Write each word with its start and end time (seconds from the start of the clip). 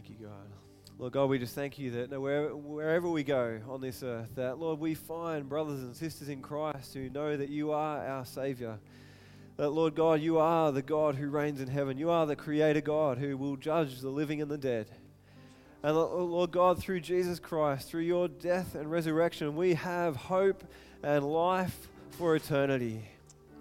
Thank 0.00 0.18
you, 0.18 0.28
God. 0.28 0.48
Lord 0.98 1.12
God, 1.12 1.26
we 1.26 1.38
just 1.38 1.54
thank 1.54 1.78
you 1.78 2.06
that 2.06 2.18
wherever, 2.18 2.56
wherever 2.56 3.10
we 3.10 3.22
go 3.22 3.60
on 3.68 3.82
this 3.82 4.02
earth, 4.02 4.30
that, 4.36 4.58
Lord, 4.58 4.80
we 4.80 4.94
find 4.94 5.46
brothers 5.46 5.80
and 5.80 5.94
sisters 5.94 6.30
in 6.30 6.40
Christ 6.40 6.94
who 6.94 7.10
know 7.10 7.36
that 7.36 7.50
you 7.50 7.72
are 7.72 8.06
our 8.06 8.24
Savior. 8.24 8.78
That, 9.58 9.68
Lord 9.68 9.94
God, 9.94 10.22
you 10.22 10.38
are 10.38 10.72
the 10.72 10.80
God 10.80 11.16
who 11.16 11.28
reigns 11.28 11.60
in 11.60 11.68
heaven. 11.68 11.98
You 11.98 12.08
are 12.08 12.24
the 12.24 12.34
Creator 12.34 12.80
God 12.80 13.18
who 13.18 13.36
will 13.36 13.56
judge 13.56 14.00
the 14.00 14.08
living 14.08 14.40
and 14.40 14.50
the 14.50 14.56
dead. 14.56 14.86
And, 15.82 15.94
Lord 15.94 16.50
God, 16.50 16.78
through 16.78 17.00
Jesus 17.00 17.38
Christ, 17.38 17.86
through 17.86 18.04
your 18.04 18.26
death 18.26 18.74
and 18.74 18.90
resurrection, 18.90 19.54
we 19.54 19.74
have 19.74 20.16
hope 20.16 20.64
and 21.02 21.26
life 21.26 21.88
for 22.12 22.36
eternity. 22.36 23.04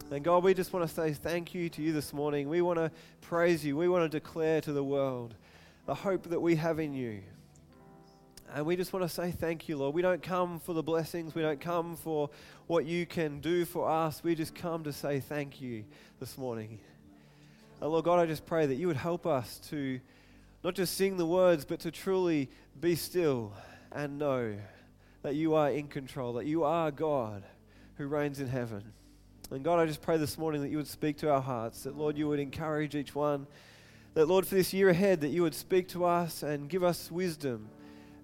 And 0.10 0.24
God, 0.24 0.46
we 0.46 0.54
just 0.54 0.71
want 0.71 0.88
to 0.88 0.96
say 0.96 1.12
thank 1.12 1.54
you 1.54 1.68
to 1.68 1.82
you 1.82 1.92
this 1.92 2.14
morning. 2.14 2.48
We 2.48 2.62
want 2.62 2.80
to 2.80 2.92
praise 3.20 3.66
you. 3.66 3.76
We 3.76 3.90
want 3.90 4.10
to 4.10 4.20
declare 4.20 4.62
to 4.62 4.71
the 4.71 4.86
world 4.86 5.36
the 5.89 5.95
hope 5.95 6.29
that 6.29 6.39
we 6.39 6.55
have 6.55 6.77
in 6.77 6.93
you. 6.93 7.20
And 8.53 8.63
we 8.63 8.75
just 8.75 8.93
want 8.93 9.02
to 9.02 9.09
say 9.09 9.31
thank 9.31 9.67
you, 9.67 9.75
Lord. 9.75 9.95
We 9.95 10.03
don't 10.03 10.21
come 10.21 10.59
for 10.59 10.73
the 10.73 10.84
blessings, 10.84 11.34
we 11.34 11.41
don't 11.41 11.59
come 11.59 11.95
for 11.95 12.29
what 12.67 12.85
you 12.85 13.07
can 13.07 13.39
do 13.39 13.65
for 13.65 13.89
us. 13.89 14.23
We 14.23 14.35
just 14.35 14.53
come 14.53 14.84
to 14.84 14.93
say 14.93 15.20
thank 15.20 15.59
you 15.59 15.85
this 16.20 16.38
morning. 16.38 16.79
And 17.81 17.89
Lord 17.89 18.05
God, 18.05 18.20
I 18.20 18.27
just 18.27 18.45
pray 18.45 18.67
that 18.67 18.75
you 18.75 18.85
would 18.85 18.98
help 18.98 19.25
us 19.25 19.59
to 19.71 19.99
not 20.63 20.75
just 20.75 20.95
sing 20.95 21.17
the 21.17 21.25
words, 21.25 21.65
but 21.65 21.79
to 21.79 21.90
truly 21.90 22.51
be 22.79 22.93
still 22.95 23.51
and 23.91 24.20
know 24.20 24.55
that 25.23 25.34
you 25.34 25.55
are 25.55 25.71
in 25.71 25.87
control, 25.87 26.34
that 26.34 26.45
you 26.45 26.65
are 26.65 26.91
God 26.91 27.41
who 27.95 28.05
reigns 28.05 28.40
in 28.40 28.48
heaven. 28.48 28.93
And 29.49 29.63
God, 29.63 29.79
I 29.79 29.87
just 29.87 30.03
pray 30.03 30.17
this 30.17 30.37
morning 30.37 30.62
that 30.62 30.70
you 30.70 30.77
would 30.77 30.85
speak 30.85 31.17
to 31.17 31.31
our 31.31 31.41
hearts, 31.41 31.81
that 31.81 31.98
Lord, 31.98 32.15
you 32.15 32.27
would 32.27 32.40
encourage 32.40 32.93
each 32.93 33.15
one, 33.15 33.48
that 34.13 34.27
Lord, 34.27 34.45
for 34.45 34.55
this 34.55 34.73
year 34.73 34.90
ahead, 34.90 35.22
that 35.22 35.30
you 35.30 35.44
would 35.44 35.55
speak 35.55 35.88
to 35.90 36.05
us 36.05 36.44
and 36.44 36.70
give 36.70 36.84
us 36.84 37.12
wisdom 37.12 37.70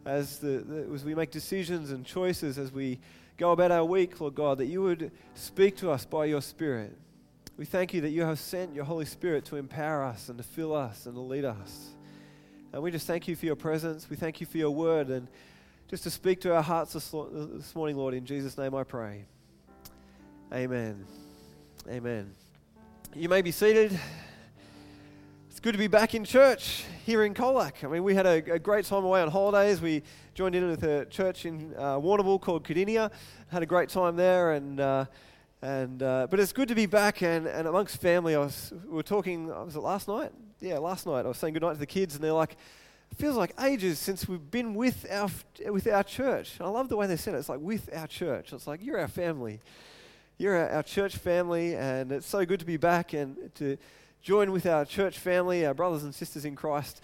as, 0.06 0.40
the, 0.40 0.60
the, 0.60 0.94
as 0.94 1.04
we 1.04 1.16
make 1.16 1.32
decisions 1.32 1.92
and 1.92 2.06
choices, 2.06 2.58
as 2.58 2.72
we 2.72 3.00
go 3.38 3.52
about 3.52 3.72
our 3.72 3.86
week, 3.86 4.20
Lord 4.20 4.36
God, 4.36 4.58
that 4.60 4.68
you 4.68 4.82
would 4.82 5.12
speak 5.34 5.78
to 5.78 5.92
us 5.92 6.06
by 6.06 6.26
your 6.26 6.42
Spirit. 6.42 6.98
We 7.58 7.66
thank 7.66 7.94
you 7.94 8.02
that 8.02 8.10
you 8.10 8.24
have 8.24 8.40
sent 8.40 8.74
your 8.76 8.86
Holy 8.86 9.06
Spirit 9.06 9.46
to 9.46 9.56
empower 9.56 10.04
us 10.04 10.30
and 10.30 10.38
to 10.38 10.44
fill 10.44 10.76
us 10.76 11.06
and 11.06 11.16
to 11.16 11.22
lead 11.22 11.46
us. 11.46 11.96
And 12.74 12.84
we 12.84 12.92
just 12.92 13.08
thank 13.08 13.28
you 13.28 13.36
for 13.36 13.46
your 13.46 13.56
presence. 13.56 14.10
We 14.10 14.18
thank 14.18 14.42
you 14.42 14.48
for 14.48 14.58
your 14.58 14.72
word 14.72 15.10
and 15.10 15.28
just 15.88 16.04
to 16.04 16.12
speak 16.12 16.42
to 16.42 16.54
our 16.54 16.64
hearts 16.64 16.94
this, 16.94 17.10
this 17.12 17.74
morning, 17.76 17.96
Lord. 17.96 18.14
In 18.14 18.26
Jesus' 18.26 18.58
name 18.58 18.76
I 18.76 18.84
pray. 18.84 19.26
Amen. 20.54 21.06
Amen. 21.90 22.34
You 23.16 23.30
may 23.30 23.42
be 23.42 23.52
seated. 23.52 23.98
Good 25.66 25.72
to 25.72 25.80
be 25.80 25.88
back 25.88 26.14
in 26.14 26.24
church 26.24 26.84
here 27.08 27.24
in 27.24 27.34
Colac. 27.34 27.84
I 27.84 27.88
mean, 27.88 28.04
we 28.04 28.14
had 28.14 28.28
a, 28.28 28.54
a 28.54 28.60
great 28.60 28.86
time 28.86 29.04
away 29.04 29.24
on 29.24 29.32
holidays. 29.32 29.82
We 29.82 30.04
joined 30.36 30.54
in 30.54 30.68
with 30.68 30.84
a 30.84 31.06
church 31.06 31.48
in 31.48 31.74
uh, 31.76 31.98
Warrnambool 31.98 32.40
called 32.40 32.64
Cardinia. 32.64 33.10
Had 33.48 33.64
a 33.64 33.66
great 33.66 33.90
time 33.90 34.16
there, 34.16 34.52
and 34.52 34.80
uh, 34.80 35.06
and 35.64 36.04
uh, 36.04 36.28
but 36.30 36.40
it's 36.40 36.54
good 36.54 36.68
to 36.68 36.76
be 36.76 36.86
back 36.86 37.24
and, 37.24 37.48
and 37.48 37.68
amongst 37.68 38.00
family. 38.00 38.36
I 38.36 38.42
was 38.42 38.74
we 38.86 38.94
were 38.94 39.02
talking. 39.02 39.48
Was 39.48 39.76
it 39.76 39.80
last 39.80 40.08
night? 40.08 40.32
Yeah, 40.60 40.78
last 40.78 41.08
night. 41.08 41.26
I 41.26 41.30
was 41.30 41.38
saying 41.38 41.56
goodnight 41.56 41.74
to 41.74 41.80
the 41.80 41.88
kids, 41.88 42.14
and 42.14 42.24
they're 42.24 42.32
like, 42.32 42.58
"It 43.12 43.18
feels 43.18 43.36
like 43.36 43.52
ages 43.60 43.98
since 43.98 44.28
we've 44.28 44.52
been 44.52 44.76
with 44.76 45.08
our 45.10 45.32
with 45.72 45.88
our 45.88 46.04
church." 46.04 46.58
And 46.60 46.68
I 46.68 46.70
love 46.70 46.90
the 46.90 46.96
way 46.96 47.08
they 47.08 47.18
said 47.18 47.34
it. 47.34 47.38
It's 47.38 47.50
like 47.50 47.60
with 47.60 47.90
our 47.92 48.06
church. 48.06 48.54
It's 48.54 48.68
like 48.68 48.86
you're 48.86 49.00
our 49.00 49.08
family 49.08 49.62
you're 50.38 50.58
our, 50.58 50.70
our 50.70 50.84
church 50.84 51.16
family, 51.16 51.76
and 51.76 52.12
it's 52.12 52.28
so 52.28 52.46
good 52.46 52.60
to 52.60 52.66
be 52.66 52.76
back 52.76 53.14
and 53.14 53.56
to 53.56 53.78
join 54.22 54.52
with 54.52 54.66
our 54.66 54.86
church 54.86 55.20
family, 55.20 55.66
our 55.66 55.74
brothers 55.74 56.04
and 56.04 56.14
sisters 56.14 56.46
in 56.46 56.56
Christ 56.56 57.02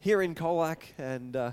here 0.00 0.22
in 0.22 0.34
Colac. 0.34 0.78
And 0.98 1.34
uh, 1.36 1.52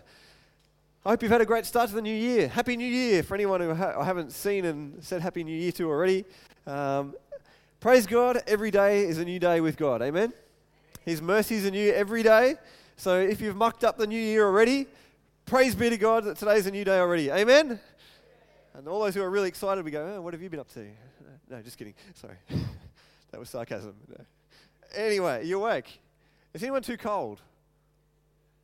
I 1.06 1.10
hope 1.10 1.22
you've 1.22 1.32
had 1.32 1.42
a 1.42 1.46
great 1.46 1.66
start 1.66 1.90
to 1.90 1.96
the 1.96 2.02
new 2.02 2.14
year. 2.14 2.48
Happy 2.48 2.76
New 2.76 2.88
Year 2.88 3.24
for 3.24 3.36
anyone 3.36 3.62
who 3.62 3.74
ha- 3.74 3.94
I 4.00 4.04
haven't 4.04 4.32
seen 4.32 4.66
and 4.66 5.04
said 5.04 5.22
Happy 5.22 5.44
New 5.44 5.56
Year 5.56 5.72
to 5.74 5.90
already. 5.90 6.26
Um, 6.66 7.16
praise 7.80 8.08
God, 8.08 8.42
every 8.48 8.72
day 8.72 9.06
is 9.06 9.18
a 9.18 9.26
new 9.26 9.40
day 9.40 9.62
with 9.62 9.78
God. 9.78 10.02
Amen? 10.02 10.34
His 11.04 11.22
mercies 11.22 11.66
are 11.66 11.72
new 11.72 11.92
every 11.94 12.24
day. 12.24 12.56
So 12.98 13.20
if 13.20 13.42
you've 13.42 13.56
mucked 13.56 13.84
up 13.84 13.98
the 13.98 14.08
new 14.08 14.20
year 14.20 14.46
already, 14.46 14.88
praise 15.46 15.76
be 15.76 15.90
to 15.90 15.98
God 15.98 16.24
that 16.24 16.38
today's 16.38 16.66
a 16.66 16.72
new 16.72 16.84
day 16.84 17.00
already. 17.00 17.30
Amen? 17.30 17.80
And 18.74 18.88
all 18.88 19.00
those 19.02 19.16
who 19.16 19.22
are 19.22 19.30
really 19.30 19.48
excited, 19.48 19.86
we 19.86 19.92
go, 19.92 20.16
oh, 20.16 20.22
what 20.22 20.34
have 20.34 20.42
you 20.42 20.50
been 20.50 20.60
up 20.60 20.74
to? 20.74 20.86
No, 21.50 21.62
just 21.62 21.78
kidding. 21.78 21.94
Sorry. 22.16 22.36
that 23.32 23.40
was 23.40 23.50
sarcasm. 23.50 23.94
No. 24.10 24.26
Anyway, 24.96 25.46
you 25.46 25.60
awake? 25.60 26.00
Is 26.54 26.64
anyone 26.64 26.82
too 26.82 26.98
cold? 26.98 27.42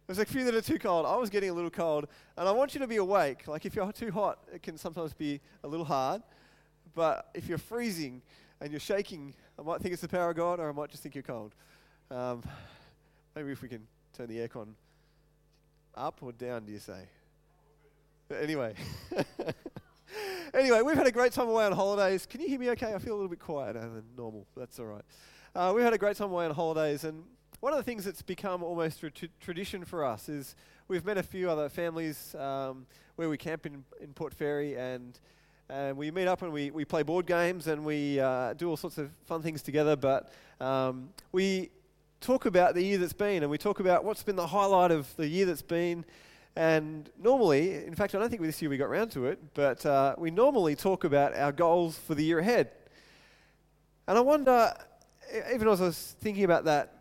There's 0.07 0.19
a 0.19 0.25
few 0.25 0.43
that 0.45 0.55
are 0.55 0.61
too 0.61 0.79
cold. 0.79 1.05
I 1.05 1.15
was 1.15 1.29
getting 1.29 1.49
a 1.49 1.53
little 1.53 1.69
cold, 1.69 2.07
and 2.37 2.47
I 2.47 2.51
want 2.51 2.73
you 2.73 2.79
to 2.79 2.87
be 2.87 2.97
awake. 2.97 3.47
Like 3.47 3.65
if 3.65 3.75
you're 3.75 3.91
too 3.91 4.11
hot, 4.11 4.39
it 4.53 4.63
can 4.63 4.77
sometimes 4.77 5.13
be 5.13 5.39
a 5.63 5.67
little 5.67 5.85
hard. 5.85 6.21
But 6.93 7.29
if 7.33 7.47
you're 7.47 7.57
freezing 7.57 8.21
and 8.59 8.71
you're 8.71 8.79
shaking, 8.79 9.33
I 9.57 9.61
might 9.61 9.81
think 9.81 9.93
it's 9.93 10.01
the 10.01 10.07
power 10.07 10.31
of 10.31 10.35
God, 10.35 10.59
or 10.59 10.69
I 10.69 10.71
might 10.71 10.89
just 10.89 11.03
think 11.03 11.15
you're 11.15 11.23
cold. 11.23 11.53
Um, 12.09 12.43
maybe 13.35 13.51
if 13.51 13.61
we 13.61 13.69
can 13.69 13.87
turn 14.13 14.27
the 14.27 14.37
aircon 14.37 14.73
up 15.95 16.19
or 16.21 16.31
down, 16.31 16.65
do 16.65 16.71
you 16.71 16.79
say? 16.79 17.07
But 18.27 18.43
Anyway. 18.43 18.75
anyway, 20.53 20.81
we've 20.81 20.97
had 20.97 21.07
a 21.07 21.11
great 21.11 21.31
time 21.31 21.47
away 21.47 21.65
on 21.65 21.71
holidays. 21.71 22.25
Can 22.25 22.41
you 22.41 22.47
hear 22.47 22.59
me 22.59 22.69
okay? 22.71 22.93
I 22.93 22.99
feel 22.99 23.13
a 23.13 23.15
little 23.15 23.29
bit 23.29 23.39
quieter 23.39 23.79
than 23.79 24.03
normal. 24.17 24.45
That's 24.55 24.79
all 24.79 24.85
right. 24.85 25.03
Uh, 25.53 25.73
we've 25.75 25.84
had 25.84 25.91
a 25.91 25.97
great 25.97 26.16
time 26.16 26.31
away 26.31 26.45
on 26.45 26.51
holidays, 26.51 27.03
and 27.03 27.25
one 27.59 27.73
of 27.73 27.78
the 27.78 27.84
things 27.84 28.06
that's 28.06 28.22
become 28.22 28.63
almost 28.63 29.03
a 29.03 29.09
t- 29.12 29.28
tradition 29.41 29.84
for 29.84 30.06
us 30.06 30.29
is 30.29 30.56
we've 30.88 31.03
met 31.03 31.17
a 31.17 31.23
few 31.23 31.50
other 31.50 31.67
families 31.67 32.34
um, 32.35 32.85
where 33.17 33.28
we 33.28 33.38
camp 33.38 33.66
in, 33.66 33.84
in 34.00 34.13
Port 34.13 34.34
Fairy, 34.34 34.78
and 34.78 35.19
and 35.67 35.97
we 35.97 36.09
meet 36.09 36.28
up 36.28 36.41
and 36.41 36.53
we, 36.53 36.72
we 36.72 36.85
play 36.85 37.01
board 37.01 37.25
games 37.25 37.67
and 37.67 37.85
we 37.85 38.19
uh, 38.19 38.53
do 38.53 38.69
all 38.69 38.75
sorts 38.75 38.97
of 38.97 39.09
fun 39.25 39.41
things 39.41 39.61
together. 39.61 39.95
But 39.95 40.31
um, 40.59 41.09
we 41.31 41.69
talk 42.22 42.45
about 42.45 42.73
the 42.73 42.84
year 42.84 42.97
that's 42.97 43.11
been, 43.11 43.44
and 43.44 43.51
we 43.51 43.57
talk 43.57 43.81
about 43.81 44.06
what's 44.06 44.23
been 44.23 44.38
the 44.38 44.47
highlight 44.47 44.91
of 44.91 45.13
the 45.17 45.28
year 45.28 45.45
that's 45.45 45.61
been. 45.61 46.06
And 46.56 47.09
normally, 47.17 47.73
in 47.85 47.95
fact, 47.95 48.16
I 48.16 48.19
don't 48.19 48.29
think 48.29 48.41
this 48.41 48.61
year 48.61 48.69
we 48.69 48.78
got 48.78 48.85
around 48.85 49.11
to 49.11 49.25
it, 49.25 49.40
but 49.53 49.85
uh, 49.85 50.16
we 50.17 50.31
normally 50.31 50.75
talk 50.75 51.03
about 51.03 51.35
our 51.35 51.51
goals 51.51 51.97
for 51.97 52.16
the 52.16 52.23
year 52.23 52.40
ahead. 52.40 52.72
And 54.07 54.17
I 54.17 54.22
wonder, 54.22 54.73
even 55.53 55.67
as 55.67 55.81
I 55.81 55.85
was 55.85 56.15
thinking 56.19 56.43
about 56.43 56.65
that, 56.65 56.93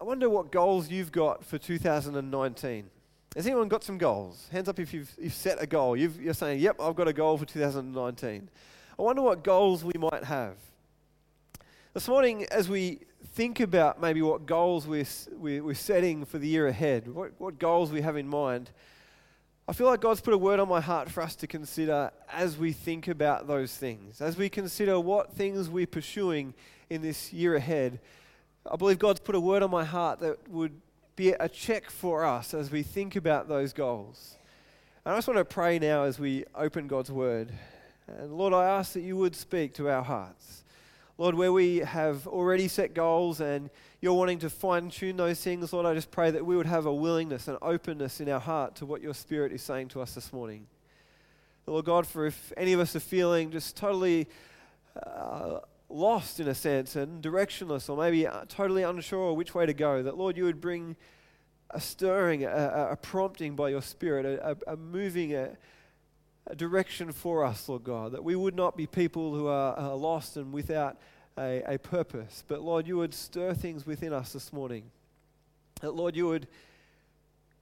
I 0.00 0.04
wonder 0.04 0.30
what 0.30 0.52
goals 0.52 0.90
you've 0.90 1.12
got 1.12 1.44
for 1.44 1.58
2019. 1.58 2.90
Has 3.36 3.46
anyone 3.46 3.68
got 3.68 3.84
some 3.84 3.98
goals? 3.98 4.48
Hands 4.50 4.68
up 4.68 4.78
if 4.78 4.94
you've, 4.94 5.12
you've 5.18 5.34
set 5.34 5.62
a 5.62 5.66
goal. 5.66 5.96
you 5.96 6.30
are 6.30 6.34
saying, 6.34 6.60
yep, 6.60 6.76
I've 6.80 6.96
got 6.96 7.08
a 7.08 7.12
goal 7.12 7.36
for 7.36 7.44
2019. 7.44 8.48
I 8.98 9.02
wonder 9.02 9.22
what 9.22 9.44
goals 9.44 9.84
we 9.84 9.92
might 9.98 10.24
have. 10.24 10.56
This 11.94 12.08
morning, 12.08 12.46
as 12.50 12.68
we 12.68 13.00
think 13.34 13.60
about 13.60 14.00
maybe 14.00 14.22
what 14.22 14.46
goals 14.46 14.86
we're, 14.86 15.06
we're, 15.36 15.74
setting 15.74 16.24
for 16.24 16.38
the 16.38 16.46
year 16.48 16.68
ahead, 16.68 17.08
what, 17.08 17.32
what 17.38 17.58
goals 17.58 17.90
we 17.90 18.00
have 18.00 18.16
in 18.16 18.28
mind, 18.28 18.70
I 19.66 19.72
feel 19.72 19.86
like 19.86 20.00
God's 20.00 20.20
put 20.20 20.32
a 20.32 20.38
word 20.38 20.60
on 20.60 20.68
my 20.68 20.80
heart 20.80 21.10
for 21.10 21.22
us 21.22 21.34
to 21.36 21.46
consider 21.46 22.10
as 22.32 22.56
we 22.56 22.72
think 22.72 23.08
about 23.08 23.46
those 23.46 23.76
things, 23.76 24.20
as 24.20 24.36
we 24.36 24.48
consider 24.48 24.98
what 24.98 25.32
things 25.34 25.68
we're 25.68 25.86
pursuing 25.86 26.54
in 26.90 27.02
this 27.02 27.32
year 27.32 27.56
ahead. 27.56 28.00
I 28.70 28.76
believe 28.76 28.98
God's 28.98 29.20
put 29.20 29.34
a 29.34 29.40
word 29.40 29.62
on 29.62 29.70
my 29.70 29.84
heart 29.84 30.20
that 30.20 30.48
would 30.48 30.80
be 31.16 31.30
a 31.30 31.48
check 31.48 31.90
for 31.90 32.24
us 32.24 32.54
as 32.54 32.70
we 32.70 32.82
think 32.82 33.16
about 33.16 33.48
those 33.48 33.72
goals. 33.72 34.36
And 35.04 35.14
I 35.14 35.16
just 35.16 35.26
want 35.26 35.38
to 35.38 35.44
pray 35.44 35.78
now 35.78 36.04
as 36.04 36.18
we 36.18 36.44
open 36.54 36.86
God's 36.86 37.10
word. 37.10 37.52
And 38.06 38.32
Lord, 38.32 38.52
I 38.52 38.64
ask 38.64 38.92
that 38.92 39.00
you 39.00 39.16
would 39.16 39.34
speak 39.34 39.74
to 39.74 39.88
our 39.88 40.02
hearts. 40.02 40.64
Lord, 41.16 41.34
where 41.34 41.52
we 41.52 41.78
have 41.78 42.26
already 42.28 42.68
set 42.68 42.94
goals 42.94 43.40
and 43.40 43.70
you're 44.00 44.14
wanting 44.14 44.38
to 44.38 44.50
fine 44.50 44.88
tune 44.88 45.16
those 45.16 45.40
things, 45.40 45.72
Lord, 45.72 45.84
I 45.84 45.94
just 45.94 46.12
pray 46.12 46.30
that 46.30 46.46
we 46.46 46.56
would 46.56 46.66
have 46.66 46.86
a 46.86 46.94
willingness 46.94 47.48
and 47.48 47.58
openness 47.60 48.20
in 48.20 48.28
our 48.28 48.38
heart 48.38 48.76
to 48.76 48.86
what 48.86 49.02
your 49.02 49.14
Spirit 49.14 49.52
is 49.52 49.60
saying 49.60 49.88
to 49.88 50.00
us 50.00 50.14
this 50.14 50.32
morning. 50.32 50.66
Lord 51.66 51.84
God, 51.84 52.06
for 52.06 52.26
if 52.26 52.52
any 52.56 52.72
of 52.72 52.80
us 52.80 52.94
are 52.94 53.00
feeling 53.00 53.50
just 53.50 53.76
totally 53.76 54.28
uh, 55.04 55.58
lost 55.88 56.38
in 56.40 56.48
a 56.48 56.54
sense 56.54 56.96
and 56.96 57.22
directionless 57.22 57.88
or 57.88 57.96
maybe 57.96 58.26
uh, 58.26 58.44
totally 58.48 58.82
unsure 58.82 59.32
which 59.32 59.54
way 59.54 59.66
to 59.66 59.74
go, 59.74 60.02
that 60.02 60.16
Lord, 60.16 60.36
you 60.36 60.44
would 60.44 60.60
bring 60.60 60.96
a 61.70 61.80
stirring, 61.80 62.44
a, 62.44 62.88
a 62.92 62.96
prompting 62.96 63.54
by 63.56 63.70
your 63.70 63.82
Spirit, 63.82 64.24
a, 64.26 64.50
a, 64.50 64.74
a 64.74 64.76
moving, 64.76 65.34
a, 65.34 65.56
direction 66.56 67.12
for 67.12 67.44
us, 67.44 67.68
Lord 67.68 67.84
God, 67.84 68.12
that 68.12 68.24
we 68.24 68.34
would 68.34 68.56
not 68.56 68.76
be 68.76 68.86
people 68.86 69.34
who 69.34 69.48
are, 69.48 69.74
are 69.76 69.94
lost 69.94 70.38
and 70.38 70.52
without 70.52 70.96
a, 71.36 71.62
a 71.74 71.78
purpose. 71.78 72.42
But 72.48 72.62
Lord, 72.62 72.86
you 72.86 72.96
would 72.96 73.14
stir 73.14 73.52
things 73.52 73.86
within 73.86 74.12
us 74.12 74.32
this 74.32 74.52
morning. 74.52 74.84
That, 75.82 75.94
Lord, 75.94 76.16
you 76.16 76.26
would 76.26 76.48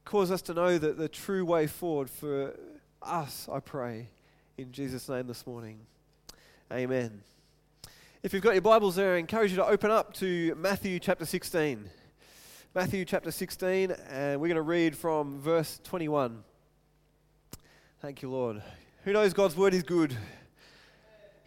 cause 0.05 0.31
us 0.31 0.41
to 0.43 0.55
know 0.55 0.79
that 0.79 0.99
the 0.99 1.09
true 1.09 1.45
way 1.45 1.67
forward 1.67 2.09
for 2.09 2.55
us, 3.03 3.49
I 3.53 3.61
pray, 3.61 4.09
in 4.57 4.73
Jesus' 4.73 5.09
name 5.09 5.27
this 5.27 5.47
morning. 5.47 5.81
Amen. 6.73 7.23
If 8.23 8.33
you've 8.33 8.43
got 8.43 8.55
your 8.55 8.63
Bibles 8.63 8.97
there, 8.97 9.15
I 9.15 9.19
encourage 9.19 9.51
you 9.51 9.59
to 9.59 9.67
open 9.67 9.91
up 9.91 10.15
to 10.15 10.55
Matthew 10.57 10.99
chapter 10.99 11.27
16. 11.27 11.89
Matthew 12.75 13.05
chapter 13.05 13.31
16, 13.31 13.91
and 14.09 14.41
we're 14.41 14.49
going 14.49 14.57
to 14.57 14.63
read 14.63 14.97
from 14.97 15.39
verse 15.39 15.79
21. 15.85 16.43
Thank 18.01 18.23
you, 18.23 18.31
Lord. 18.31 18.63
Who 19.05 19.13
knows 19.13 19.35
God's 19.35 19.55
word 19.55 19.75
is 19.75 19.83
good? 19.83 20.17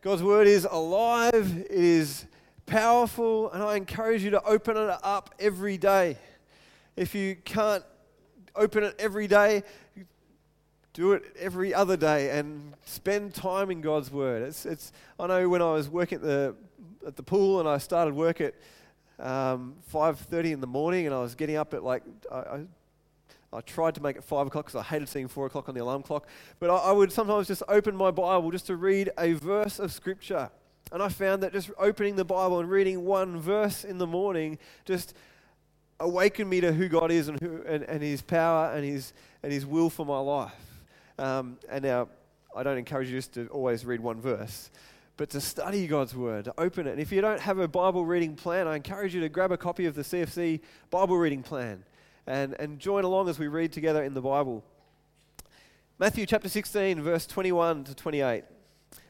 God's 0.02 0.22
word 0.22 0.48
is 0.48 0.68
alive, 0.70 1.58
it 1.58 1.72
is 1.72 2.26
powerful, 2.68 3.52
and 3.52 3.64
I 3.64 3.76
encourage 3.76 4.24
you 4.24 4.30
to 4.30 4.44
open 4.44 4.78
it 4.78 4.92
up 5.04 5.34
every 5.40 5.78
day. 5.78 6.18
If 6.96 7.16
you 7.16 7.36
can't 7.36 7.84
open 8.56 8.84
it 8.84 8.96
every 9.00 9.28
day, 9.28 9.64
do 10.94 11.14
it 11.14 11.24
every 11.40 11.74
other 11.74 11.96
day 11.96 12.32
and 12.38 12.74
spend 12.86 13.34
time 13.34 13.72
in 13.72 13.82
God's 13.82 14.12
Word. 14.12 14.44
It's, 14.44 14.66
it's, 14.66 14.92
I 15.20 15.28
know 15.28 15.48
when 15.50 15.62
I 15.62 15.72
was 15.72 15.90
working 15.90 16.18
at 16.18 16.22
the, 16.22 16.56
at 17.06 17.16
the 17.16 17.24
pool 17.24 17.60
and 17.60 17.70
I 17.70 17.78
started 17.78 18.14
work 18.14 18.42
at 18.42 18.56
um, 19.20 19.76
5.30 19.94 20.54
in 20.54 20.62
the 20.62 20.68
morning 20.68 21.06
and 21.06 21.14
I 21.14 21.20
was 21.20 21.36
getting 21.36 21.56
up 21.56 21.74
at 21.74 21.84
like, 21.84 22.04
I, 22.32 22.36
I, 22.36 22.62
I 23.52 23.62
tried 23.62 23.96
to 23.96 24.02
make 24.02 24.16
it 24.16 24.24
5 24.24 24.48
o'clock 24.48 24.66
because 24.66 24.80
I 24.80 24.84
hated 24.84 25.10
seeing 25.10 25.28
4 25.28 25.48
o'clock 25.48 25.70
on 25.70 25.76
the 25.76 25.82
alarm 25.82 26.04
clock. 26.04 26.28
But 26.60 26.70
I, 26.70 26.76
I 26.76 26.92
would 26.92 27.12
sometimes 27.12 27.48
just 27.48 27.64
open 27.68 27.96
my 27.96 28.12
Bible 28.12 28.52
just 28.52 28.68
to 28.68 28.76
read 28.76 29.10
a 29.18 29.34
verse 29.34 29.80
of 29.80 29.92
Scripture. 29.92 30.50
And 30.92 31.04
I 31.04 31.10
found 31.10 31.44
that 31.44 31.54
just 31.54 31.70
opening 31.78 32.16
the 32.16 32.26
Bible 32.26 32.60
and 32.60 32.70
reading 32.70 33.06
one 33.06 33.40
verse 33.40 33.84
in 33.84 34.00
the 34.00 34.08
morning 34.08 34.58
just 34.86 35.14
awakened 36.00 36.50
me 36.50 36.62
to 36.62 36.74
who 36.74 36.88
God 36.88 37.12
is 37.12 37.28
and, 37.28 37.40
who, 37.40 37.62
and, 37.68 37.84
and 37.84 38.02
His 38.02 38.22
power 38.22 38.72
and 38.74 38.84
His, 38.84 39.14
and 39.44 39.52
His 39.52 39.66
will 39.66 39.90
for 39.90 40.06
my 40.06 40.20
life. 40.20 40.69
Um, 41.20 41.58
and 41.70 41.84
now, 41.84 42.08
I 42.56 42.64
don't 42.64 42.78
encourage 42.78 43.10
you 43.10 43.18
just 43.18 43.34
to 43.34 43.48
always 43.48 43.84
read 43.84 44.00
one 44.00 44.22
verse, 44.22 44.72
but 45.18 45.30
to 45.32 45.42
study 45.42 45.86
God's 45.86 46.16
Word, 46.16 46.46
to 46.46 46.54
open 46.58 46.88
it. 46.88 46.92
And 46.92 47.02
if 47.02 47.12
you 47.12 47.20
don't 47.20 47.42
have 47.42 47.60
a 47.60 47.68
Bible 47.68 48.06
reading 48.06 48.38
plan, 48.38 48.70
I 48.70 48.78
encourage 48.78 49.14
you 49.14 49.20
to 49.20 49.28
grab 49.28 49.52
a 49.52 49.58
copy 49.58 49.86
of 49.86 49.96
the 49.96 50.02
CFC 50.02 50.62
Bible 50.90 51.18
reading 51.18 51.44
plan 51.44 51.84
and, 52.26 52.56
and 52.58 52.80
join 52.80 53.04
along 53.04 53.28
as 53.28 53.38
we 53.38 53.50
read 53.50 53.74
together 53.74 54.02
in 54.02 54.14
the 54.14 54.22
Bible. 54.22 54.64
Matthew 56.00 56.26
chapter 56.26 56.48
16, 56.48 57.02
verse 57.02 57.28
21 57.28 57.84
to 57.84 57.96
28. 57.96 58.46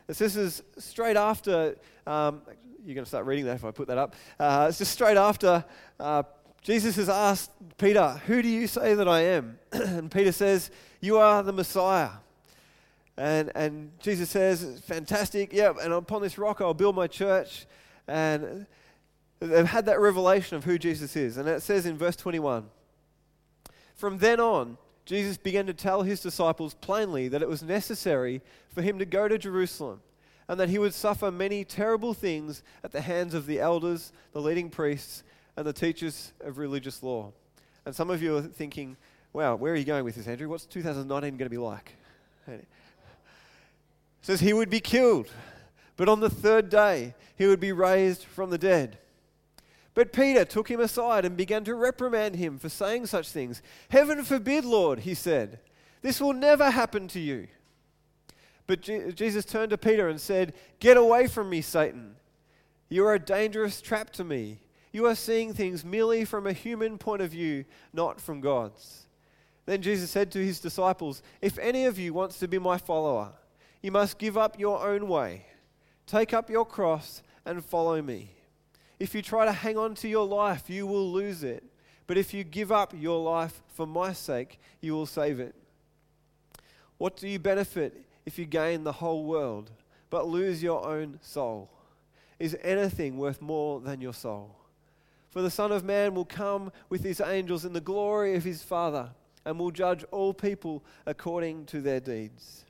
This 0.08 0.36
is 0.36 0.64
straight 0.80 1.16
after, 1.16 1.76
um, 2.08 2.42
you're 2.84 2.96
going 2.96 3.06
to 3.06 3.10
start 3.10 3.28
reading 3.28 3.46
that 3.46 3.58
if 3.58 3.66
I 3.66 3.70
put 3.70 3.88
that 3.90 4.00
up. 4.00 4.16
Uh, 4.40 4.66
it's 4.68 4.80
just 4.80 4.94
straight 4.94 5.18
after 5.18 5.64
uh, 6.00 6.24
Jesus 6.62 6.98
has 6.98 7.10
asked 7.10 7.52
Peter, 7.78 8.22
Who 8.28 8.42
do 8.42 8.50
you 8.50 8.68
say 8.68 8.94
that 8.94 9.08
I 9.08 9.22
am? 9.22 9.60
and 9.72 10.12
Peter 10.12 10.32
says, 10.32 10.72
You 11.02 11.18
are 11.18 11.42
the 11.44 11.54
Messiah. 11.54 12.10
And, 13.18 13.52
and 13.56 13.92
Jesus 14.00 14.30
says, 14.30 14.82
Fantastic, 14.86 15.54
yeah, 15.54 15.74
and 15.82 15.94
upon 15.94 16.22
this 16.22 16.38
rock 16.38 16.62
I'll 16.62 16.74
build 16.74 16.96
my 16.96 17.08
church. 17.08 17.66
And 18.08 18.66
they've 19.40 19.66
had 19.66 19.86
that 19.86 20.00
revelation 20.00 20.58
of 20.58 20.64
who 20.64 20.78
Jesus 20.78 21.16
is. 21.16 21.38
And 21.38 21.48
it 21.48 21.62
says 21.62 21.86
in 21.86 21.98
verse 21.98 22.16
21 22.16 22.66
From 23.96 24.18
then 24.18 24.40
on, 24.40 24.78
Jesus 25.06 25.38
began 25.38 25.66
to 25.66 25.74
tell 25.74 26.04
his 26.04 26.22
disciples 26.22 26.76
plainly 26.76 27.30
that 27.30 27.42
it 27.42 27.50
was 27.50 27.64
necessary 27.64 28.42
for 28.70 28.82
him 28.82 29.00
to 29.00 29.06
go 29.06 29.28
to 29.28 29.38
Jerusalem 29.38 30.02
and 30.48 30.60
that 30.60 30.70
he 30.70 30.80
would 30.80 30.94
suffer 30.94 31.32
many 31.32 31.64
terrible 31.64 32.14
things 32.14 32.64
at 32.84 32.92
the 32.92 33.02
hands 33.02 33.34
of 33.34 33.46
the 33.46 33.60
elders, 33.60 34.12
the 34.34 34.42
leading 34.42 34.70
priests, 34.70 35.24
and 35.56 35.66
the 35.66 35.74
teachers 35.74 36.34
of 36.42 36.58
religious 36.58 37.04
law. 37.04 37.32
And 37.86 37.96
some 37.96 38.10
of 38.10 38.22
you 38.22 38.38
are 38.38 38.42
thinking, 38.42 38.98
wow, 39.34 39.56
where 39.56 39.74
are 39.74 39.76
you 39.76 39.86
going 39.86 40.04
with 40.04 40.16
this, 40.16 40.28
Andrew? 40.28 40.50
What's 40.50 40.66
2019 40.66 41.38
going 41.38 41.46
to 41.46 41.50
be 41.50 41.58
like? 41.58 41.94
It 42.48 42.66
says 44.22 44.40
he 44.40 44.54
would 44.54 44.70
be 44.70 44.80
killed, 44.80 45.30
but 45.96 46.10
on 46.10 46.20
the 46.20 46.30
third 46.30 46.70
day 46.70 47.16
he 47.38 47.48
would 47.48 47.60
be 47.60 47.72
raised 47.72 48.24
from 48.26 48.50
the 48.50 48.58
dead. 48.58 48.98
But 49.94 50.14
Peter 50.14 50.46
took 50.46 50.70
him 50.70 50.80
aside 50.80 51.26
and 51.26 51.38
began 51.38 51.64
to 51.66 51.76
reprimand 51.76 52.36
him 52.36 52.60
for 52.60 52.70
saying 52.70 53.06
such 53.06 53.30
things. 53.30 53.62
Heaven 53.90 54.24
forbid, 54.24 54.66
Lord, 54.66 55.00
he 55.00 55.14
said, 55.14 55.60
this 56.02 56.22
will 56.22 56.34
never 56.34 56.70
happen 56.70 57.08
to 57.10 57.20
you. 57.20 57.48
But 58.68 58.82
Je- 58.82 59.12
Jesus 59.12 59.46
turned 59.46 59.72
to 59.72 59.78
Peter 59.78 60.08
and 60.08 60.22
said, 60.22 60.54
Get 60.80 60.96
away 60.96 61.28
from 61.28 61.50
me, 61.50 61.62
Satan. 61.62 62.16
You 62.88 63.06
are 63.06 63.16
a 63.16 63.20
dangerous 63.20 63.82
trap 63.82 64.12
to 64.12 64.24
me 64.24 64.60
you 64.92 65.06
are 65.06 65.16
seeing 65.16 65.54
things 65.54 65.86
merely 65.86 66.26
from 66.26 66.48
a 66.48 66.54
human 66.54 66.98
point 66.98 67.22
of 67.22 67.32
view, 67.32 67.66
not 67.94 68.20
from 68.20 68.42
God's. 68.42 69.06
Then 69.66 69.82
Jesus 69.82 70.10
said 70.10 70.32
to 70.32 70.44
his 70.44 70.60
disciples, 70.60 71.22
If 71.42 71.60
any 71.60 71.86
of 71.86 72.00
you 72.00 72.14
wants 72.14 72.40
to 72.40 72.48
be 72.48 72.58
my 72.58 72.78
follower, 72.78 73.34
you 73.82 73.92
must 73.92 74.18
give 74.18 74.38
up 74.38 74.60
your 74.60 74.86
own 74.86 75.08
way, 75.08 75.46
take 76.08 76.34
up 76.34 76.50
your 76.50 76.66
cross, 76.66 77.22
and 77.46 77.64
follow 77.64 78.02
me. 78.02 78.32
If 79.00 79.14
you 79.14 79.22
try 79.22 79.46
to 79.46 79.52
hang 79.52 79.78
on 79.78 79.96
to 79.96 80.08
your 80.08 80.26
life, 80.26 80.70
you 80.70 80.88
will 80.88 81.12
lose 81.12 81.44
it. 81.44 81.64
But 82.08 82.18
if 82.18 82.34
you 82.34 82.44
give 82.44 82.72
up 82.72 82.94
your 82.98 83.22
life 83.22 83.62
for 83.76 83.86
my 83.86 84.14
sake, 84.14 84.60
you 84.82 84.94
will 84.94 85.06
save 85.06 85.40
it. 85.40 85.54
What 86.98 87.16
do 87.16 87.28
you 87.28 87.40
benefit 87.40 88.06
if 88.26 88.38
you 88.40 88.46
gain 88.46 88.84
the 88.84 88.92
whole 88.92 89.24
world, 89.24 89.72
but 90.10 90.28
lose 90.28 90.62
your 90.62 90.86
own 90.86 91.20
soul? 91.22 91.70
Is 92.40 92.58
anything 92.62 93.18
worth 93.18 93.42
more 93.42 93.80
than 93.80 94.02
your 94.02 94.14
soul? 94.14 94.59
For 95.30 95.42
the 95.42 95.52
Son 95.52 95.72
of 95.72 95.84
Man 95.84 96.16
will 96.16 96.26
come 96.26 96.72
with 96.90 97.04
his 97.04 97.22
angels 97.22 97.66
in 97.66 97.74
the 97.74 97.82
glory 97.82 98.36
of 98.36 98.44
his 98.44 98.64
Father 98.64 99.12
and 99.46 99.60
will 99.60 99.72
judge 99.72 100.04
all 100.12 100.34
people 100.34 100.84
according 101.06 101.66
to 101.68 101.82
their 101.82 102.00
deeds. 102.00 102.66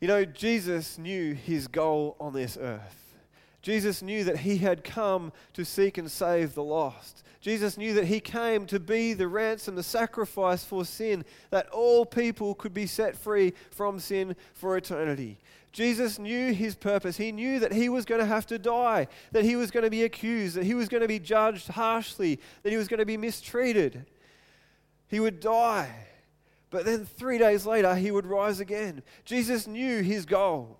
You 0.00 0.08
know, 0.08 0.24
Jesus 0.24 0.96
knew 0.98 1.34
his 1.34 1.66
goal 1.66 2.16
on 2.20 2.32
this 2.32 2.56
earth. 2.60 3.00
Jesus 3.62 4.00
knew 4.00 4.24
that 4.24 4.38
he 4.38 4.56
had 4.56 4.84
come 4.84 5.32
to 5.52 5.64
seek 5.64 5.98
and 5.98 6.10
save 6.10 6.54
the 6.54 6.62
lost. 6.62 7.22
Jesus 7.40 7.76
knew 7.76 7.92
that 7.94 8.06
he 8.06 8.20
came 8.20 8.66
to 8.66 8.80
be 8.80 9.12
the 9.12 9.28
ransom, 9.28 9.74
the 9.74 9.82
sacrifice 9.82 10.64
for 10.64 10.84
sin, 10.84 11.24
that 11.50 11.68
all 11.68 12.06
people 12.06 12.54
could 12.54 12.72
be 12.72 12.86
set 12.86 13.16
free 13.16 13.52
from 13.70 13.98
sin 13.98 14.36
for 14.54 14.76
eternity. 14.76 15.38
Jesus 15.72 16.18
knew 16.18 16.52
his 16.52 16.74
purpose. 16.74 17.16
He 17.16 17.30
knew 17.30 17.60
that 17.60 17.72
he 17.72 17.88
was 17.88 18.04
going 18.04 18.20
to 18.20 18.26
have 18.26 18.46
to 18.46 18.58
die, 18.58 19.06
that 19.32 19.44
he 19.44 19.54
was 19.54 19.70
going 19.70 19.84
to 19.84 19.90
be 19.90 20.02
accused, 20.02 20.56
that 20.56 20.64
he 20.64 20.74
was 20.74 20.88
going 20.88 21.02
to 21.02 21.08
be 21.08 21.20
judged 21.20 21.68
harshly, 21.68 22.40
that 22.62 22.70
he 22.70 22.76
was 22.76 22.88
going 22.88 22.98
to 22.98 23.06
be 23.06 23.16
mistreated. 23.16 24.04
He 25.06 25.20
would 25.20 25.38
die. 25.40 26.06
But 26.70 26.84
then 26.84 27.04
three 27.04 27.38
days 27.38 27.66
later, 27.66 27.94
he 27.94 28.10
would 28.10 28.26
rise 28.26 28.60
again. 28.60 29.02
Jesus 29.24 29.66
knew 29.66 30.02
his 30.02 30.26
goal. 30.26 30.78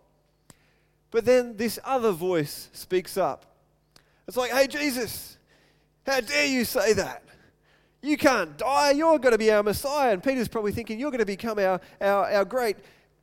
But 1.10 1.24
then 1.24 1.56
this 1.56 1.78
other 1.84 2.12
voice 2.12 2.68
speaks 2.72 3.16
up. 3.16 3.46
It's 4.28 4.36
like, 4.36 4.52
hey, 4.52 4.68
Jesus, 4.68 5.36
how 6.06 6.20
dare 6.20 6.46
you 6.46 6.64
say 6.64 6.92
that? 6.94 7.24
You 8.02 8.16
can't 8.16 8.56
die. 8.56 8.92
You're 8.92 9.18
going 9.18 9.32
to 9.32 9.38
be 9.38 9.50
our 9.50 9.62
Messiah. 9.62 10.12
And 10.12 10.22
Peter's 10.22 10.48
probably 10.48 10.72
thinking, 10.72 10.98
you're 10.98 11.10
going 11.10 11.18
to 11.18 11.26
become 11.26 11.58
our, 11.58 11.80
our, 12.00 12.30
our 12.30 12.44
great 12.44 12.76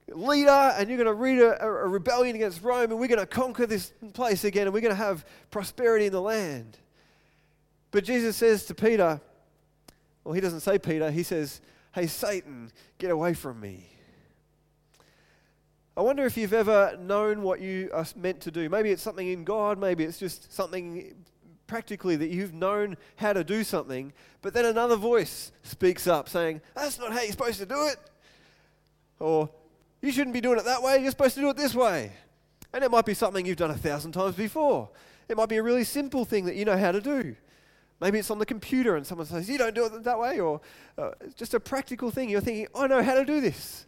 leader 0.09 0.49
and 0.49 0.89
you're 0.89 1.03
going 1.03 1.15
to 1.15 1.21
lead 1.21 1.39
a, 1.39 1.63
a 1.63 1.87
rebellion 1.87 2.35
against 2.35 2.63
Rome 2.63 2.91
and 2.91 2.99
we're 2.99 3.07
going 3.07 3.19
to 3.19 3.25
conquer 3.25 3.65
this 3.65 3.91
place 4.13 4.43
again 4.43 4.67
and 4.67 4.73
we're 4.73 4.81
going 4.81 4.95
to 4.95 4.95
have 4.95 5.25
prosperity 5.51 6.05
in 6.05 6.11
the 6.11 6.21
land. 6.21 6.77
But 7.91 8.03
Jesus 8.03 8.35
says 8.35 8.65
to 8.65 8.75
Peter, 8.75 9.19
well, 10.23 10.33
he 10.33 10.41
doesn't 10.41 10.61
say 10.61 10.77
Peter, 10.77 11.09
he 11.11 11.23
says, 11.23 11.61
Hey, 11.93 12.05
Satan, 12.05 12.71
get 12.99 13.09
away 13.09 13.33
from 13.33 13.59
me. 13.59 13.87
I 15.95 16.01
wonder 16.01 16.25
if 16.25 16.37
you've 16.37 16.53
ever 16.53 16.95
known 17.01 17.41
what 17.41 17.59
you 17.59 17.89
are 17.91 18.05
meant 18.15 18.41
to 18.41 18.51
do. 18.51 18.69
Maybe 18.69 18.91
it's 18.91 19.01
something 19.01 19.27
in 19.27 19.43
God, 19.43 19.79
maybe 19.79 20.03
it's 20.03 20.19
just 20.19 20.53
something 20.53 21.15
practically 21.65 22.15
that 22.17 22.29
you've 22.29 22.53
known 22.53 22.97
how 23.15 23.33
to 23.33 23.43
do 23.43 23.63
something, 23.63 24.13
but 24.41 24.53
then 24.53 24.65
another 24.65 24.95
voice 24.95 25.51
speaks 25.63 26.07
up 26.07 26.29
saying, 26.29 26.61
That's 26.75 26.99
not 26.99 27.13
how 27.13 27.21
you're 27.21 27.31
supposed 27.31 27.59
to 27.59 27.65
do 27.65 27.87
it. 27.87 27.97
Or 29.19 29.49
you 30.07 30.13
shouldn't 30.13 30.33
be 30.33 30.41
doing 30.41 30.57
it 30.57 30.65
that 30.65 30.81
way. 30.81 30.99
You're 31.01 31.11
supposed 31.11 31.35
to 31.35 31.41
do 31.41 31.49
it 31.49 31.57
this 31.57 31.75
way. 31.75 32.13
And 32.73 32.83
it 32.83 32.89
might 32.89 33.05
be 33.05 33.13
something 33.13 33.45
you've 33.45 33.57
done 33.57 33.71
a 33.71 33.77
thousand 33.77 34.13
times 34.13 34.35
before. 34.35 34.89
It 35.27 35.35
might 35.35 35.49
be 35.49 35.57
a 35.57 35.63
really 35.63 35.83
simple 35.83 36.23
thing 36.23 36.45
that 36.45 36.55
you 36.55 36.63
know 36.63 36.77
how 36.77 36.93
to 36.93 37.01
do. 37.01 37.35
Maybe 37.99 38.17
it's 38.17 38.31
on 38.31 38.39
the 38.39 38.45
computer 38.45 38.95
and 38.95 39.05
someone 39.05 39.27
says, 39.27 39.49
You 39.49 39.57
don't 39.57 39.75
do 39.75 39.85
it 39.85 40.03
that 40.03 40.17
way. 40.17 40.39
Or 40.39 40.61
uh, 40.97 41.11
it's 41.21 41.33
just 41.35 41.53
a 41.53 41.59
practical 41.59 42.09
thing. 42.09 42.29
You're 42.29 42.41
thinking, 42.41 42.67
I 42.73 42.87
know 42.87 43.03
how 43.03 43.15
to 43.15 43.25
do 43.25 43.41
this. 43.41 43.85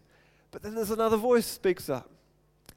But 0.51 0.61
then 0.61 0.75
there's 0.75 0.91
another 0.91 1.15
voice 1.17 1.45
speaks 1.45 1.89
up. 1.89 2.09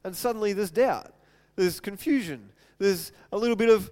And 0.04 0.14
suddenly 0.14 0.52
there's 0.52 0.70
doubt, 0.70 1.12
there's 1.56 1.80
confusion, 1.80 2.50
there's 2.78 3.12
a 3.32 3.38
little 3.38 3.56
bit 3.56 3.68
of, 3.68 3.90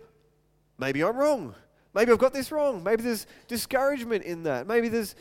maybe 0.79 1.03
I'm 1.03 1.17
wrong. 1.17 1.55
Maybe 1.95 2.13
I've 2.13 2.19
got 2.19 2.33
this 2.33 2.53
wrong. 2.53 2.85
Maybe 2.85 3.03
there's 3.03 3.27
discouragement 3.49 4.25
in 4.25 4.45
that. 4.45 4.67
Maybe 4.67 4.89
there's, 4.89 5.15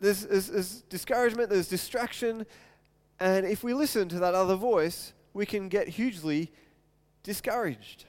there's, 0.00 0.26
there's, 0.26 0.48
there's 0.48 0.82
discouragement, 0.82 1.50
there's 1.50 1.68
distraction, 1.68 2.46
and 3.20 3.46
if 3.46 3.62
we 3.62 3.74
listen 3.74 4.08
to 4.08 4.18
that 4.20 4.34
other 4.34 4.56
voice, 4.56 5.12
we 5.32 5.46
can 5.46 5.68
get 5.68 5.88
hugely 5.88 6.50
discouraged. 7.22 8.04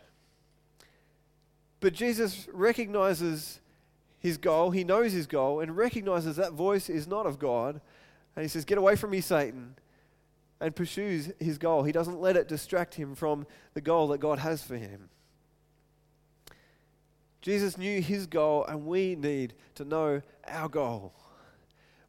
But 1.79 1.93
Jesus 1.93 2.47
recognizes 2.51 3.59
his 4.19 4.37
goal, 4.37 4.71
he 4.71 4.83
knows 4.83 5.11
his 5.11 5.27
goal, 5.27 5.59
and 5.59 5.77
recognizes 5.77 6.35
that 6.37 6.53
voice 6.53 6.89
is 6.89 7.07
not 7.07 7.25
of 7.25 7.37
God. 7.37 7.79
And 8.35 8.43
he 8.43 8.49
says, 8.49 8.65
Get 8.65 8.77
away 8.77 8.95
from 8.95 9.11
me, 9.11 9.21
Satan, 9.21 9.75
and 10.59 10.75
pursues 10.75 11.31
his 11.39 11.57
goal. 11.57 11.83
He 11.83 11.91
doesn't 11.91 12.19
let 12.19 12.35
it 12.35 12.47
distract 12.47 12.95
him 12.95 13.13
from 13.13 13.45
the 13.73 13.81
goal 13.81 14.07
that 14.07 14.19
God 14.19 14.39
has 14.39 14.63
for 14.63 14.77
him. 14.77 15.09
Jesus 17.41 17.77
knew 17.77 18.01
his 18.01 18.25
goal, 18.25 18.65
and 18.65 18.87
we 18.87 19.15
need 19.15 19.53
to 19.75 19.85
know 19.85 20.23
our 20.47 20.67
goal. 20.67 21.13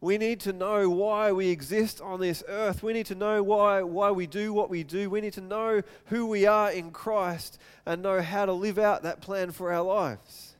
We 0.01 0.19
need 0.19 0.41
to 0.41 0.53
know 0.53 0.91
why 0.91 1.33
we 1.33 1.49
exist 1.49 2.01
on 2.01 2.21
this 2.21 2.45
earth. 2.49 2.83
We 2.83 2.93
need 2.93 3.07
to 3.07 3.15
know 3.15 3.43
why, 3.43 3.83
why 3.83 4.11
we 4.11 4.27
do 4.27 4.53
what 4.53 4.69
we 4.69 4.83
do. 4.83 5.09
We 5.09 5.21
need 5.21 5.33
to 5.35 5.41
know 5.41 5.83
who 6.07 6.27
we 6.27 6.47
are 6.47 6.71
in 6.71 6.91
Christ 6.91 7.59
and 7.87 8.03
know 8.03 8.21
how 8.21 8.45
to 8.47 8.53
live 8.53 8.79
out 8.79 9.03
that 9.05 9.21
plan 9.21 9.53
for 9.53 9.73
our 9.73 9.83
lives. 9.83 10.57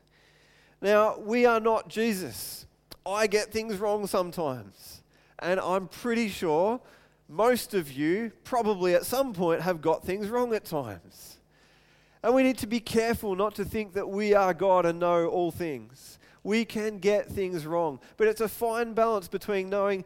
Now, 0.81 1.17
we 1.19 1.45
are 1.45 1.59
not 1.59 1.87
Jesus. 1.87 2.65
I 3.05 3.27
get 3.27 3.51
things 3.51 3.77
wrong 3.77 4.07
sometimes. 4.07 5.03
And 5.39 5.59
I'm 5.59 5.87
pretty 5.87 6.29
sure 6.29 6.81
most 7.29 7.73
of 7.73 7.91
you 7.91 8.31
probably 8.43 8.95
at 8.95 9.05
some 9.05 9.33
point 9.33 9.61
have 9.61 9.81
got 9.81 10.03
things 10.03 10.29
wrong 10.29 10.55
at 10.55 10.65
times. 10.65 11.37
And 12.23 12.33
we 12.33 12.41
need 12.41 12.57
to 12.59 12.67
be 12.67 12.79
careful 12.79 13.35
not 13.35 13.53
to 13.55 13.65
think 13.65 13.93
that 13.93 14.09
we 14.09 14.33
are 14.33 14.53
God 14.53 14.85
and 14.85 14.99
know 14.99 15.27
all 15.27 15.51
things 15.51 16.16
we 16.47 16.63
can 16.63 16.97
get 16.97 17.27
things 17.27 17.65
wrong. 17.65 17.99
But 18.15 18.29
it's 18.29 18.39
a 18.39 18.47
fine 18.47 18.93
balance 18.93 19.27
between 19.27 19.69
knowing 19.69 20.05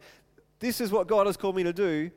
this 0.58 0.80
is 0.80 0.90
what 0.90 1.06
God 1.06 1.28
has 1.28 1.36
called 1.36 1.54
me 1.54 1.62
to 1.62 1.72
do 1.72 2.10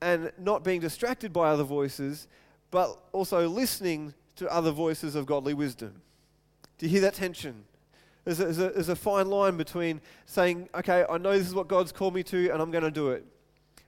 and 0.00 0.30
not 0.38 0.62
being 0.62 0.80
distracted 0.80 1.32
by 1.32 1.48
other 1.48 1.64
voices, 1.64 2.28
but 2.70 2.96
also 3.10 3.48
listening 3.48 4.14
to 4.36 4.48
other 4.52 4.70
voices 4.70 5.16
of 5.16 5.26
godly 5.26 5.52
wisdom. 5.52 6.00
Do 6.78 6.86
you 6.86 6.92
hear 6.92 7.00
that 7.00 7.14
tension? 7.14 7.64
There's 8.24 8.38
a, 8.38 8.44
there's, 8.44 8.58
a, 8.58 8.70
there's 8.70 8.88
a, 8.88 8.94
fine 8.94 9.28
line 9.28 9.56
between 9.56 10.00
saying, 10.26 10.68
okay, 10.72 11.04
I 11.10 11.18
know 11.18 11.36
this 11.36 11.48
is 11.48 11.54
what 11.54 11.66
God's 11.66 11.90
called 11.90 12.14
me 12.14 12.22
to, 12.22 12.50
and 12.50 12.62
I'm 12.62 12.70
going 12.70 12.84
to 12.84 12.90
do 12.92 13.10
it. 13.10 13.26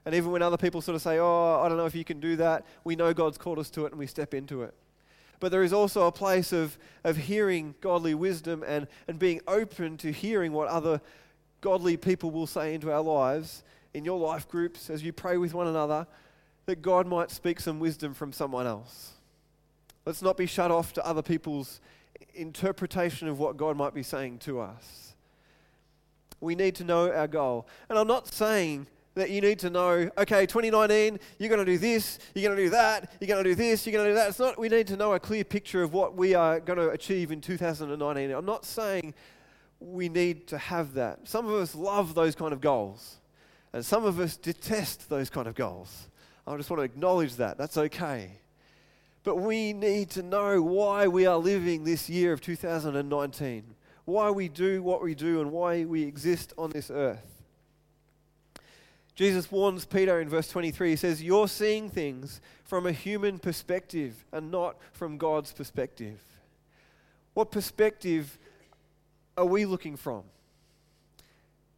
And 0.05 0.13
even 0.13 0.33
when 0.33 0.43
other 0.43 0.57
people 0.57 0.81
sort 0.81 0.97
of 0.97 1.03
say, 1.03 1.21
oh, 1.21 1.61
I 1.63 1.69
don't 1.69 1.79
know 1.79 1.87
if 1.87 1.95
you 1.95 2.05
can 2.05 2.19
do 2.19 2.35
that, 2.37 2.67
we 2.83 2.97
know 2.97 3.15
God's 3.15 3.39
called 3.39 3.61
us 3.61 3.71
to 3.71 3.87
it 3.87 3.93
and 3.93 3.99
we 4.01 4.09
step 4.09 4.35
into 4.35 4.63
it 4.63 4.75
but 5.41 5.51
there 5.51 5.63
is 5.63 5.73
also 5.73 6.07
a 6.07 6.13
place 6.13 6.53
of, 6.53 6.79
of 7.05 7.17
hearing 7.17 7.75
godly 7.81 8.15
wisdom 8.15 8.65
and, 8.67 8.87
and 9.09 9.19
being 9.19 9.41
open 9.47 9.97
to 9.99 10.13
hearing 10.13 10.53
what 10.53 10.69
other 10.69 11.01
godly 11.61 11.97
people 11.97 12.31
will 12.31 12.47
say 12.47 12.75
into 12.75 12.93
our 12.93 13.03
lives 13.03 13.63
in 13.95 14.05
your 14.05 14.19
life 14.19 14.49
groups 14.49 14.91
as 14.91 15.03
you 15.03 15.13
pray 15.13 15.37
with 15.37 15.55
one 15.55 15.67
another 15.67 16.07
that 16.67 16.83
God 16.83 17.07
might 17.07 17.31
speak 17.31 17.61
some 17.61 17.79
wisdom 17.79 18.13
from 18.13 18.33
someone 18.33 18.67
else. 18.67 19.13
Let's 20.05 20.23
not 20.23 20.37
be 20.37 20.47
shut 20.47 20.71
off 20.71 20.93
to 20.95 21.07
other 21.07 21.23
people's 21.23 21.81
interpretation 22.35 23.29
of 23.29 23.39
what 23.39 23.57
God 23.57 23.77
might 23.77 23.95
be 23.95 24.03
saying 24.03 24.39
to 24.41 24.61
us. 24.61 25.15
We 26.41 26.55
need 26.55 26.75
to 26.77 26.85
know 26.85 27.11
our 27.11 27.27
goal. 27.27 27.67
And 27.89 27.99
I'm 27.99 28.07
not 28.07 28.33
saying 28.33 28.87
that 29.17 29.31
you 29.31 29.41
need 29.41 29.59
to 29.59 29.71
know, 29.71 30.11
okay, 30.19 30.45
2019, 30.45 31.19
you're 31.39 31.49
going 31.49 31.65
to 31.65 31.65
do 31.65 31.79
this, 31.79 32.19
you're 32.35 32.45
going 32.45 32.57
to 32.57 32.65
do 32.65 32.71
that, 32.71 33.11
you're 33.19 33.29
going 33.29 33.43
to 33.43 33.51
do 33.51 33.55
this, 33.55 33.87
you're 33.87 33.93
going 33.95 34.05
to 34.05 34.11
do 34.11 34.15
that. 34.15 34.29
It's 34.29 34.39
not, 34.39 34.59
we 34.59 34.69
need 34.69 34.87
to 34.89 34.97
know 34.97 35.15
a 35.15 35.21
clear 35.21 35.43
picture 35.43 35.83
of 35.83 35.95
what 35.95 36.15
we 36.15 36.35
are 36.35 36.61
going 36.61 36.79
to 36.79 36.91
achieve 36.91 37.33
in 37.33 37.41
2019. 37.41 38.31
I'm 38.31 38.45
not 38.45 38.67
saying 38.67 39.15
we 39.81 40.11
need 40.11 40.47
to 40.49 40.59
have 40.59 40.93
that. 40.95 41.27
Some 41.27 41.47
of 41.47 41.55
us 41.55 41.75
love 41.75 42.15
those 42.15 42.35
kind 42.35 42.53
of 42.53 42.61
goals, 42.61 43.17
and 43.73 43.85
some 43.85 44.05
of 44.05 44.21
us 44.21 44.37
detest 44.37 45.09
those 45.09 45.31
kind 45.31 45.49
of 45.49 45.55
goals. 45.55 46.09
I 46.47 46.55
just 46.59 46.69
want 46.69 46.81
to 46.81 46.85
acknowledge 46.85 47.37
that. 47.37 47.57
That's 47.57 47.79
okay. 47.79 48.33
But 49.25 49.37
we 49.37 49.73
need 49.73 50.11
to 50.11 50.23
know 50.23 50.61
why 50.61 51.09
we 51.09 51.27
are 51.27 51.39
living 51.39 51.85
this 51.85 52.11
year 52.11 52.35
of 52.35 52.43
2019, 52.43 53.65
why 54.05 54.31
we 54.31 54.49
do 54.49 54.83
what 54.83 55.03
we 55.03 55.15
do, 55.15 55.41
and 55.41 55.51
why 55.51 55.87
we 55.87 56.03
exist 56.05 56.53
on 56.59 56.71
this 56.71 56.91
earth. 56.91 57.36
Jesus 59.17 59.51
warns 59.51 59.87
Peter 59.87 60.21
in 60.21 60.29
verse 60.29 60.47
23. 60.49 60.91
He 60.91 60.97
says, 60.97 61.23
You're 61.23 61.49
seeing 61.49 61.89
things 61.89 62.43
from 62.65 62.87
a 62.87 62.93
human 62.93 63.39
perspective 63.39 64.25
and 64.31 64.51
not 64.51 64.77
from 64.93 65.17
God's 65.17 65.53
perspective. 65.53 66.21
What 67.33 67.51
perspective 67.51 68.39
are 69.37 69.47
we 69.47 69.65
looking 69.65 69.97
from? 69.97 70.25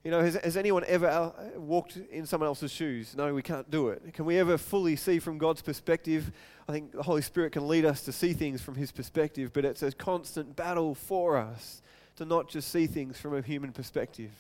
You 0.02 0.11
know, 0.11 0.21
has, 0.21 0.35
has 0.37 0.57
anyone 0.57 0.85
ever 0.88 1.33
walked 1.57 1.97
in 2.11 2.26
someone 2.26 2.49
else's 2.49 2.73
shoes? 2.73 3.14
No, 3.16 3.33
we 3.33 3.42
can't 3.42 3.71
do 3.71 3.88
it. 3.88 4.14
Can 4.14 4.25
we 4.25 4.38
ever 4.38 4.59
fully 4.59 4.97
see 4.97 5.21
from 5.21 5.38
God's 5.38 5.62
perspective? 5.62 6.33
I 6.68 6.73
think 6.73 6.92
the 6.92 7.02
Holy 7.02 7.23
Spirit 7.23 7.52
can 7.52 7.68
lead 7.68 7.85
us 7.85 8.02
to 8.02 8.12
see 8.12 8.33
things 8.33 8.61
from 8.61 8.75
His 8.75 8.90
perspective, 8.90 9.52
but 9.52 9.64
it's 9.64 9.83
a 9.83 9.92
constant 9.92 10.57
battle 10.57 10.95
for 10.95 11.37
us 11.37 11.83
to 12.16 12.25
not 12.25 12.49
just 12.49 12.73
see 12.73 12.88
things 12.88 13.21
from 13.21 13.37
a 13.37 13.42
human 13.42 13.73
perspective. 13.73 14.33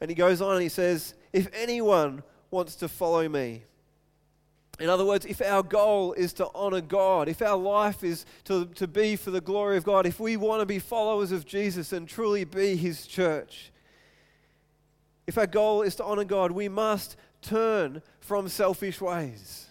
And 0.00 0.10
he 0.10 0.14
goes 0.14 0.40
on 0.40 0.54
and 0.54 0.62
he 0.62 0.68
says, 0.68 1.14
If 1.32 1.48
anyone 1.54 2.22
wants 2.50 2.76
to 2.76 2.88
follow 2.88 3.28
me, 3.28 3.62
in 4.78 4.90
other 4.90 5.06
words, 5.06 5.24
if 5.24 5.40
our 5.40 5.62
goal 5.62 6.12
is 6.12 6.34
to 6.34 6.48
honor 6.54 6.82
God, 6.82 7.28
if 7.28 7.40
our 7.40 7.56
life 7.56 8.04
is 8.04 8.26
to, 8.44 8.66
to 8.74 8.86
be 8.86 9.16
for 9.16 9.30
the 9.30 9.40
glory 9.40 9.78
of 9.78 9.84
God, 9.84 10.04
if 10.04 10.20
we 10.20 10.36
want 10.36 10.60
to 10.60 10.66
be 10.66 10.78
followers 10.78 11.32
of 11.32 11.46
Jesus 11.46 11.92
and 11.92 12.06
truly 12.06 12.44
be 12.44 12.76
his 12.76 13.06
church, 13.06 13.72
if 15.26 15.38
our 15.38 15.46
goal 15.46 15.82
is 15.82 15.96
to 15.96 16.04
honor 16.04 16.24
God, 16.24 16.52
we 16.52 16.68
must 16.68 17.16
turn 17.40 18.02
from 18.20 18.48
selfish 18.48 19.00
ways. 19.00 19.66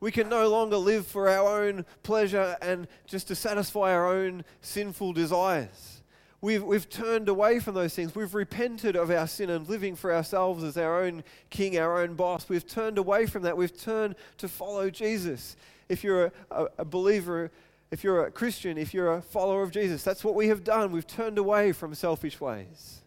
We 0.00 0.10
can 0.10 0.30
no 0.30 0.48
longer 0.48 0.78
live 0.78 1.06
for 1.06 1.28
our 1.28 1.62
own 1.62 1.84
pleasure 2.02 2.56
and 2.62 2.88
just 3.06 3.28
to 3.28 3.34
satisfy 3.34 3.92
our 3.92 4.10
own 4.10 4.44
sinful 4.62 5.12
desires. 5.12 5.99
We've, 6.42 6.62
we've 6.62 6.88
turned 6.88 7.28
away 7.28 7.58
from 7.58 7.74
those 7.74 7.94
things. 7.94 8.14
We've 8.14 8.34
repented 8.34 8.96
of 8.96 9.10
our 9.10 9.26
sin 9.26 9.50
and 9.50 9.68
living 9.68 9.94
for 9.94 10.14
ourselves 10.14 10.64
as 10.64 10.78
our 10.78 11.02
own 11.02 11.22
king, 11.50 11.78
our 11.78 12.00
own 12.00 12.14
boss. 12.14 12.48
We've 12.48 12.66
turned 12.66 12.96
away 12.96 13.26
from 13.26 13.42
that. 13.42 13.56
We've 13.56 13.76
turned 13.76 14.14
to 14.38 14.48
follow 14.48 14.88
Jesus. 14.88 15.56
If 15.90 16.02
you're 16.02 16.32
a, 16.50 16.66
a, 16.78 16.84
believer, 16.84 17.50
if 17.90 18.02
you're 18.02 18.24
a 18.24 18.30
Christian, 18.30 18.78
if 18.78 18.94
you're 18.94 19.14
a 19.14 19.20
follower 19.20 19.62
of 19.62 19.70
Jesus, 19.70 20.02
that's 20.02 20.24
what 20.24 20.34
we 20.34 20.48
have 20.48 20.64
done. 20.64 20.92
We've 20.92 21.06
turned 21.06 21.36
away 21.36 21.72
from 21.72 21.94
selfish 21.94 22.40
ways. 22.40 23.02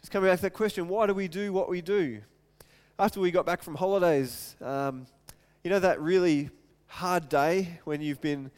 Just 0.00 0.10
coming 0.10 0.28
back 0.28 0.38
to 0.38 0.42
that 0.42 0.54
question 0.54 0.88
why 0.88 1.06
do 1.06 1.14
we 1.14 1.28
do 1.28 1.52
what 1.52 1.68
we 1.68 1.80
do? 1.80 2.20
After 2.98 3.20
we 3.20 3.30
got 3.30 3.46
back 3.46 3.62
from 3.62 3.76
holidays, 3.76 4.56
um, 4.60 5.06
you 5.62 5.70
know 5.70 5.78
that 5.78 6.00
really 6.00 6.50
hard 6.88 7.28
day 7.28 7.78
when 7.84 8.00
you've 8.00 8.20
been 8.20 8.50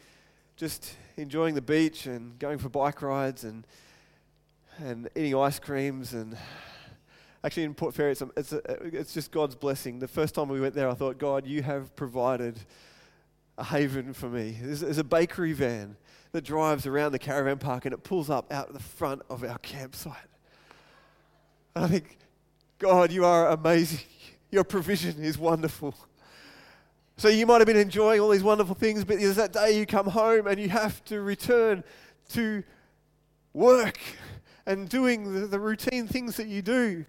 just 0.57 0.95
enjoying 1.17 1.55
the 1.55 1.61
beach 1.61 2.05
and 2.05 2.37
going 2.39 2.57
for 2.57 2.69
bike 2.69 3.01
rides 3.01 3.43
and 3.43 3.65
and 4.77 5.09
eating 5.15 5.35
ice 5.35 5.59
creams 5.59 6.13
and 6.13 6.37
actually 7.43 7.63
in 7.63 7.73
Port 7.73 7.93
Fairy 7.93 8.11
it's, 8.11 8.21
a, 8.21 8.29
it's, 8.35 8.53
a, 8.53 8.61
it's 8.83 9.13
just 9.13 9.31
God's 9.31 9.55
blessing. 9.55 9.99
The 9.99 10.07
first 10.07 10.35
time 10.35 10.49
we 10.49 10.59
went 10.59 10.73
there, 10.73 10.89
I 10.89 10.95
thought, 10.95 11.17
God, 11.17 11.45
you 11.45 11.61
have 11.61 11.95
provided 11.95 12.59
a 13.57 13.63
haven 13.63 14.13
for 14.13 14.27
me. 14.27 14.57
There's, 14.61 14.81
there's 14.81 14.97
a 14.97 15.03
bakery 15.03 15.53
van 15.53 15.95
that 16.33 16.43
drives 16.43 16.85
around 16.85 17.13
the 17.13 17.19
caravan 17.19 17.57
park 17.57 17.85
and 17.85 17.93
it 17.93 18.03
pulls 18.03 18.29
up 18.29 18.51
out 18.51 18.67
of 18.67 18.73
the 18.73 18.83
front 18.83 19.21
of 19.29 19.43
our 19.43 19.57
campsite. 19.59 20.15
And 21.75 21.85
I 21.85 21.87
think, 21.87 22.17
God, 22.79 23.11
you 23.11 23.23
are 23.25 23.49
amazing. 23.49 24.05
Your 24.51 24.63
provision 24.63 25.23
is 25.23 25.37
wonderful. 25.37 25.95
So 27.17 27.29
you 27.29 27.45
might 27.45 27.61
have 27.61 27.67
been 27.67 27.77
enjoying 27.77 28.19
all 28.19 28.29
these 28.29 28.43
wonderful 28.43 28.75
things, 28.75 29.05
but 29.05 29.19
there's 29.19 29.37
that 29.37 29.53
day 29.53 29.79
you 29.79 29.85
come 29.85 30.07
home 30.07 30.47
and 30.47 30.59
you 30.59 30.67
have 30.67 31.03
to 31.05 31.21
return 31.21 31.81
to 32.29 32.61
work 33.53 33.99
and 34.65 34.89
doing 34.89 35.33
the, 35.33 35.47
the 35.47 35.59
routine 35.59 36.07
things 36.07 36.35
that 36.35 36.47
you 36.47 36.61
do. 36.61 37.05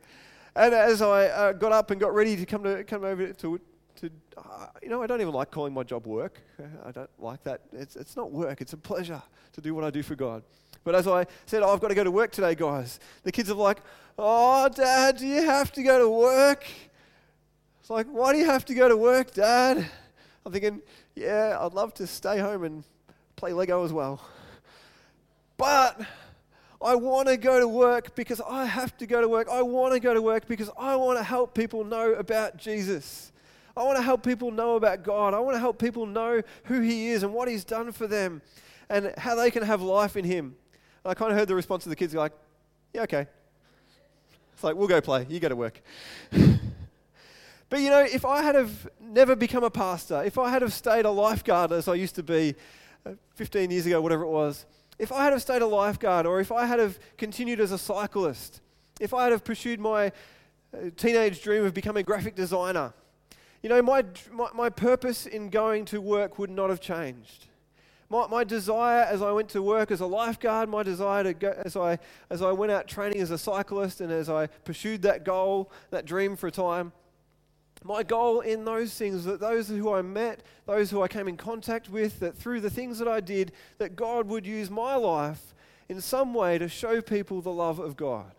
And 0.55 0.73
as 0.73 1.03
I 1.03 1.27
uh, 1.27 1.53
got 1.53 1.73
up 1.73 1.91
and 1.91 2.01
got 2.01 2.15
ready 2.15 2.37
to 2.37 2.47
come 2.47 2.63
to 2.63 2.85
come 2.85 3.03
over 3.03 3.33
to, 3.33 3.61
to 3.97 4.11
uh, 4.37 4.67
you 4.81 4.89
know, 4.91 5.03
I 5.03 5.09
don't 5.09 5.21
even 5.21 5.35
like 5.35 5.51
calling 5.51 5.75
my 5.75 5.83
job 5.83 6.07
work. 6.07 6.41
I 6.87 6.93
don't 6.93 7.11
like 7.19 7.43
that. 7.43 7.63
It's, 7.73 7.97
it's 7.97 8.17
not 8.17 8.31
work. 8.31 8.61
It's 8.61 8.75
a 8.75 8.79
pleasure 8.79 9.21
to 9.55 9.61
do 9.61 9.75
what 9.75 9.83
I 9.83 9.91
do 9.91 10.05
for 10.05 10.15
God. 10.15 10.45
But 10.85 10.95
as 10.95 11.09
I 11.09 11.27
said, 11.47 11.65
oh, 11.65 11.73
I've 11.73 11.81
got 11.81 11.89
to 11.89 11.97
go 11.97 12.05
to 12.05 12.13
work 12.13 12.31
today, 12.31 12.55
guys. 12.55 13.01
The 13.25 13.33
kids 13.33 13.51
are 13.51 13.55
like, 13.55 13.79
oh, 14.17 14.69
Dad, 14.69 15.17
do 15.17 15.27
you 15.27 15.43
have 15.43 15.73
to 15.73 15.83
go 15.83 15.99
to 15.99 16.09
work? 16.09 16.65
It's 17.87 17.91
like, 17.93 18.09
why 18.09 18.33
do 18.33 18.41
you 18.41 18.47
have 18.47 18.65
to 18.65 18.75
go 18.75 18.89
to 18.89 18.97
work, 18.97 19.33
Dad? 19.33 19.89
I'm 20.45 20.51
thinking, 20.51 20.83
yeah, 21.15 21.57
I'd 21.61 21.73
love 21.73 21.95
to 21.95 22.07
stay 22.09 22.41
home 22.41 22.65
and 22.65 22.83
play 23.37 23.53
Lego 23.53 23.85
as 23.85 23.93
well. 23.93 24.21
But 25.57 26.01
I 26.83 26.97
want 26.97 27.29
to 27.29 27.37
go 27.37 27.61
to 27.61 27.69
work 27.69 28.17
because 28.17 28.41
I 28.41 28.65
have 28.65 28.97
to 28.97 29.07
go 29.07 29.21
to 29.21 29.29
work. 29.29 29.47
I 29.49 29.63
want 29.63 29.95
to 29.95 30.01
go 30.01 30.13
to 30.13 30.21
work 30.21 30.49
because 30.49 30.69
I 30.77 30.97
want 30.97 31.21
to 31.21 31.23
help 31.23 31.55
people 31.55 31.85
know 31.85 32.15
about 32.15 32.57
Jesus. 32.57 33.31
I 33.77 33.85
want 33.85 33.99
to 33.99 34.03
help 34.03 34.25
people 34.25 34.51
know 34.51 34.75
about 34.75 35.05
God. 35.05 35.33
I 35.33 35.39
want 35.39 35.55
to 35.55 35.61
help 35.61 35.79
people 35.79 36.07
know 36.07 36.43
who 36.65 36.81
He 36.81 37.11
is 37.11 37.23
and 37.23 37.33
what 37.33 37.47
He's 37.47 37.65
done 37.65 37.93
for 37.93 38.09
them 38.09 38.43
and 38.91 39.15
how 39.17 39.37
they 39.37 39.53
can 39.53 39.63
have 39.63 39.81
life 39.81 40.17
in 40.17 40.25
Him. 40.25 40.57
And 41.05 41.13
I 41.13 41.15
kind 41.15 41.31
of 41.31 41.39
heard 41.39 41.47
the 41.47 41.55
response 41.55 41.87
of 41.87 41.91
the 41.91 41.97
kids 41.97 42.13
like, 42.15 42.33
yeah, 42.93 43.03
okay. 43.03 43.29
It's 44.55 44.65
like, 44.65 44.75
we'll 44.75 44.89
go 44.89 45.01
play. 45.01 45.25
You 45.29 45.39
go 45.39 45.51
to 45.51 45.55
work. 45.55 45.81
But 47.69 47.81
you 47.81 47.91
know, 47.91 48.01
if 48.01 48.25
I 48.25 48.43
had 48.43 48.55
have 48.55 48.89
never 49.01 49.35
become 49.35 49.65
a 49.65 49.71
pastor, 49.71 50.23
if 50.25 50.39
I 50.39 50.51
had 50.51 50.63
have 50.63 50.73
stayed 50.73 51.05
a 51.05 51.11
lifeguard 51.11 51.73
as 51.73 51.89
I 51.89 51.95
used 51.95 52.15
to 52.15 52.23
be 52.23 52.55
uh, 53.05 53.13
15 53.35 53.71
years 53.71 53.87
ago, 53.87 54.01
whatever 54.01 54.23
it 54.23 54.29
was, 54.29 54.67
if 54.99 55.13
I 55.13 55.25
had 55.25 55.33
have 55.33 55.43
stayed 55.43 55.63
a 55.63 55.67
lifeguard 55.67 56.27
or 56.27 56.41
if 56.41 56.53
I 56.53 56.65
had 56.65 56.79
have 56.79 56.99
continued 57.19 57.61
as 57.61 57.73
a 57.73 57.79
cyclist, 57.79 58.61
if 59.01 59.13
I 59.13 59.25
had 59.25 59.33
have 59.33 59.45
pursued 59.45 59.81
my 59.81 60.07
uh, 60.73 60.91
teenage 60.97 61.43
dream 61.43 61.65
of 61.65 61.75
becoming 61.75 62.03
a 62.03 62.05
graphic 62.05 62.37
designer, 62.37 62.95
you 63.63 63.69
know, 63.69 63.83
my, 63.83 64.05
my, 64.31 64.49
my 64.55 64.71
purpose 64.71 65.27
in 65.27 65.51
going 65.51 65.85
to 65.87 66.01
work 66.01 66.39
would 66.39 66.51
not 66.51 66.71
have 66.71 66.81
changed. 66.81 67.47
My, 68.09 68.29
my 68.29 68.45
desire 68.45 69.03
as 69.03 69.21
I 69.21 69.33
went 69.33 69.49
to 69.51 69.63
work 69.63 69.91
as 69.91 70.01
a 70.01 70.07
lifeguard, 70.07 70.69
my 70.69 70.85
desire 70.85 71.25
to 71.25 71.35
go, 71.35 71.61
as 71.65 71.77
I, 71.77 71.99
as 72.31 72.43
I 72.43 72.53
went 72.53 72.71
out 72.71 72.87
training 72.87 73.21
as 73.21 73.33
a 73.33 73.39
cyclist, 73.39 74.01
and 74.01 74.13
as 74.13 74.31
I 74.31 74.47
pursued 74.47 75.03
that 75.03 75.25
goal, 75.25 75.73
that 75.91 76.05
dream 76.05 76.37
for 76.37 76.47
a 76.47 76.53
time, 76.53 76.93
my 77.85 78.03
goal 78.03 78.41
in 78.41 78.65
those 78.65 78.95
things 78.95 79.25
that 79.25 79.41
those 79.41 79.69
who 79.69 79.93
I 79.93 80.03
met, 80.03 80.41
those 80.67 80.91
who 80.91 81.03
I 81.03 81.09
came 81.09 81.29
in 81.29 81.37
contact 81.37 81.89
with, 81.89 82.21
that 82.21 82.37
through 82.37 82.61
the 82.61 82.71
things 82.71 82.99
that 82.99 83.09
I 83.09 83.21
did, 83.21 83.53
that 83.79 83.97
God 83.97 84.27
would 84.29 84.47
use 84.47 84.71
my 84.71 84.97
life 84.97 85.55
in 85.89 86.01
some 86.01 86.35
way 86.35 86.59
to 86.59 86.69
show 86.69 87.01
people 87.01 87.41
the 87.41 87.53
love 87.53 87.79
of 87.79 87.97
God. 87.97 88.33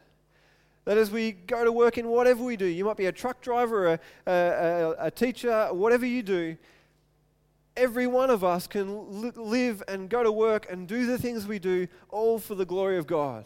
That 0.86 0.98
as 0.98 1.12
we 1.12 1.34
go 1.34 1.64
to 1.64 1.72
work 1.72 1.98
in 1.98 2.08
whatever 2.08 2.44
we 2.44 2.56
do, 2.56 2.66
you 2.66 2.86
might 2.86 2.98
be 2.98 3.08
a 3.08 3.12
truck 3.12 3.42
driver, 3.42 3.88
a, 3.88 4.00
a, 4.32 4.96
a 5.00 5.12
teacher, 5.12 5.68
whatever 5.72 6.06
you 6.06 6.24
do, 6.24 6.58
every 7.76 8.08
one 8.08 8.30
of 8.30 8.44
us 8.44 8.68
can 8.68 9.32
live 9.36 9.84
and 9.88 10.10
go 10.10 10.24
to 10.24 10.32
work 10.32 10.66
and 10.70 10.88
do 10.88 11.06
the 11.06 11.18
things 11.18 11.46
we 11.46 11.60
do 11.60 11.88
all 12.10 12.40
for 12.40 12.56
the 12.56 12.66
glory 12.66 12.98
of 12.98 13.06
God. 13.06 13.46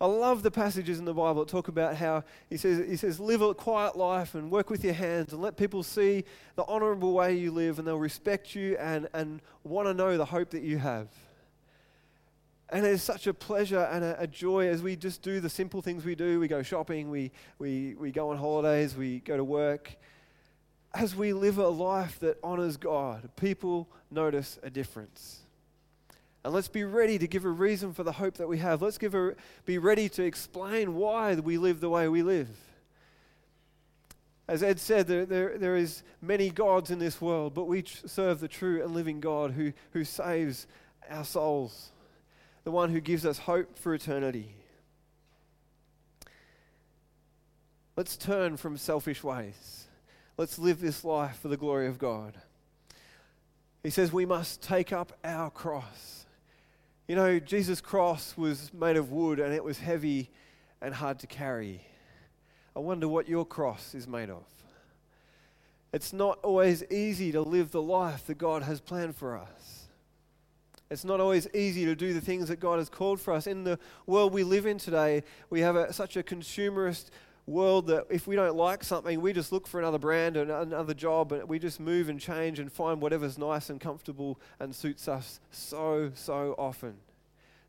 I 0.00 0.06
love 0.06 0.42
the 0.42 0.50
passages 0.50 0.98
in 0.98 1.04
the 1.04 1.12
Bible 1.12 1.44
that 1.44 1.48
talk 1.48 1.68
about 1.68 1.94
how 1.94 2.24
he 2.48 2.56
says, 2.56 2.88
he 2.88 2.96
says, 2.96 3.20
live 3.20 3.42
a 3.42 3.52
quiet 3.52 3.96
life 3.96 4.34
and 4.34 4.50
work 4.50 4.70
with 4.70 4.82
your 4.82 4.94
hands 4.94 5.34
and 5.34 5.42
let 5.42 5.58
people 5.58 5.82
see 5.82 6.24
the 6.56 6.64
honorable 6.64 7.12
way 7.12 7.36
you 7.36 7.50
live 7.50 7.78
and 7.78 7.86
they'll 7.86 7.98
respect 7.98 8.54
you 8.54 8.78
and, 8.78 9.08
and 9.12 9.42
want 9.62 9.86
to 9.88 9.92
know 9.92 10.16
the 10.16 10.24
hope 10.24 10.50
that 10.50 10.62
you 10.62 10.78
have. 10.78 11.08
And 12.70 12.86
it's 12.86 13.02
such 13.02 13.26
a 13.26 13.34
pleasure 13.34 13.82
and 13.92 14.02
a, 14.02 14.22
a, 14.22 14.26
joy 14.26 14.68
as 14.68 14.80
we 14.80 14.96
just 14.96 15.20
do 15.20 15.38
the 15.38 15.50
simple 15.50 15.82
things 15.82 16.04
we 16.04 16.14
do. 16.14 16.40
We 16.40 16.48
go 16.48 16.62
shopping, 16.62 17.10
we, 17.10 17.30
we, 17.58 17.94
we 17.96 18.10
go 18.10 18.30
on 18.30 18.38
holidays, 18.38 18.96
we 18.96 19.18
go 19.18 19.36
to 19.36 19.44
work. 19.44 19.94
As 20.94 21.14
we 21.14 21.34
live 21.34 21.58
a 21.58 21.68
life 21.68 22.20
that 22.20 22.38
honors 22.42 22.76
God, 22.78 23.28
people 23.36 23.88
notice 24.10 24.58
a 24.62 24.70
difference. 24.70 25.39
And 26.44 26.54
let's 26.54 26.68
be 26.68 26.84
ready 26.84 27.18
to 27.18 27.26
give 27.26 27.44
a 27.44 27.50
reason 27.50 27.92
for 27.92 28.02
the 28.02 28.12
hope 28.12 28.34
that 28.34 28.48
we 28.48 28.58
have. 28.58 28.80
Let's 28.80 28.98
give 28.98 29.14
a, 29.14 29.34
be 29.66 29.78
ready 29.78 30.08
to 30.10 30.24
explain 30.24 30.94
why 30.94 31.34
we 31.34 31.58
live 31.58 31.80
the 31.80 31.90
way 31.90 32.08
we 32.08 32.22
live. 32.22 32.48
As 34.48 34.62
Ed 34.62 34.80
said, 34.80 35.06
there, 35.06 35.26
there, 35.26 35.58
there 35.58 35.76
is 35.76 36.02
many 36.20 36.50
gods 36.50 36.90
in 36.90 36.98
this 36.98 37.20
world, 37.20 37.54
but 37.54 37.66
we 37.66 37.84
serve 37.84 38.40
the 38.40 38.48
true 38.48 38.82
and 38.82 38.94
living 38.94 39.20
God 39.20 39.52
who, 39.52 39.72
who 39.92 40.02
saves 40.02 40.66
our 41.08 41.24
souls, 41.24 41.92
the 42.64 42.70
one 42.70 42.90
who 42.90 43.00
gives 43.00 43.26
us 43.26 43.38
hope 43.38 43.78
for 43.78 43.94
eternity. 43.94 44.54
Let's 47.96 48.16
turn 48.16 48.56
from 48.56 48.78
selfish 48.78 49.22
ways. 49.22 49.86
Let's 50.38 50.58
live 50.58 50.80
this 50.80 51.04
life 51.04 51.38
for 51.38 51.48
the 51.48 51.56
glory 51.58 51.86
of 51.86 51.98
God. 51.98 52.34
He 53.82 53.90
says 53.90 54.12
we 54.12 54.26
must 54.26 54.62
take 54.62 54.92
up 54.92 55.12
our 55.22 55.50
cross. 55.50 56.26
You 57.10 57.16
know, 57.16 57.40
Jesus' 57.40 57.80
cross 57.80 58.36
was 58.36 58.72
made 58.72 58.96
of 58.96 59.10
wood 59.10 59.40
and 59.40 59.52
it 59.52 59.64
was 59.64 59.80
heavy 59.80 60.30
and 60.80 60.94
hard 60.94 61.18
to 61.18 61.26
carry. 61.26 61.84
I 62.76 62.78
wonder 62.78 63.08
what 63.08 63.28
your 63.28 63.44
cross 63.44 63.96
is 63.96 64.06
made 64.06 64.30
of. 64.30 64.44
It's 65.92 66.12
not 66.12 66.38
always 66.44 66.84
easy 66.84 67.32
to 67.32 67.42
live 67.42 67.72
the 67.72 67.82
life 67.82 68.28
that 68.28 68.38
God 68.38 68.62
has 68.62 68.80
planned 68.80 69.16
for 69.16 69.36
us. 69.36 69.88
It's 70.88 71.04
not 71.04 71.18
always 71.18 71.48
easy 71.52 71.84
to 71.86 71.96
do 71.96 72.14
the 72.14 72.20
things 72.20 72.46
that 72.46 72.60
God 72.60 72.78
has 72.78 72.88
called 72.88 73.20
for 73.20 73.34
us. 73.34 73.48
In 73.48 73.64
the 73.64 73.80
world 74.06 74.32
we 74.32 74.44
live 74.44 74.64
in 74.64 74.78
today, 74.78 75.24
we 75.50 75.62
have 75.62 75.74
a, 75.74 75.92
such 75.92 76.16
a 76.16 76.22
consumerist 76.22 77.06
world 77.46 77.86
that 77.88 78.06
if 78.10 78.26
we 78.26 78.36
don't 78.36 78.56
like 78.56 78.84
something, 78.84 79.20
we 79.20 79.32
just 79.32 79.52
look 79.52 79.66
for 79.66 79.80
another 79.80 79.98
brand 79.98 80.36
and 80.36 80.50
another 80.50 80.94
job, 80.94 81.32
and 81.32 81.48
we 81.48 81.58
just 81.58 81.80
move 81.80 82.08
and 82.08 82.20
change 82.20 82.58
and 82.58 82.72
find 82.72 83.00
whatever's 83.00 83.38
nice 83.38 83.70
and 83.70 83.80
comfortable 83.80 84.40
and 84.58 84.74
suits 84.74 85.08
us 85.08 85.40
so, 85.50 86.10
so 86.14 86.54
often. 86.58 86.96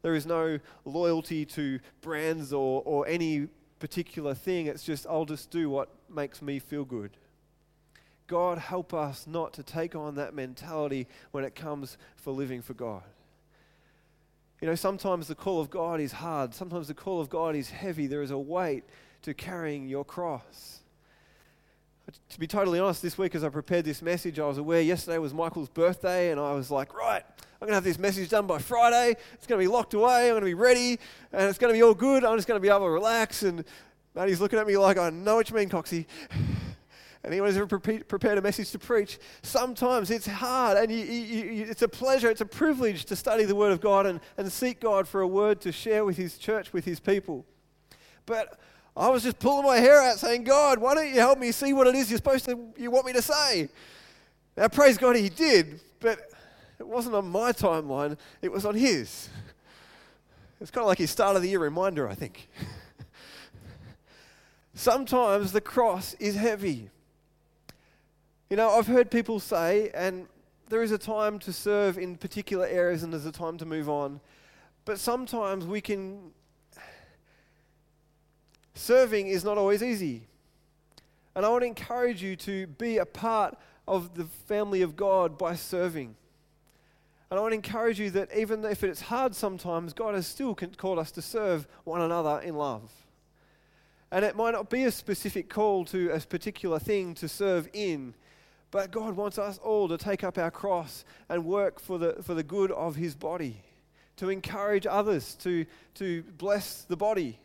There 0.02 0.16
is 0.16 0.26
no 0.26 0.60
loyalty 0.86 1.46
to 1.46 1.80
brands 2.02 2.54
or, 2.54 2.82
or 2.86 3.08
any 3.08 3.48
particular 3.80 4.34
thing. 4.34 4.68
It's 4.68 4.84
just, 4.84 5.06
I'll 5.08 5.26
just 5.26 5.52
do 5.52 5.70
what 5.70 5.90
makes 6.10 6.42
me 6.42 6.60
feel 6.60 6.86
good. 6.86 7.12
God, 8.28 8.58
help 8.60 8.94
us 8.94 9.28
not 9.28 9.54
to 9.54 9.64
take 9.64 9.96
on 9.96 10.16
that 10.16 10.34
mentality 10.34 11.08
when 11.32 11.44
it 11.44 11.54
comes 11.54 11.98
for 12.16 12.32
living 12.32 12.62
for 12.62 12.74
God. 12.74 13.04
You 14.62 14.68
know, 14.68 14.76
sometimes 14.76 15.28
the 15.28 15.36
call 15.36 15.60
of 15.60 15.70
God 15.70 16.00
is 16.00 16.14
hard. 16.14 16.54
Sometimes 16.54 16.88
the 16.88 16.94
call 16.94 17.20
of 17.20 17.30
God 17.30 17.56
is 17.56 17.72
heavy. 17.72 18.08
There 18.08 18.22
is 18.22 18.32
a 18.32 18.38
weight 18.38 18.84
to 19.24 19.34
carrying 19.34 19.88
your 19.88 20.04
cross. 20.04 20.80
To 22.30 22.40
be 22.40 22.48
totally 22.48 22.80
honest, 22.80 23.02
this 23.02 23.18
week 23.18 23.36
as 23.36 23.44
I 23.44 23.50
prepared 23.50 23.86
this 23.86 24.02
message, 24.02 24.40
I 24.40 24.48
was 24.48 24.58
aware 24.58 24.82
yesterday 24.82 25.18
was 25.18 25.34
Michael's 25.34 25.70
birthday, 25.70 26.32
and 26.32 26.40
I 26.40 26.54
was 26.54 26.70
like, 26.70 26.94
right, 26.94 27.24
I'm 27.62 27.68
going 27.68 27.70
to 27.70 27.76
have 27.76 27.84
this 27.84 28.00
message 28.00 28.30
done 28.30 28.48
by 28.48 28.58
Friday. 28.58 29.16
It's 29.34 29.48
going 29.48 29.60
to 29.60 29.64
be 29.64 29.72
locked 29.72 29.94
away. 29.94 30.28
I'm 30.28 30.34
going 30.34 30.42
to 30.42 30.46
be 30.46 30.56
ready, 30.56 31.00
and 31.32 31.50
it's 31.50 31.58
going 31.58 31.72
to 31.72 31.78
be 31.78 31.84
all 31.84 31.94
good. 31.94 32.26
I'm 32.26 32.38
just 32.38 32.48
going 32.48 32.58
to 32.58 32.62
be 32.62 32.70
able 32.70 32.80
to 32.80 32.90
relax. 32.90 33.44
And 33.44 33.64
Maddie's 34.16 34.42
looking 34.42 34.60
at 34.60 34.68
me 34.68 34.78
like, 34.78 34.98
I 34.98 35.10
know 35.10 35.36
what 35.36 35.50
you 35.50 35.56
mean, 35.56 35.70
Coxie. 35.70 36.06
Anyone 37.24 37.50
who's 37.50 37.58
ever 37.58 37.68
prepared 37.68 38.40
a 38.40 38.42
message 38.42 38.72
to 38.72 38.80
preach, 38.80 39.20
sometimes 39.44 40.10
it's 40.10 40.26
hard 40.26 40.78
and 40.80 40.92
you, 40.92 41.06
you, 41.06 41.52
you, 41.52 41.66
it's 41.70 41.84
a 41.84 41.88
pleasure, 41.88 42.32
it's 42.32 42.42
a 42.42 42.46
privilege 42.48 43.06
to 43.06 43.16
study 43.16 43.44
the 43.44 43.54
Word 43.54 43.72
of 43.72 43.80
God 43.80 44.08
and, 44.08 44.20
and 44.38 44.52
seek 44.52 44.80
God 44.80 45.08
for 45.08 45.22
a 45.22 45.28
word 45.28 45.62
to 45.62 45.72
share 45.72 46.04
with 46.04 46.18
His 46.18 46.40
church, 46.40 46.74
with 46.74 46.84
His 46.84 47.00
people. 47.00 47.46
But 48.26 48.60
I 48.96 49.10
was 49.10 49.24
just 49.24 49.40
pulling 49.40 49.66
my 49.66 49.78
hair 49.78 50.02
out 50.02 50.20
saying, 50.20 50.44
God, 50.44 50.80
why 50.80 50.96
don't 50.96 51.08
you 51.08 51.20
help 51.20 51.40
me 51.40 51.52
see 51.52 51.74
what 51.74 51.88
it 51.88 51.96
is 51.96 52.10
you're 52.10 52.18
supposed 52.18 52.46
to, 52.46 52.60
you 52.78 52.92
want 52.92 53.06
me 53.06 53.14
to 53.14 53.22
say? 53.22 53.70
Now, 54.58 54.68
praise 54.68 54.98
God, 54.98 55.16
he 55.16 55.30
did, 55.30 55.80
but 56.00 56.20
it 56.78 56.88
wasn't 56.88 57.16
on 57.16 57.30
my 57.30 57.54
timeline, 57.54 58.18
it 58.42 58.52
was 58.52 58.66
on 58.66 58.76
his. 58.76 59.30
It's 60.60 60.70
kind 60.70 60.84
of 60.84 60.90
like 60.90 60.98
his 60.98 61.10
start 61.10 61.36
of 61.36 61.42
the 61.42 61.50
year 61.50 61.60
reminder, 61.60 62.08
I 62.08 62.14
think. 62.14 62.50
Sometimes 64.74 65.52
the 65.52 65.62
cross 65.62 66.14
is 66.16 66.36
heavy. 66.36 66.90
You 68.50 68.58
know, 68.58 68.70
I've 68.70 68.88
heard 68.88 69.10
people 69.10 69.40
say, 69.40 69.90
and 69.94 70.28
there 70.70 70.84
is 70.84 70.92
a 70.92 70.98
time 70.98 71.40
to 71.40 71.54
serve 71.54 71.98
in 71.98 72.16
particular 72.16 72.66
areas 72.66 73.04
and 73.04 73.14
there's 73.14 73.26
a 73.26 73.32
time 73.32 73.58
to 73.58 73.66
move 73.66 73.90
on. 73.90 74.20
But 74.86 75.00
sometimes 75.00 75.66
we 75.66 75.82
can 75.82 76.32
Serving 78.74 79.28
is 79.28 79.44
not 79.44 79.58
always 79.58 79.84
easy. 79.84 80.28
And 81.36 81.46
I 81.46 81.50
want 81.50 81.62
to 81.62 81.68
encourage 81.68 82.22
you 82.22 82.36
to 82.38 82.68
be 82.68 82.98
a 82.98 83.06
part 83.06 83.58
of 83.88 84.16
the 84.16 84.26
family 84.26 84.82
of 84.82 84.96
God 84.96 85.38
by 85.38 85.56
serving. 85.56 86.16
And 87.30 87.40
I 87.40 87.42
want 87.42 87.54
to 87.54 87.56
encourage 87.56 88.00
you 88.00 88.10
that 88.12 88.30
even 88.36 88.64
if 88.66 88.84
it's 88.84 89.02
hard 89.02 89.34
sometimes, 89.34 89.94
God 89.94 90.16
has 90.16 90.28
still 90.28 90.54
called 90.56 91.00
us 91.00 91.12
to 91.12 91.22
serve 91.22 91.66
one 91.86 92.02
another 92.02 92.42
in 92.42 92.56
love. 92.56 92.92
And 94.12 94.26
it 94.26 94.36
might 94.36 94.52
not 94.52 94.70
be 94.70 94.84
a 94.84 94.92
specific 94.92 95.48
call 95.48 95.86
to 95.86 96.10
a 96.10 96.20
particular 96.20 96.78
thing 96.78 97.16
to 97.16 97.30
serve 97.30 97.70
in, 97.72 98.14
but 98.70 98.92
God 98.92 99.16
wants 99.16 99.40
us 99.40 99.58
all 99.60 99.88
to 99.88 99.98
take 99.98 100.26
up 100.26 100.38
our 100.38 100.52
cross 100.52 101.06
and 101.30 101.46
work 101.46 101.80
for 101.80 101.98
the, 101.98 102.18
for 102.22 102.34
the 102.34 102.44
good 102.44 102.72
of 102.72 102.98
His 102.98 103.16
body, 103.16 103.62
to 104.18 104.30
encourage 104.30 104.86
others, 104.86 105.36
to, 105.36 105.66
to 105.96 106.24
bless 106.38 106.82
the 106.84 106.98
body. 106.98 107.40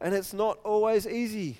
And 0.00 0.14
it's 0.14 0.32
not 0.32 0.58
always 0.64 1.06
easy. 1.06 1.58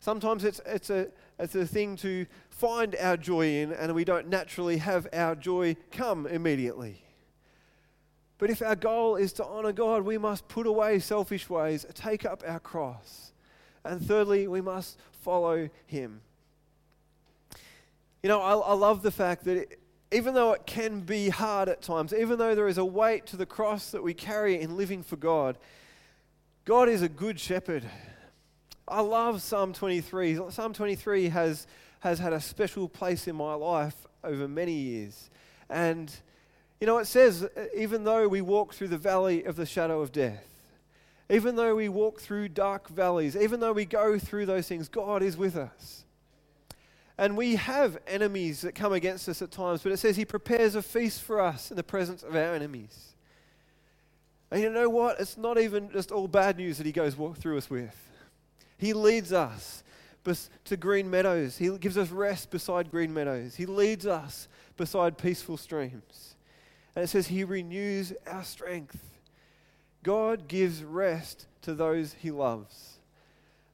Sometimes 0.00 0.44
it's, 0.44 0.60
it's, 0.66 0.90
a, 0.90 1.08
it's 1.38 1.54
a 1.54 1.66
thing 1.66 1.96
to 1.96 2.26
find 2.48 2.96
our 2.96 3.16
joy 3.16 3.46
in, 3.46 3.72
and 3.72 3.94
we 3.94 4.04
don't 4.04 4.28
naturally 4.28 4.78
have 4.78 5.06
our 5.12 5.34
joy 5.34 5.76
come 5.92 6.26
immediately. 6.26 7.02
But 8.38 8.50
if 8.50 8.60
our 8.60 8.76
goal 8.76 9.16
is 9.16 9.32
to 9.34 9.44
honor 9.44 9.72
God, 9.72 10.02
we 10.02 10.18
must 10.18 10.46
put 10.48 10.66
away 10.66 10.98
selfish 10.98 11.48
ways, 11.48 11.86
take 11.94 12.24
up 12.24 12.42
our 12.46 12.60
cross. 12.60 13.32
And 13.84 14.04
thirdly, 14.04 14.46
we 14.46 14.60
must 14.60 14.98
follow 15.22 15.70
Him. 15.86 16.20
You 18.22 18.28
know, 18.28 18.42
I, 18.42 18.54
I 18.54 18.72
love 18.74 19.02
the 19.02 19.10
fact 19.10 19.44
that 19.44 19.56
it, 19.56 19.80
even 20.12 20.34
though 20.34 20.52
it 20.52 20.66
can 20.66 21.00
be 21.00 21.28
hard 21.28 21.68
at 21.68 21.82
times, 21.82 22.12
even 22.12 22.38
though 22.38 22.54
there 22.54 22.68
is 22.68 22.78
a 22.78 22.84
weight 22.84 23.26
to 23.26 23.36
the 23.36 23.46
cross 23.46 23.90
that 23.90 24.02
we 24.02 24.14
carry 24.14 24.60
in 24.60 24.76
living 24.76 25.02
for 25.02 25.16
God, 25.16 25.58
God 26.66 26.88
is 26.88 27.00
a 27.00 27.08
good 27.08 27.38
shepherd. 27.38 27.84
I 28.88 29.00
love 29.00 29.40
Psalm 29.40 29.72
23. 29.72 30.50
Psalm 30.50 30.72
23 30.72 31.28
has, 31.28 31.64
has 32.00 32.18
had 32.18 32.32
a 32.32 32.40
special 32.40 32.88
place 32.88 33.28
in 33.28 33.36
my 33.36 33.54
life 33.54 33.94
over 34.24 34.48
many 34.48 34.72
years. 34.72 35.30
And, 35.70 36.12
you 36.80 36.88
know, 36.88 36.98
it 36.98 37.04
says, 37.04 37.48
even 37.76 38.02
though 38.02 38.26
we 38.26 38.40
walk 38.40 38.74
through 38.74 38.88
the 38.88 38.98
valley 38.98 39.44
of 39.44 39.54
the 39.54 39.64
shadow 39.64 40.00
of 40.00 40.10
death, 40.10 40.44
even 41.30 41.54
though 41.54 41.76
we 41.76 41.88
walk 41.88 42.18
through 42.20 42.48
dark 42.48 42.88
valleys, 42.88 43.36
even 43.36 43.60
though 43.60 43.72
we 43.72 43.84
go 43.84 44.18
through 44.18 44.46
those 44.46 44.66
things, 44.66 44.88
God 44.88 45.22
is 45.22 45.36
with 45.36 45.54
us. 45.54 46.04
And 47.16 47.36
we 47.36 47.54
have 47.54 47.96
enemies 48.08 48.62
that 48.62 48.74
come 48.74 48.92
against 48.92 49.28
us 49.28 49.40
at 49.40 49.52
times, 49.52 49.84
but 49.84 49.92
it 49.92 49.98
says 49.98 50.16
He 50.16 50.24
prepares 50.24 50.74
a 50.74 50.82
feast 50.82 51.22
for 51.22 51.40
us 51.40 51.70
in 51.70 51.76
the 51.76 51.84
presence 51.84 52.24
of 52.24 52.34
our 52.34 52.54
enemies. 52.56 53.14
And 54.50 54.62
you 54.62 54.70
know 54.70 54.88
what? 54.88 55.20
It's 55.20 55.36
not 55.36 55.58
even 55.58 55.90
just 55.90 56.12
all 56.12 56.28
bad 56.28 56.56
news 56.56 56.78
that 56.78 56.86
He 56.86 56.92
goes 56.92 57.14
through 57.14 57.58
us 57.58 57.68
with. 57.68 57.96
He 58.78 58.92
leads 58.92 59.32
us 59.32 59.82
to 60.64 60.76
green 60.76 61.08
meadows. 61.08 61.56
He 61.56 61.68
gives 61.78 61.96
us 61.96 62.10
rest 62.10 62.50
beside 62.50 62.90
green 62.90 63.14
meadows. 63.14 63.54
He 63.54 63.66
leads 63.66 64.06
us 64.06 64.48
beside 64.76 65.18
peaceful 65.18 65.56
streams. 65.56 66.34
And 66.94 67.04
it 67.04 67.08
says, 67.08 67.28
He 67.28 67.44
renews 67.44 68.12
our 68.26 68.44
strength. 68.44 68.98
God 70.02 70.48
gives 70.48 70.82
rest 70.82 71.46
to 71.62 71.74
those 71.74 72.14
He 72.14 72.30
loves. 72.30 72.94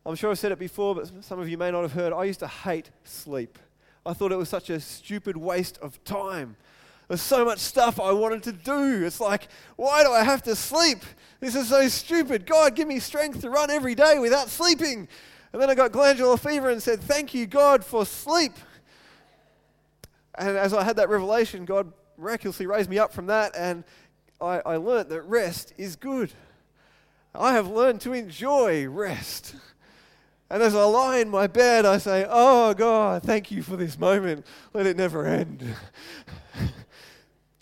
I'm 0.05 0.15
sure 0.15 0.31
I've 0.31 0.39
said 0.39 0.53
it 0.53 0.59
before, 0.59 0.95
but 0.95 1.11
some 1.25 1.39
of 1.39 1.49
you 1.49 1.57
may 1.57 1.71
not 1.71 1.83
have 1.83 1.93
heard. 1.93 2.13
I 2.13 2.25
used 2.25 2.41
to 2.41 2.49
hate 2.49 2.91
sleep. 3.05 3.59
I 4.05 4.13
thought 4.13 4.33
it 4.33 4.37
was 4.37 4.49
such 4.49 4.69
a 4.69 4.81
stupid 4.81 5.37
waste 5.37 5.79
of 5.79 6.03
time. 6.05 6.57
There's 7.09 7.23
so 7.23 7.45
much 7.45 7.59
stuff 7.59 8.01
I 8.01 8.13
wanted 8.13 8.43
to 8.45 8.53
do. 8.53 9.05
It's 9.05 9.21
like, 9.21 9.49
why 9.77 10.03
do 10.03 10.11
I 10.11 10.23
have 10.23 10.43
to 10.43 10.57
sleep? 10.57 10.99
This 11.41 11.55
is 11.55 11.69
so 11.69 11.87
stupid. 11.89 12.47
God, 12.47 12.75
give 12.75 12.89
me 12.89 12.99
strength 13.01 13.41
to 13.43 13.51
run 13.51 13.71
every 13.71 13.95
day 13.95 14.19
without 14.19 14.49
sleeping. 14.49 15.09
And 15.53 15.61
then 15.61 15.69
I 15.69 15.75
got 15.75 15.93
glandular 15.93 16.37
fever 16.37 16.71
and 16.71 16.83
said, 16.83 17.01
Thank 17.01 17.35
you, 17.35 17.47
God, 17.47 17.85
for 17.85 18.07
sleep. 18.07 18.53
And 20.37 20.57
as 20.57 20.73
I 20.73 20.83
had 20.83 20.97
that 20.97 21.11
revelation, 21.11 21.65
God 21.65 21.93
miraculously 22.17 22.67
raised 22.67 22.89
me 22.89 22.99
up 22.99 23.13
from 23.13 23.27
that, 23.27 23.53
and 23.57 23.85
I, 24.41 24.61
I 24.65 24.77
learned 24.77 25.11
that 25.11 25.23
rest 25.23 25.75
is 25.77 25.97
good. 25.97 26.33
I 27.35 27.53
have 27.53 27.69
learned 27.69 28.01
to 28.03 28.13
enjoy 28.13 28.89
rest. 28.89 29.55
And 30.49 30.63
as 30.63 30.75
I 30.75 30.85
lie 30.85 31.19
in 31.19 31.31
my 31.31 31.47
bed, 31.47 31.87
I 31.87 31.99
say, 31.99 32.27
Oh 32.29 32.75
God, 32.75 33.23
thank 33.23 33.51
you 33.51 33.63
for 33.63 33.77
this 33.77 33.99
moment. 33.99 34.47
Let 34.75 34.87
it 34.87 34.97
never 34.97 35.27
end. 35.27 35.75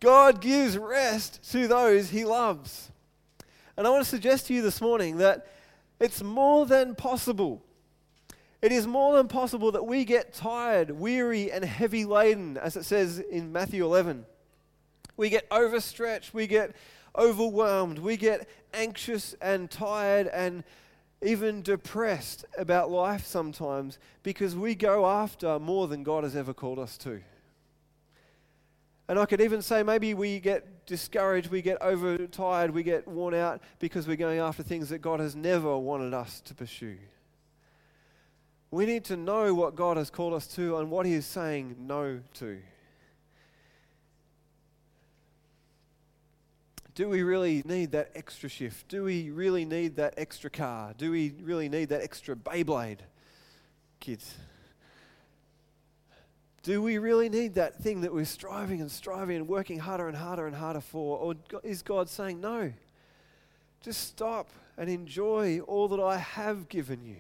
God 0.01 0.41
gives 0.41 0.79
rest 0.79 1.51
to 1.53 1.69
those 1.69 2.11
he 2.11 2.25
loves. 2.25 2.91
And 3.77 3.87
I 3.87 3.91
want 3.91 4.05
to 4.05 4.11
suggest 4.11 4.47
to 4.47 4.55
you 4.55 4.63
this 4.63 4.81
morning 4.81 5.19
that 5.19 5.47
it's 6.01 6.23
more 6.23 6.67
than 6.67 6.95
possible. 6.95 7.63
It 8.63 8.73
is 8.73 8.87
more 8.87 9.17
than 9.17 9.29
possible 9.29 9.73
that 9.73 9.87
we 9.87 10.05
get 10.05 10.35
tired, 10.35 10.91
weary, 10.91 11.51
and 11.53 11.65
heavy 11.65 12.05
laden, 12.05 12.57
as 12.59 12.77
it 12.77 12.85
says 12.85 13.19
in 13.19 13.53
Matthew 13.53 13.85
11. 13.85 14.27
We 15.17 15.29
get 15.29 15.47
overstretched, 15.51 16.33
we 16.35 16.47
get 16.47 16.75
overwhelmed, 17.17 17.99
we 17.99 18.17
get 18.17 18.49
anxious 18.73 19.35
and 19.41 19.71
tired 19.71 20.27
and 20.29 20.65
even 21.23 21.61
depressed 21.61 22.45
about 22.57 22.91
life 22.91 23.27
sometimes 23.27 23.99
because 24.23 24.57
we 24.57 24.75
go 24.75 25.07
after 25.07 25.59
more 25.59 25.89
than 25.89 26.03
God 26.03 26.25
has 26.25 26.35
ever 26.35 26.55
called 26.55 26.79
us 26.79 26.97
to. 26.99 27.21
And 29.11 29.18
I 29.18 29.27
could 29.27 29.40
even 29.40 29.61
say 29.61 29.83
maybe 29.83 30.14
we 30.14 30.38
get 30.38 30.87
discouraged, 30.87 31.51
we 31.51 31.62
get 31.62 31.83
overtired, 31.83 32.70
we 32.70 32.85
get 32.85 33.09
worn 33.09 33.35
out 33.35 33.61
because 33.81 34.07
we're 34.07 34.14
going 34.14 34.38
after 34.38 34.62
things 34.62 34.88
that 34.90 34.99
God 34.99 35.18
has 35.18 35.35
never 35.35 35.77
wanted 35.77 36.14
us 36.14 36.40
to 36.42 36.55
pursue. 36.55 36.96
We 38.70 38.87
need 38.87 39.03
to 39.07 39.16
know 39.16 39.53
what 39.53 39.75
God 39.75 39.96
has 39.96 40.11
called 40.11 40.33
us 40.33 40.46
to 40.55 40.77
and 40.77 40.92
what 40.92 41.07
He 41.07 41.14
is 41.14 41.27
saying 41.27 41.75
no 41.81 42.20
to. 42.35 42.61
Do 46.94 47.09
we 47.09 47.25
really 47.25 47.64
need 47.66 47.90
that 47.90 48.12
extra 48.14 48.49
shift? 48.49 48.87
Do 48.87 49.03
we 49.03 49.31
really 49.31 49.64
need 49.64 49.96
that 49.96 50.14
extra 50.18 50.51
car? 50.51 50.94
Do 50.96 51.11
we 51.11 51.35
really 51.42 51.68
need 51.68 51.88
that 51.88 52.03
extra 52.03 52.37
Beyblade? 52.37 53.01
Kids. 53.99 54.37
Do 56.62 56.83
we 56.83 56.99
really 56.99 57.29
need 57.29 57.55
that 57.55 57.77
thing 57.77 58.03
that 58.03 58.12
we're 58.12 58.25
striving 58.27 58.81
and 58.81 58.90
striving 58.90 59.37
and 59.37 59.49
working 59.49 59.79
harder 59.79 60.09
and 60.09 60.16
harder 60.16 60.46
and 60.46 60.55
harder 60.55 60.81
for? 60.81 61.18
Or 61.18 61.35
is 61.62 61.83
God 61.83 62.09
saying, 62.09 62.40
no, 62.40 62.73
just 63.83 64.09
stop 64.09 64.51
and 64.77 64.90
enjoy 64.90 65.61
all 65.61 65.88
that 65.88 66.01
I 66.01 66.18
have 66.18 66.68
given 66.68 67.03
you? 67.05 67.16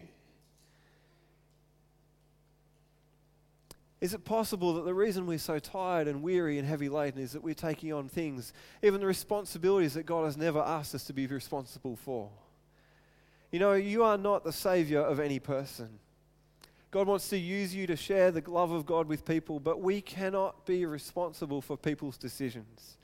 Is 4.00 4.14
it 4.14 4.24
possible 4.24 4.74
that 4.74 4.86
the 4.86 4.94
reason 4.94 5.26
we're 5.26 5.38
so 5.38 5.58
tired 5.58 6.08
and 6.08 6.22
weary 6.22 6.58
and 6.58 6.66
heavy 6.66 6.88
laden 6.88 7.20
is 7.20 7.32
that 7.32 7.42
we're 7.42 7.52
taking 7.52 7.92
on 7.92 8.08
things, 8.08 8.54
even 8.82 9.00
the 9.00 9.06
responsibilities 9.06 9.92
that 9.94 10.06
God 10.06 10.24
has 10.24 10.38
never 10.38 10.58
asked 10.58 10.94
us 10.94 11.04
to 11.04 11.12
be 11.12 11.26
responsible 11.26 11.96
for? 11.96 12.30
You 13.52 13.58
know, 13.58 13.74
you 13.74 14.02
are 14.04 14.16
not 14.16 14.42
the 14.44 14.52
Savior 14.52 15.00
of 15.00 15.20
any 15.20 15.38
person. 15.38 15.98
God 16.90 17.06
wants 17.06 17.28
to 17.28 17.38
use 17.38 17.74
you 17.74 17.86
to 17.86 17.94
share 17.94 18.32
the 18.32 18.42
love 18.50 18.72
of 18.72 18.84
God 18.84 19.06
with 19.06 19.24
people, 19.24 19.60
but 19.60 19.80
we 19.80 20.00
cannot 20.00 20.66
be 20.66 20.84
responsible 20.86 21.60
for 21.60 21.76
people's 21.76 22.16
decisions. 22.16 22.96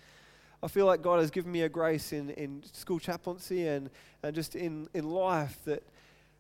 I 0.63 0.69
feel 0.69 0.87
like 0.87 1.03
God 1.03 1.21
has 1.21 1.31
given 1.31 1.53
me 1.53 1.63
a 1.63 1.69
grace 1.69 2.13
in, 2.13 2.31
in 2.31 2.65
school 2.73 2.99
chaplaincy 2.99 3.69
and, 3.69 3.91
and 4.25 4.35
just 4.35 4.57
in, 4.57 4.89
in 4.95 5.09
life 5.09 5.59
that, 5.67 5.85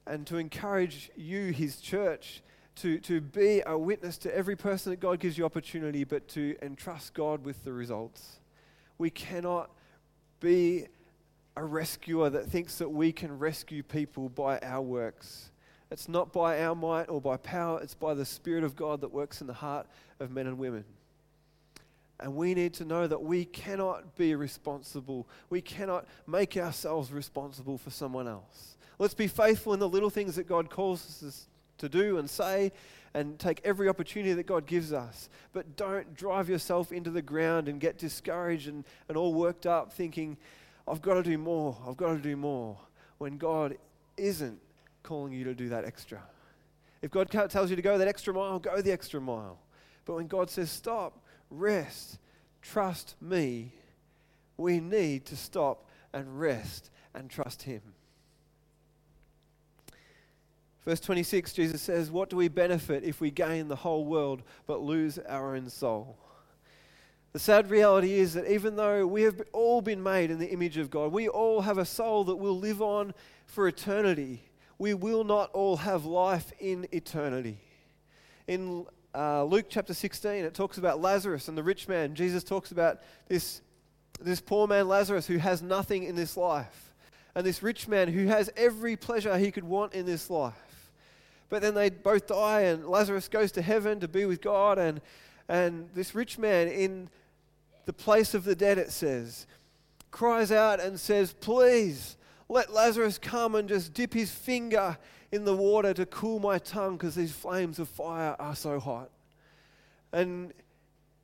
and 0.06 0.26
to 0.26 0.38
encourage 0.38 1.10
you, 1.16 1.52
His 1.52 1.80
church, 1.80 2.42
to, 2.76 2.98
to 3.00 3.20
be 3.20 3.62
a 3.64 3.78
witness 3.78 4.18
to 4.18 4.36
every 4.36 4.56
person 4.56 4.90
that 4.90 5.00
God 5.00 5.20
gives 5.20 5.38
you 5.38 5.44
opportunity, 5.44 6.02
but 6.02 6.26
to 6.28 6.56
entrust 6.60 7.14
God 7.14 7.44
with 7.44 7.62
the 7.62 7.72
results. 7.72 8.40
We 8.98 9.10
cannot 9.10 9.70
be 10.40 10.86
a 11.56 11.64
rescuer 11.64 12.28
that 12.30 12.46
thinks 12.46 12.78
that 12.78 12.90
we 12.90 13.12
can 13.12 13.38
rescue 13.38 13.82
people 13.82 14.28
by 14.28 14.58
our 14.58 14.82
works. 14.82 15.50
It's 15.90 16.08
not 16.08 16.32
by 16.32 16.62
our 16.62 16.74
might 16.74 17.08
or 17.08 17.20
by 17.20 17.36
power, 17.36 17.80
it's 17.80 17.94
by 17.94 18.14
the 18.14 18.24
Spirit 18.24 18.64
of 18.64 18.74
God 18.74 19.00
that 19.02 19.12
works 19.12 19.40
in 19.40 19.46
the 19.46 19.54
heart 19.54 19.86
of 20.18 20.30
men 20.30 20.46
and 20.46 20.58
women. 20.58 20.84
And 22.18 22.34
we 22.34 22.54
need 22.54 22.74
to 22.74 22.84
know 22.84 23.06
that 23.06 23.22
we 23.22 23.44
cannot 23.44 24.16
be 24.16 24.34
responsible. 24.34 25.28
We 25.50 25.60
cannot 25.60 26.06
make 26.26 26.56
ourselves 26.56 27.12
responsible 27.12 27.78
for 27.78 27.90
someone 27.90 28.26
else. 28.26 28.76
Let's 28.98 29.14
be 29.14 29.26
faithful 29.26 29.74
in 29.74 29.80
the 29.80 29.88
little 29.88 30.10
things 30.10 30.36
that 30.36 30.48
God 30.48 30.70
calls 30.70 31.22
us 31.22 31.46
to 31.78 31.88
do 31.88 32.16
and 32.18 32.28
say 32.28 32.72
and 33.12 33.38
take 33.38 33.60
every 33.64 33.88
opportunity 33.88 34.32
that 34.32 34.46
God 34.46 34.66
gives 34.66 34.92
us. 34.92 35.28
But 35.52 35.76
don't 35.76 36.14
drive 36.14 36.48
yourself 36.48 36.92
into 36.92 37.10
the 37.10 37.22
ground 37.22 37.68
and 37.68 37.80
get 37.80 37.98
discouraged 37.98 38.68
and, 38.68 38.84
and 39.08 39.16
all 39.16 39.34
worked 39.34 39.66
up 39.66 39.92
thinking, 39.92 40.36
I've 40.88 41.02
got 41.02 41.14
to 41.14 41.22
do 41.22 41.36
more, 41.36 41.76
I've 41.86 41.96
got 41.96 42.14
to 42.14 42.18
do 42.18 42.36
more, 42.36 42.78
when 43.18 43.36
God 43.36 43.76
isn't 44.16 44.58
calling 45.06 45.32
you 45.32 45.44
to 45.44 45.54
do 45.54 45.68
that 45.70 45.84
extra. 45.84 46.22
If 47.00 47.10
God 47.10 47.30
tells 47.30 47.70
you 47.70 47.76
to 47.76 47.82
go 47.82 47.98
that 47.98 48.08
extra 48.08 48.34
mile, 48.34 48.58
go 48.58 48.80
the 48.80 48.92
extra 48.92 49.20
mile. 49.20 49.58
But 50.04 50.16
when 50.16 50.26
God 50.26 50.50
says, 50.50 50.70
stop, 50.70 51.22
rest, 51.50 52.18
trust 52.62 53.14
me, 53.20 53.72
we 54.56 54.80
need 54.80 55.24
to 55.26 55.36
stop 55.36 55.86
and 56.12 56.38
rest 56.38 56.90
and 57.14 57.30
trust 57.30 57.62
Him. 57.62 57.82
Verse 60.84 61.00
26, 61.00 61.52
Jesus 61.52 61.82
says, 61.82 62.10
What 62.10 62.30
do 62.30 62.36
we 62.36 62.48
benefit 62.48 63.02
if 63.02 63.20
we 63.20 63.30
gain 63.30 63.68
the 63.68 63.76
whole 63.76 64.04
world 64.04 64.42
but 64.66 64.80
lose 64.80 65.18
our 65.18 65.56
own 65.56 65.68
soul? 65.68 66.16
The 67.32 67.40
sad 67.40 67.70
reality 67.70 68.14
is 68.14 68.34
that 68.34 68.50
even 68.50 68.76
though 68.76 69.06
we 69.06 69.22
have 69.22 69.42
all 69.52 69.82
been 69.82 70.02
made 70.02 70.30
in 70.30 70.38
the 70.38 70.50
image 70.50 70.78
of 70.78 70.88
God, 70.88 71.12
we 71.12 71.28
all 71.28 71.60
have 71.60 71.76
a 71.76 71.84
soul 71.84 72.24
that 72.24 72.36
will 72.36 72.58
live 72.58 72.80
on 72.80 73.12
for 73.46 73.68
eternity. 73.68 74.42
We 74.78 74.92
will 74.92 75.24
not 75.24 75.50
all 75.52 75.76
have 75.76 76.04
life 76.04 76.52
in 76.60 76.86
eternity. 76.92 77.58
In 78.46 78.84
uh, 79.14 79.44
Luke 79.44 79.66
chapter 79.70 79.94
16, 79.94 80.44
it 80.44 80.52
talks 80.52 80.76
about 80.76 81.00
Lazarus 81.00 81.48
and 81.48 81.56
the 81.56 81.62
rich 81.62 81.88
man. 81.88 82.14
Jesus 82.14 82.44
talks 82.44 82.72
about 82.72 83.00
this, 83.28 83.62
this 84.20 84.40
poor 84.40 84.66
man, 84.66 84.86
Lazarus, 84.86 85.26
who 85.26 85.38
has 85.38 85.62
nothing 85.62 86.02
in 86.02 86.14
this 86.14 86.36
life, 86.36 86.92
and 87.34 87.46
this 87.46 87.62
rich 87.62 87.88
man 87.88 88.08
who 88.08 88.26
has 88.26 88.50
every 88.54 88.96
pleasure 88.96 89.36
he 89.38 89.50
could 89.50 89.64
want 89.64 89.94
in 89.94 90.04
this 90.04 90.28
life. 90.28 90.52
But 91.48 91.62
then 91.62 91.74
they 91.74 91.88
both 91.88 92.26
die, 92.26 92.62
and 92.62 92.86
Lazarus 92.86 93.28
goes 93.28 93.52
to 93.52 93.62
heaven 93.62 94.00
to 94.00 94.08
be 94.08 94.26
with 94.26 94.42
God. 94.42 94.78
And, 94.78 95.00
and 95.48 95.88
this 95.94 96.14
rich 96.14 96.38
man, 96.38 96.68
in 96.68 97.08
the 97.86 97.92
place 97.94 98.34
of 98.34 98.44
the 98.44 98.56
dead, 98.56 98.76
it 98.76 98.90
says, 98.90 99.46
cries 100.10 100.52
out 100.52 100.80
and 100.80 100.98
says, 101.00 101.32
Please 101.32 102.15
let 102.48 102.72
Lazarus 102.72 103.18
come 103.18 103.54
and 103.54 103.68
just 103.68 103.92
dip 103.92 104.14
his 104.14 104.30
finger 104.30 104.96
in 105.32 105.44
the 105.44 105.54
water 105.54 105.92
to 105.94 106.06
cool 106.06 106.38
my 106.38 106.58
tongue 106.58 106.96
because 106.96 107.14
these 107.14 107.32
flames 107.32 107.78
of 107.78 107.88
fire 107.88 108.36
are 108.38 108.54
so 108.54 108.78
hot. 108.78 109.10
And 110.12 110.52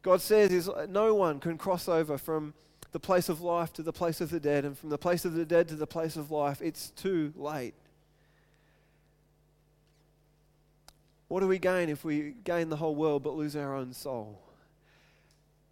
God 0.02 0.20
says 0.20 0.50
is 0.50 0.68
no 0.88 1.14
one 1.14 1.38
can 1.38 1.56
cross 1.56 1.88
over 1.88 2.18
from 2.18 2.54
the 2.90 3.00
place 3.00 3.28
of 3.28 3.40
life 3.40 3.72
to 3.74 3.82
the 3.82 3.92
place 3.92 4.20
of 4.20 4.30
the 4.30 4.40
dead 4.40 4.64
and 4.64 4.76
from 4.76 4.90
the 4.90 4.98
place 4.98 5.24
of 5.24 5.34
the 5.34 5.44
dead 5.44 5.68
to 5.68 5.76
the 5.76 5.86
place 5.86 6.16
of 6.16 6.30
life. 6.30 6.60
It's 6.60 6.90
too 6.90 7.32
late. 7.36 7.74
What 11.28 11.40
do 11.40 11.48
we 11.48 11.58
gain 11.58 11.88
if 11.88 12.04
we 12.04 12.34
gain 12.44 12.68
the 12.68 12.76
whole 12.76 12.94
world 12.94 13.22
but 13.22 13.34
lose 13.34 13.56
our 13.56 13.74
own 13.74 13.94
soul? 13.94 14.41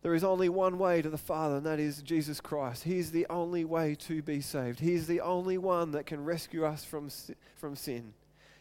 There 0.02 0.14
is 0.14 0.24
only 0.24 0.48
one 0.48 0.78
way 0.78 1.02
to 1.02 1.10
the 1.10 1.18
Father, 1.18 1.56
and 1.56 1.66
that 1.66 1.78
is 1.78 2.00
Jesus 2.00 2.40
Christ. 2.40 2.84
He 2.84 2.98
is 2.98 3.10
the 3.10 3.26
only 3.28 3.64
way 3.64 3.94
to 3.96 4.22
be 4.22 4.40
saved. 4.40 4.80
He 4.80 4.94
is 4.94 5.06
the 5.06 5.20
only 5.20 5.58
one 5.58 5.92
that 5.92 6.06
can 6.06 6.24
rescue 6.24 6.64
us 6.64 6.84
from, 6.84 7.10
from 7.56 7.76
sin. 7.76 8.14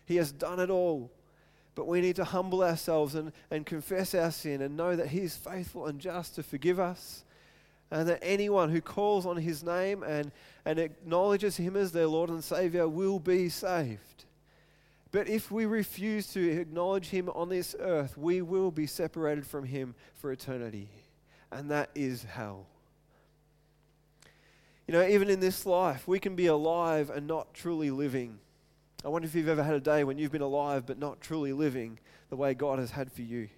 He 0.05 0.17
has 0.17 0.31
done 0.31 0.59
it 0.59 0.69
all. 0.69 1.11
But 1.75 1.87
we 1.87 2.01
need 2.01 2.17
to 2.17 2.25
humble 2.25 2.61
ourselves 2.61 3.15
and, 3.15 3.31
and 3.49 3.65
confess 3.65 4.13
our 4.13 4.31
sin 4.31 4.61
and 4.61 4.75
know 4.75 4.97
that 4.97 5.07
He 5.07 5.19
is 5.19 5.37
faithful 5.37 5.85
and 5.85 5.99
just 5.99 6.35
to 6.35 6.43
forgive 6.43 6.79
us. 6.79 7.23
And 7.89 8.07
that 8.09 8.19
anyone 8.21 8.69
who 8.69 8.81
calls 8.81 9.25
on 9.25 9.37
His 9.37 9.63
name 9.63 10.03
and, 10.03 10.31
and 10.65 10.77
acknowledges 10.77 11.55
Him 11.55 11.77
as 11.77 11.93
their 11.93 12.07
Lord 12.07 12.29
and 12.29 12.43
Savior 12.43 12.89
will 12.89 13.19
be 13.19 13.47
saved. 13.47 14.19
But 15.11 15.27
if 15.27 15.51
we 15.51 15.65
refuse 15.65 16.27
to 16.33 16.59
acknowledge 16.59 17.09
him 17.09 17.29
on 17.29 17.49
this 17.49 17.75
earth, 17.79 18.17
we 18.17 18.41
will 18.41 18.69
be 18.69 18.85
separated 18.85 19.45
from 19.45 19.65
him 19.65 19.95
for 20.13 20.31
eternity. 20.31 20.87
And 21.51 21.71
that 21.71 21.89
is 21.95 22.23
hell. 22.23 22.65
You 24.87 24.93
know, 24.93 25.07
even 25.07 25.29
in 25.29 25.39
this 25.39 25.65
life, 25.65 26.07
we 26.07 26.19
can 26.19 26.35
be 26.35 26.47
alive 26.47 27.09
and 27.09 27.27
not 27.27 27.53
truly 27.53 27.91
living. 27.91 28.39
I 29.05 29.09
wonder 29.09 29.27
if 29.27 29.35
you've 29.35 29.47
ever 29.47 29.63
had 29.63 29.75
a 29.75 29.79
day 29.79 30.03
when 30.03 30.17
you've 30.17 30.31
been 30.31 30.41
alive 30.41 30.85
but 30.85 30.97
not 30.97 31.21
truly 31.21 31.53
living 31.53 31.99
the 32.29 32.35
way 32.35 32.53
God 32.53 32.79
has 32.79 32.91
had 32.91 33.11
for 33.11 33.21
you. 33.21 33.49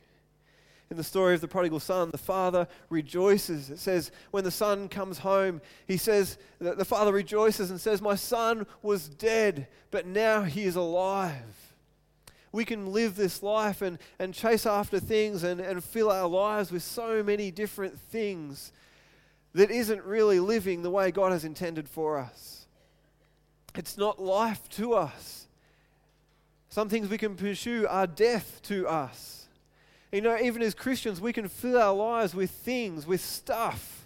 In 0.90 0.98
the 0.98 1.06
story 1.06 1.34
of 1.34 1.40
the 1.40 1.48
prodigal 1.48 1.80
son, 1.80 2.10
the 2.10 2.18
father 2.18 2.68
rejoices. 2.90 3.70
It 3.70 3.80
says, 3.80 4.12
when 4.32 4.44
the 4.44 4.52
son 4.52 4.90
comes 4.90 5.20
home, 5.20 5.62
he 5.88 5.96
says, 5.96 6.38
the 6.60 6.84
father 6.84 7.14
rejoices 7.14 7.72
and 7.72 7.80
says, 7.80 8.02
My 8.02 8.16
son 8.16 8.68
was 8.82 9.08
dead, 9.08 9.68
but 9.90 10.06
now 10.06 10.44
he 10.44 10.64
is 10.66 10.76
alive. 10.76 11.61
We 12.52 12.66
can 12.66 12.92
live 12.92 13.16
this 13.16 13.42
life 13.42 13.82
and, 13.82 13.98
and 14.20 14.34
chase 14.34 14.66
after 14.66 15.00
things 15.00 15.44
and, 15.44 15.62
and 15.62 15.84
fill 15.84 16.12
our 16.12 16.28
lives 16.28 16.72
with 16.72 16.84
so 16.84 17.24
many 17.24 17.50
different 17.50 17.98
things 18.00 18.72
that 19.54 19.72
isn't 19.72 20.04
really 20.04 20.40
living 20.40 20.82
the 20.82 20.90
way 20.90 21.12
God 21.12 21.32
has 21.32 21.46
intended 21.46 21.88
for 21.88 22.18
us. 22.18 22.66
It's 23.76 23.98
not 23.98 24.22
life 24.22 24.68
to 24.72 24.94
us. 24.94 25.48
Some 26.70 26.90
things 26.90 27.10
we 27.10 27.18
can 27.18 27.36
pursue 27.36 27.88
are 27.88 28.08
death 28.08 28.62
to 28.64 28.88
us. 28.88 29.48
You 30.12 30.22
know, 30.22 30.38
even 30.38 30.62
as 30.62 30.74
Christians, 30.74 31.22
we 31.22 31.32
can 31.34 31.48
fill 31.48 31.78
our 31.78 31.94
lives 31.94 32.36
with 32.36 32.52
things, 32.52 33.08
with 33.08 33.22
stuff 33.22 34.01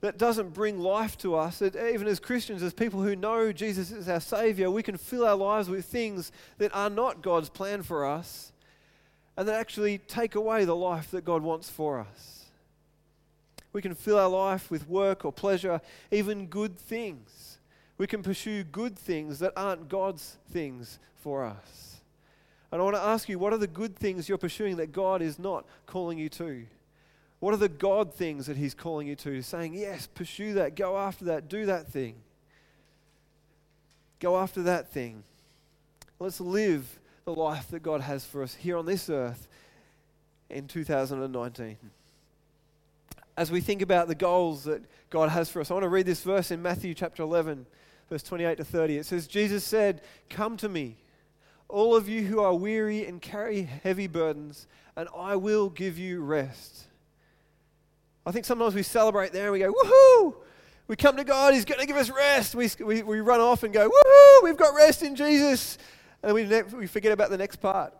that 0.00 0.18
doesn't 0.18 0.52
bring 0.52 0.78
life 0.78 1.16
to 1.18 1.34
us. 1.34 1.58
That 1.60 1.74
even 1.76 2.06
as 2.06 2.20
Christians, 2.20 2.62
as 2.62 2.72
people 2.72 3.02
who 3.02 3.16
know 3.16 3.52
Jesus 3.52 3.90
is 3.90 4.08
our 4.08 4.20
Savior, 4.20 4.70
we 4.70 4.82
can 4.82 4.96
fill 4.96 5.26
our 5.26 5.36
lives 5.36 5.68
with 5.68 5.84
things 5.86 6.32
that 6.58 6.74
are 6.74 6.90
not 6.90 7.22
God's 7.22 7.48
plan 7.48 7.82
for 7.82 8.04
us 8.06 8.52
and 9.36 9.48
that 9.48 9.58
actually 9.58 9.98
take 9.98 10.34
away 10.34 10.64
the 10.64 10.76
life 10.76 11.10
that 11.10 11.24
God 11.24 11.42
wants 11.42 11.68
for 11.68 11.98
us. 11.98 12.44
We 13.72 13.82
can 13.82 13.94
fill 13.94 14.18
our 14.18 14.28
life 14.28 14.70
with 14.70 14.88
work 14.88 15.24
or 15.24 15.32
pleasure, 15.32 15.80
even 16.10 16.46
good 16.46 16.78
things. 16.78 17.58
We 17.98 18.06
can 18.06 18.22
pursue 18.22 18.64
good 18.64 18.98
things 18.98 19.38
that 19.40 19.52
aren't 19.56 19.88
God's 19.88 20.36
things 20.50 20.98
for 21.14 21.44
us. 21.44 22.00
And 22.72 22.80
I 22.80 22.84
want 22.84 22.96
to 22.96 23.02
ask 23.02 23.28
you, 23.28 23.38
what 23.38 23.52
are 23.52 23.58
the 23.58 23.66
good 23.66 23.96
things 23.96 24.28
you're 24.28 24.38
pursuing 24.38 24.76
that 24.76 24.92
God 24.92 25.22
is 25.22 25.38
not 25.38 25.66
calling 25.86 26.18
you 26.18 26.28
to? 26.30 26.66
What 27.46 27.54
are 27.54 27.58
the 27.58 27.68
God 27.68 28.12
things 28.12 28.46
that 28.46 28.56
He's 28.56 28.74
calling 28.74 29.06
you 29.06 29.14
to? 29.14 29.30
He's 29.30 29.46
Saying, 29.46 29.74
yes, 29.74 30.08
pursue 30.12 30.54
that, 30.54 30.74
go 30.74 30.98
after 30.98 31.26
that, 31.26 31.48
do 31.48 31.66
that 31.66 31.86
thing. 31.86 32.16
Go 34.18 34.36
after 34.36 34.64
that 34.64 34.90
thing. 34.90 35.22
Let's 36.18 36.40
live 36.40 36.98
the 37.24 37.32
life 37.32 37.68
that 37.68 37.84
God 37.84 38.00
has 38.00 38.24
for 38.24 38.42
us 38.42 38.56
here 38.56 38.76
on 38.76 38.84
this 38.84 39.08
earth 39.08 39.46
in 40.50 40.66
2019 40.66 41.76
as 43.36 43.52
we 43.52 43.60
think 43.60 43.80
about 43.80 44.08
the 44.08 44.16
goals 44.16 44.64
that 44.64 44.82
God 45.08 45.28
has 45.28 45.48
for 45.48 45.60
us. 45.60 45.70
I 45.70 45.74
want 45.74 45.84
to 45.84 45.88
read 45.88 46.06
this 46.06 46.24
verse 46.24 46.50
in 46.50 46.60
Matthew 46.60 46.94
chapter 46.94 47.22
11, 47.22 47.64
verse 48.10 48.24
28 48.24 48.56
to 48.56 48.64
30. 48.64 48.98
It 48.98 49.06
says, 49.06 49.28
Jesus 49.28 49.62
said, 49.62 50.02
Come 50.28 50.56
to 50.56 50.68
me, 50.68 50.96
all 51.68 51.94
of 51.94 52.08
you 52.08 52.22
who 52.22 52.40
are 52.40 52.56
weary 52.56 53.06
and 53.06 53.22
carry 53.22 53.62
heavy 53.62 54.08
burdens, 54.08 54.66
and 54.96 55.08
I 55.16 55.36
will 55.36 55.70
give 55.70 55.96
you 55.96 56.22
rest. 56.22 56.86
I 58.26 58.32
think 58.32 58.44
sometimes 58.44 58.74
we 58.74 58.82
celebrate 58.82 59.32
there 59.32 59.44
and 59.44 59.52
we 59.52 59.60
go, 59.60 59.72
Woohoo! 59.72 60.34
We 60.88 60.96
come 60.96 61.16
to 61.16 61.24
God, 61.24 61.54
He's 61.54 61.64
going 61.64 61.80
to 61.80 61.86
give 61.86 61.96
us 61.96 62.10
rest. 62.10 62.56
We, 62.56 62.68
we, 62.84 63.02
we 63.02 63.20
run 63.20 63.40
off 63.40 63.62
and 63.62 63.72
go, 63.72 63.88
Woohoo! 63.88 64.42
We've 64.42 64.56
got 64.56 64.74
rest 64.74 65.02
in 65.04 65.14
Jesus. 65.14 65.78
And 66.24 66.34
we, 66.34 66.44
we 66.76 66.88
forget 66.88 67.12
about 67.12 67.30
the 67.30 67.38
next 67.38 67.56
part. 67.56 67.94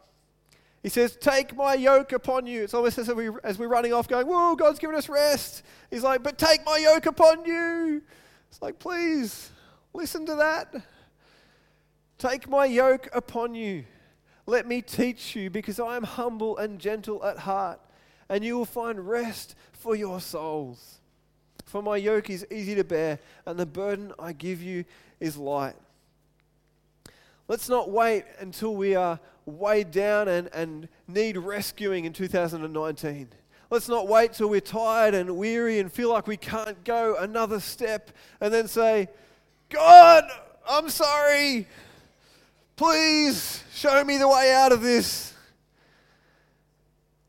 He 0.83 0.89
says, 0.89 1.17
Take 1.17 1.55
my 1.57 1.75
yoke 1.75 2.13
upon 2.13 2.47
you. 2.47 2.65
It's 2.65 2.75
almost 2.75 2.99
as, 2.99 3.09
we, 3.13 3.31
as 3.45 3.59
we're 3.59 3.69
running 3.69 3.93
off 3.93 4.09
going, 4.09 4.27
Whoa, 4.27 4.57
God's 4.57 4.81
given 4.81 4.97
us 4.97 5.09
rest. 5.09 5.63
He's 5.91 6.03
like, 6.03 6.25
But 6.25 6.39
take 6.39 6.65
my 6.67 6.79
yoke 6.79 7.07
upon 7.07 7.45
you. 7.45 8.03
It's 8.51 8.61
like, 8.61 8.81
Please, 8.81 9.51
listen 9.95 10.27
to 10.27 10.35
that. 10.35 10.75
Take 12.19 12.49
my 12.49 12.65
yoke 12.65 13.09
upon 13.13 13.55
you. 13.55 13.85
Let 14.47 14.67
me 14.67 14.81
teach 14.81 15.37
you, 15.37 15.51
because 15.51 15.79
I 15.79 15.97
am 15.97 16.05
humble 16.05 16.57
and 16.57 16.79
gentle 16.79 17.25
at 17.25 17.39
heart, 17.39 17.81
and 18.29 18.45
you 18.45 18.57
will 18.57 18.65
find 18.65 19.09
rest 19.09 19.55
for 19.73 19.95
your 19.95 20.21
souls. 20.21 21.01
For 21.65 21.83
my 21.83 21.97
yoke 21.97 22.31
is 22.31 22.47
easy 22.51 22.75
to 22.77 22.85
bear, 22.85 23.19
and 23.45 23.59
the 23.59 23.67
burden 23.67 24.13
I 24.19 24.33
give 24.33 24.63
you 24.63 24.85
is 25.21 25.37
light. 25.37 25.75
Let's 27.49 27.69
not 27.69 27.91
wait 27.91 28.25
until 28.41 28.75
we 28.75 28.95
are 28.95 29.21
weighed 29.45 29.93
down 29.93 30.27
and, 30.29 30.49
and 30.53 30.89
need 31.07 31.37
rescuing 31.37 32.05
in 32.05 32.13
2019. 32.13 33.29
Let's 33.71 33.89
not 33.89 34.07
wait 34.09 34.33
till 34.33 34.49
we're 34.49 34.61
tired 34.61 35.15
and 35.15 35.37
weary 35.37 35.79
and 35.81 35.93
feel 35.93 36.11
like 36.11 36.27
we 36.27 36.37
can't 36.37 36.83
go 36.85 37.17
another 37.17 37.61
step 37.61 38.11
and 38.41 38.53
then 38.53 38.69
say, 38.69 39.09
God, 39.69 40.25
I'm 40.69 40.89
sorry. 40.89 41.67
Please 42.77 43.63
show 43.73 44.05
me 44.05 44.19
the 44.19 44.29
way 44.29 44.53
out 44.53 44.71
of 44.71 44.83
this. 44.83 45.33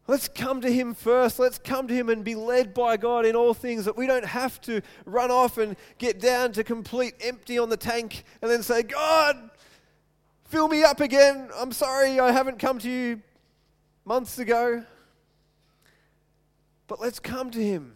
Let's 0.08 0.28
come 0.28 0.62
to 0.62 0.72
Him 0.72 0.94
first. 0.94 1.38
Let's 1.38 1.58
come 1.58 1.88
to 1.88 1.94
Him 1.94 2.10
and 2.10 2.24
be 2.24 2.36
led 2.36 2.74
by 2.74 2.98
God 2.98 3.26
in 3.26 3.36
all 3.36 3.54
things 3.54 3.86
that 3.86 3.98
we 3.98 4.08
don't 4.08 4.26
have 4.26 4.60
to 4.62 4.82
run 5.06 5.32
off 5.32 5.58
and 5.58 5.76
get 5.98 6.20
down 6.20 6.54
to 6.54 6.64
complete 6.64 7.14
empty 7.22 7.58
on 7.60 7.70
the 7.70 7.78
tank 7.78 8.24
and 8.42 8.50
then 8.50 8.64
say, 8.64 8.84
God, 8.84 9.50
Fill 10.48 10.70
me 10.70 10.82
up 10.82 11.02
again. 11.02 11.50
I'm 11.58 11.74
sorry 11.74 12.22
I 12.22 12.32
haven't 12.32 12.58
come 12.58 12.80
to 12.80 12.90
you 12.90 13.22
months 14.06 14.40
ago. 14.40 14.86
But 16.88 17.02
let's 17.02 17.20
come 17.20 17.52
to 17.52 17.62
him. 17.62 17.96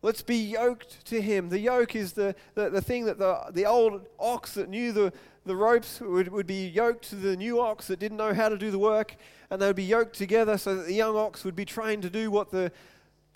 Let's 0.00 0.22
be 0.22 0.36
yoked 0.36 1.04
to 1.06 1.20
him. 1.20 1.48
The 1.48 1.58
yoke 1.58 1.96
is 1.96 2.12
the, 2.12 2.36
the, 2.54 2.70
the 2.70 2.80
thing 2.80 3.06
that 3.06 3.18
the, 3.18 3.50
the 3.50 3.66
old 3.66 4.06
ox 4.20 4.54
that 4.54 4.68
knew 4.68 4.92
the, 4.92 5.12
the 5.44 5.56
ropes 5.56 6.00
would, 6.00 6.28
would 6.28 6.46
be 6.46 6.68
yoked 6.68 7.08
to 7.08 7.16
the 7.16 7.36
new 7.36 7.60
ox 7.60 7.88
that 7.88 7.98
didn't 7.98 8.18
know 8.18 8.34
how 8.34 8.48
to 8.48 8.56
do 8.56 8.70
the 8.70 8.78
work, 8.78 9.16
and 9.54 9.62
they 9.62 9.68
would 9.68 9.76
be 9.76 9.84
yoked 9.84 10.16
together 10.16 10.58
so 10.58 10.74
that 10.74 10.86
the 10.86 10.92
young 10.92 11.16
ox 11.16 11.44
would 11.44 11.54
be 11.54 11.64
trained 11.64 12.02
to 12.02 12.10
do 12.10 12.28
what 12.28 12.50
the, 12.50 12.72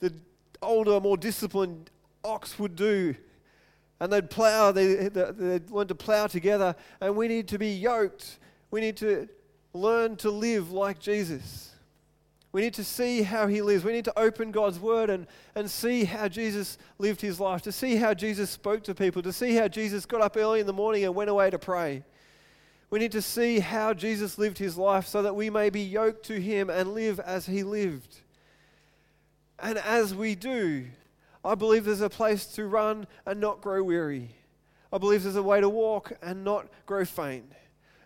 the 0.01 0.13
older, 0.61 0.99
more 0.99 1.17
disciplined 1.17 1.91
ox 2.25 2.59
would 2.59 2.75
do 2.75 3.15
and 4.01 4.13
they'd 4.13 4.29
plow, 4.29 4.73
they, 4.73 5.09
they'd 5.09 5.71
learn 5.71 5.89
to 5.89 5.95
plow 5.95 6.27
together. 6.27 6.75
And 7.01 7.17
we 7.17 7.29
need 7.29 7.49
to 7.49 7.59
be 7.59 7.71
yoked. 7.71 8.39
We 8.71 8.81
need 8.81 8.97
to 8.99 9.29
learn 9.73 10.17
to 10.17 10.31
live 10.31 10.71
like 10.71 10.99
Jesus. 10.99 11.75
We 12.51 12.63
need 12.63 12.75
to 12.75 12.85
see 12.85 13.23
how 13.23 13.47
he 13.47 13.61
lives. 13.61 13.85
We 13.85 13.93
need 13.93 14.07
to 14.07 14.19
open 14.19 14.51
God's 14.51 14.79
word 14.79 15.11
and, 15.11 15.27
and 15.55 15.71
see 15.71 16.05
how 16.05 16.29
Jesus 16.29 16.79
lived 16.99 17.21
his 17.21 17.39
life, 17.41 17.63
to 17.63 17.73
see 17.73 17.97
how 17.97 18.15
Jesus 18.15 18.51
spoke 18.51 18.83
to 18.85 18.95
people, 18.95 19.21
to 19.23 19.33
see 19.33 19.55
how 19.55 19.69
Jesus 19.69 20.07
got 20.07 20.21
up 20.21 20.37
early 20.37 20.61
in 20.61 20.67
the 20.67 20.73
morning 20.73 21.05
and 21.05 21.15
went 21.15 21.31
away 21.31 21.51
to 21.51 21.59
pray. 21.59 22.05
We 22.91 22.99
need 22.99 23.13
to 23.13 23.23
see 23.23 23.59
how 23.59 23.93
Jesus 23.93 24.39
lived 24.39 24.59
his 24.59 24.79
life 24.79 25.07
so 25.07 25.23
that 25.23 25.37
we 25.37 25.51
may 25.51 25.69
be 25.69 25.83
yoked 25.83 26.25
to 26.27 26.41
him 26.41 26.71
and 26.71 26.95
live 26.95 27.21
as 27.21 27.47
he 27.47 27.63
lived. 27.63 28.21
And 29.59 29.79
as 29.79 30.15
we 30.15 30.35
do, 30.35 30.87
I 31.45 31.55
believe 31.55 31.85
there's 31.85 32.01
a 32.01 32.09
place 32.09 32.47
to 32.55 32.67
run 32.67 33.07
and 33.27 33.41
not 33.41 33.61
grow 33.61 33.83
weary. 33.83 34.31
I 34.93 34.99
believe 34.99 35.23
there's 35.23 35.37
a 35.37 35.43
way 35.43 35.61
to 35.61 35.69
walk 35.69 36.13
and 36.23 36.45
not 36.45 36.67
grow 36.87 37.05
faint. 37.05 37.53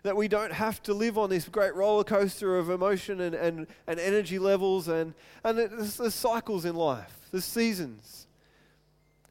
That 0.03 0.17
we 0.17 0.27
don't 0.27 0.51
have 0.51 0.83
to 0.83 0.93
live 0.93 1.17
on 1.17 1.29
this 1.29 1.47
great 1.47 1.73
roller 1.75 2.03
coaster 2.03 2.57
of 2.57 2.69
emotion 2.69 3.21
and, 3.21 3.33
and, 3.33 3.67
and 3.87 3.99
energy 3.99 4.37
levels, 4.37 4.89
and, 4.89 5.13
and 5.45 5.57
there's, 5.57 5.95
there's 5.95 6.13
cycles 6.13 6.65
in 6.65 6.75
life, 6.75 7.15
there's 7.31 7.45
seasons. 7.45 8.27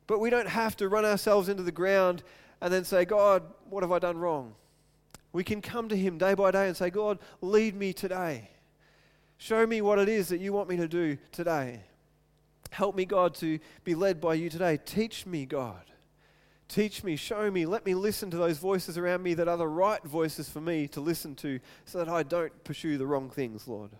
But 0.07 0.19
we 0.19 0.31
don't 0.31 0.49
have 0.49 0.77
to 0.79 0.89
run 0.89 1.05
ourselves 1.05 1.51
into 1.51 1.63
the 1.63 1.73
ground 1.73 2.23
and 2.63 2.73
then 2.73 2.85
say, 2.85 3.05
God, 3.05 3.43
what 3.69 3.83
have 3.83 3.93
I 3.93 3.99
done 3.99 4.17
wrong? 4.17 4.55
We 5.33 5.45
can 5.45 5.63
come 5.63 5.89
to 5.89 5.97
Him 5.97 6.19
day 6.19 6.35
by 6.35 6.51
day 6.51 6.69
and 6.69 6.77
say, 6.77 6.91
God, 6.91 7.19
lead 7.41 7.75
me 7.75 7.93
today. 7.93 8.51
Show 9.39 9.67
me 9.67 9.81
what 9.81 9.99
it 9.99 10.09
is 10.09 10.29
that 10.29 10.41
you 10.41 10.53
want 10.53 10.69
me 10.69 10.77
to 10.77 10.89
do 10.89 11.19
today. 11.33 11.81
Help 12.71 12.95
me, 12.95 13.05
God, 13.05 13.35
to 13.37 13.59
be 13.85 13.95
led 13.95 14.21
by 14.21 14.35
you 14.35 14.49
today. 14.49 14.79
Teach 14.85 15.27
me, 15.27 15.47
God. 15.47 15.83
Teach 16.69 17.05
me, 17.05 17.17
show 17.17 17.51
me, 17.51 17.67
let 17.67 17.85
me 17.85 17.95
listen 17.95 18.31
to 18.31 18.39
those 18.39 18.57
voices 18.57 18.97
around 18.97 19.23
me 19.23 19.35
that 19.35 19.47
are 19.47 19.59
the 19.59 19.69
right 19.69 20.03
voices 20.05 20.49
for 20.49 20.61
me 20.61 20.89
to 20.89 21.03
listen 21.03 21.35
to 21.37 21.61
so 21.85 21.99
that 21.99 22.09
I 22.09 22.23
don't 22.23 22.65
pursue 22.65 22.97
the 22.97 23.07
wrong 23.07 23.29
things, 23.29 23.69
Lord. 23.69 23.91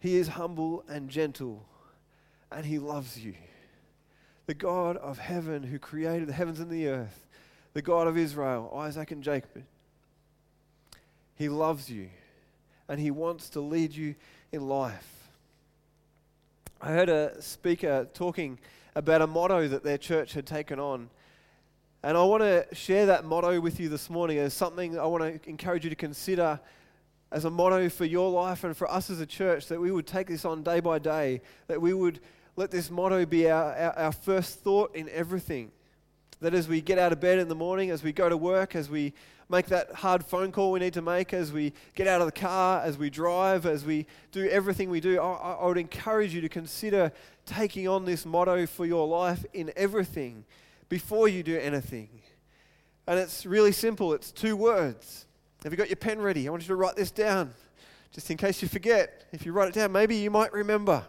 He 0.00 0.16
is 0.16 0.26
humble 0.26 0.84
and 0.88 1.08
gentle, 1.08 1.64
and 2.50 2.66
He 2.66 2.80
loves 2.80 3.24
you. 3.24 3.34
The 4.46 4.54
God 4.54 4.96
of 4.96 5.18
heaven 5.18 5.62
who 5.62 5.78
created 5.78 6.28
the 6.28 6.32
heavens 6.32 6.58
and 6.58 6.70
the 6.70 6.88
earth, 6.88 7.28
the 7.74 7.82
God 7.82 8.06
of 8.06 8.16
Israel, 8.16 8.72
Isaac 8.76 9.10
and 9.10 9.22
Jacob, 9.22 9.62
He 11.34 11.48
loves 11.48 11.90
you, 11.90 12.08
and 12.88 13.00
He 13.00 13.10
wants 13.10 13.50
to 13.50 13.60
lead 13.60 13.94
you 13.94 14.14
in 14.52 14.68
life. 14.68 15.28
I 16.80 16.92
heard 16.92 17.08
a 17.08 17.40
speaker 17.42 18.08
talking 18.14 18.58
about 18.94 19.22
a 19.22 19.26
motto 19.26 19.68
that 19.68 19.82
their 19.82 19.98
church 19.98 20.32
had 20.32 20.46
taken 20.46 20.78
on. 20.78 21.10
And 22.02 22.16
I 22.16 22.22
want 22.22 22.42
to 22.42 22.66
share 22.72 23.06
that 23.06 23.24
motto 23.24 23.60
with 23.60 23.80
you 23.80 23.88
this 23.88 24.08
morning 24.08 24.38
as 24.38 24.54
something 24.54 24.98
I 24.98 25.06
want 25.06 25.42
to 25.42 25.50
encourage 25.50 25.84
you 25.84 25.90
to 25.90 25.96
consider 25.96 26.60
as 27.30 27.44
a 27.44 27.50
motto 27.50 27.88
for 27.88 28.04
your 28.04 28.30
life 28.30 28.64
and 28.64 28.76
for 28.76 28.90
us 28.90 29.10
as 29.10 29.20
a 29.20 29.26
church 29.26 29.66
that 29.66 29.80
we 29.80 29.90
would 29.90 30.06
take 30.06 30.28
this 30.28 30.44
on 30.44 30.62
day 30.62 30.80
by 30.80 30.98
day, 30.98 31.40
that 31.66 31.80
we 31.80 31.92
would 31.92 32.20
let 32.56 32.70
this 32.70 32.90
motto 32.90 33.26
be 33.26 33.50
our, 33.50 33.74
our, 33.74 33.98
our, 33.98 34.12
first 34.12 34.60
thought 34.60 34.94
in 34.94 35.08
everything. 35.10 35.70
That 36.40 36.54
as 36.54 36.68
we 36.68 36.80
get 36.80 36.98
out 36.98 37.12
of 37.12 37.20
bed 37.20 37.38
in 37.38 37.48
the 37.48 37.54
morning, 37.54 37.90
as 37.90 38.02
we 38.02 38.12
go 38.12 38.28
to 38.28 38.36
work, 38.36 38.76
as 38.76 38.88
we 38.88 39.12
make 39.48 39.66
that 39.66 39.92
hard 39.92 40.24
phone 40.24 40.52
call 40.52 40.70
we 40.70 40.80
need 40.80 40.92
to 40.94 41.02
make, 41.02 41.32
as 41.32 41.52
we 41.52 41.72
get 41.94 42.06
out 42.06 42.20
of 42.20 42.26
the 42.26 42.32
car, 42.32 42.82
as 42.82 42.98
we 42.98 43.10
drive, 43.10 43.66
as 43.66 43.84
we 43.84 44.06
do 44.30 44.48
everything 44.48 44.90
we 44.90 45.00
do, 45.00 45.20
I, 45.20 45.54
I 45.54 45.66
would 45.66 45.78
encourage 45.78 46.34
you 46.34 46.40
to 46.40 46.48
consider 46.48 47.12
taking 47.46 47.88
on 47.88 48.04
this 48.04 48.24
motto 48.26 48.66
for 48.66 48.86
your 48.86 49.06
life 49.08 49.44
in 49.52 49.72
everything 49.76 50.44
before 50.88 51.28
you 51.28 51.42
do 51.42 51.58
anything. 51.58 52.08
And 53.06 53.18
it's 53.18 53.46
really 53.46 53.72
simple 53.72 54.12
it's 54.12 54.30
two 54.30 54.54
words. 54.54 55.26
Have 55.64 55.72
you 55.72 55.78
got 55.78 55.88
your 55.88 55.96
pen 55.96 56.20
ready? 56.20 56.46
I 56.46 56.50
want 56.50 56.62
you 56.62 56.68
to 56.68 56.76
write 56.76 56.94
this 56.94 57.10
down 57.10 57.52
just 58.12 58.30
in 58.30 58.36
case 58.36 58.62
you 58.62 58.68
forget. 58.68 59.24
If 59.32 59.44
you 59.44 59.52
write 59.52 59.68
it 59.68 59.74
down, 59.74 59.92
maybe 59.92 60.16
you 60.16 60.30
might 60.30 60.52
remember. 60.52 61.04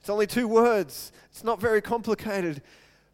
It's 0.00 0.08
only 0.08 0.26
two 0.26 0.48
words, 0.48 1.12
it's 1.30 1.44
not 1.44 1.60
very 1.60 1.82
complicated, 1.82 2.62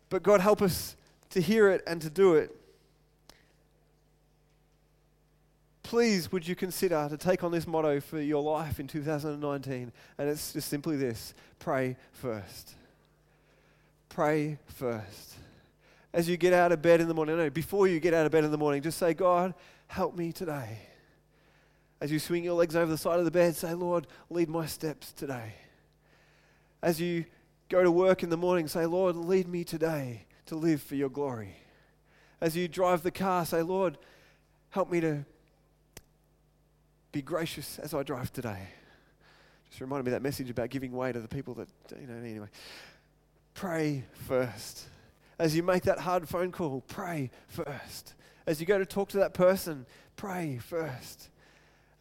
but 0.09 0.23
God 0.23 0.41
help 0.41 0.62
us 0.62 0.95
to 1.37 1.42
hear 1.42 1.68
it 1.68 1.83
and 1.87 2.01
to 2.01 2.09
do 2.09 2.35
it. 2.35 2.51
Please, 5.83 6.33
would 6.33 6.49
you 6.49 6.57
consider 6.57 7.09
to 7.11 7.18
take 7.18 7.44
on 7.44 7.53
this 7.53 7.66
motto 7.66 8.01
for 8.01 8.18
your 8.18 8.42
life 8.42 8.81
in 8.81 8.87
2019? 8.87 9.92
And 10.16 10.29
it's 10.31 10.55
just 10.55 10.70
simply 10.70 10.96
this 10.96 11.35
pray 11.59 11.99
first. 12.11 12.75
Pray 14.09 14.57
first. 14.64 15.35
As 16.14 16.27
you 16.27 16.38
get 16.38 16.55
out 16.55 16.72
of 16.72 16.81
bed 16.81 17.03
in 17.03 17.07
the 17.07 17.12
morning, 17.12 17.37
no, 17.37 17.51
before 17.51 17.87
you 17.87 18.01
get 18.01 18.14
out 18.14 18.25
of 18.25 18.33
bed 18.33 18.44
in 18.44 18.51
the 18.51 18.57
morning, 18.57 18.81
just 18.81 18.96
say, 18.96 19.12
God, 19.12 19.53
help 19.88 20.16
me 20.16 20.33
today. 20.33 20.79
As 22.01 22.11
you 22.11 22.18
swing 22.18 22.44
your 22.44 22.55
legs 22.55 22.75
over 22.75 22.90
the 22.90 22.96
side 22.96 23.18
of 23.18 23.27
the 23.27 23.31
bed, 23.31 23.55
say, 23.55 23.75
Lord, 23.75 24.07
lead 24.31 24.49
my 24.49 24.64
steps 24.64 25.12
today. 25.12 25.53
As 26.83 26.99
you 26.99 27.27
go 27.68 27.83
to 27.83 27.90
work 27.90 28.22
in 28.22 28.31
the 28.31 28.38
morning, 28.38 28.68
say, 28.68 28.87
Lord, 28.87 29.16
lead 29.16 29.46
me 29.46 29.64
today 29.64 30.25
to 30.46 30.56
live 30.56 30.82
for 30.82 30.94
your 30.94 31.09
glory. 31.09 31.56
As 32.40 32.56
you 32.56 32.68
drive 32.68 33.02
the 33.02 33.11
car, 33.11 33.44
say, 33.44 33.62
Lord, 33.62 33.98
help 34.70 34.90
me 34.90 35.00
to 35.00 35.24
be 37.12 37.22
gracious 37.22 37.78
as 37.78 37.94
I 37.94 38.02
drive 38.02 38.32
today. 38.32 38.68
Just 39.68 39.80
reminded 39.80 40.04
me 40.04 40.11
that 40.12 40.22
message 40.22 40.50
about 40.50 40.70
giving 40.70 40.92
way 40.92 41.12
to 41.12 41.20
the 41.20 41.28
people 41.28 41.54
that, 41.54 41.68
you 42.00 42.06
know, 42.06 42.14
anyway. 42.14 42.48
Pray 43.54 44.04
first. 44.26 44.85
As 45.38 45.56
you 45.56 45.62
make 45.62 45.85
that 45.85 45.98
hard 45.98 46.28
phone 46.28 46.52
call, 46.52 46.82
pray 46.88 47.30
first. 47.48 48.14
As 48.46 48.61
you 48.61 48.66
go 48.66 48.78
to 48.78 48.87
talk 48.87 49.09
to 49.11 49.18
that 49.18 49.35
person, 49.35 49.87
pray 50.16 50.59
first. 50.59 51.30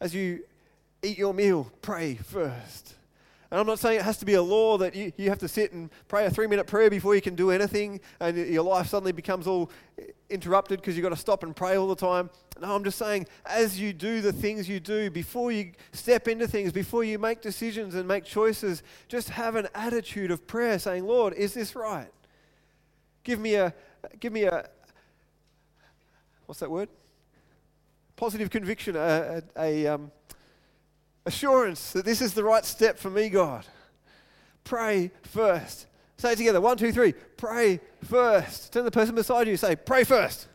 As 0.00 0.14
you 0.14 0.44
eat 1.02 1.18
your 1.18 1.34
meal, 1.34 1.70
pray 1.82 2.14
first. 2.14 2.94
And 3.50 3.60
I'm 3.60 3.66
not 3.66 3.78
saying 3.78 4.00
it 4.00 4.04
has 4.04 4.16
to 4.18 4.24
be 4.24 4.34
a 4.34 4.42
law 4.42 4.76
that 4.78 4.94
you, 4.96 5.12
you 5.16 5.28
have 5.28 5.38
to 5.38 5.48
sit 5.48 5.72
and 5.72 5.90
pray 6.08 6.26
a 6.26 6.30
three 6.30 6.46
minute 6.46 6.66
prayer 6.66 6.90
before 6.90 7.14
you 7.14 7.22
can 7.22 7.36
do 7.36 7.50
anything 7.50 8.00
and 8.20 8.36
your 8.36 8.64
life 8.64 8.88
suddenly 8.88 9.12
becomes 9.12 9.46
all 9.46 9.70
interrupted 10.28 10.80
because 10.80 10.96
you've 10.96 11.04
got 11.04 11.10
to 11.10 11.16
stop 11.16 11.44
and 11.44 11.54
pray 11.54 11.76
all 11.76 11.86
the 11.86 11.94
time. 11.94 12.28
No, 12.60 12.74
I'm 12.74 12.82
just 12.82 12.98
saying, 12.98 13.26
as 13.44 13.78
you 13.78 13.92
do 13.92 14.20
the 14.20 14.32
things 14.32 14.68
you 14.68 14.80
do, 14.80 15.10
before 15.10 15.52
you 15.52 15.72
step 15.92 16.26
into 16.26 16.48
things, 16.48 16.72
before 16.72 17.04
you 17.04 17.18
make 17.18 17.40
decisions 17.40 17.94
and 17.94 18.08
make 18.08 18.24
choices, 18.24 18.82
just 19.08 19.30
have 19.30 19.54
an 19.54 19.68
attitude 19.74 20.30
of 20.30 20.46
prayer 20.46 20.78
saying, 20.78 21.06
Lord, 21.06 21.34
is 21.34 21.54
this 21.54 21.76
right? 21.76 22.08
Give 23.22 23.38
me 23.38 23.54
a, 23.54 23.74
give 24.18 24.32
me 24.32 24.44
a, 24.44 24.68
what's 26.46 26.60
that 26.60 26.70
word? 26.70 26.88
Positive 28.16 28.50
conviction, 28.50 28.96
a, 28.96 29.42
a, 29.56 29.84
a 29.84 29.86
um, 29.94 30.10
assurance 31.26 31.92
that 31.92 32.04
this 32.04 32.22
is 32.22 32.32
the 32.32 32.44
right 32.44 32.64
step 32.64 32.98
for 32.98 33.10
me, 33.10 33.28
God. 33.28 33.66
Pray 34.64 35.10
first. 35.22 35.86
Say 36.16 36.32
it 36.32 36.36
together. 36.36 36.60
One, 36.60 36.76
two, 36.78 36.92
three. 36.92 37.12
Pray 37.36 37.80
first. 38.04 38.72
Turn 38.72 38.84
the 38.84 38.90
person 38.90 39.14
beside 39.14 39.46
you. 39.46 39.56
Say, 39.56 39.76
pray 39.76 40.04
first. 40.04 40.48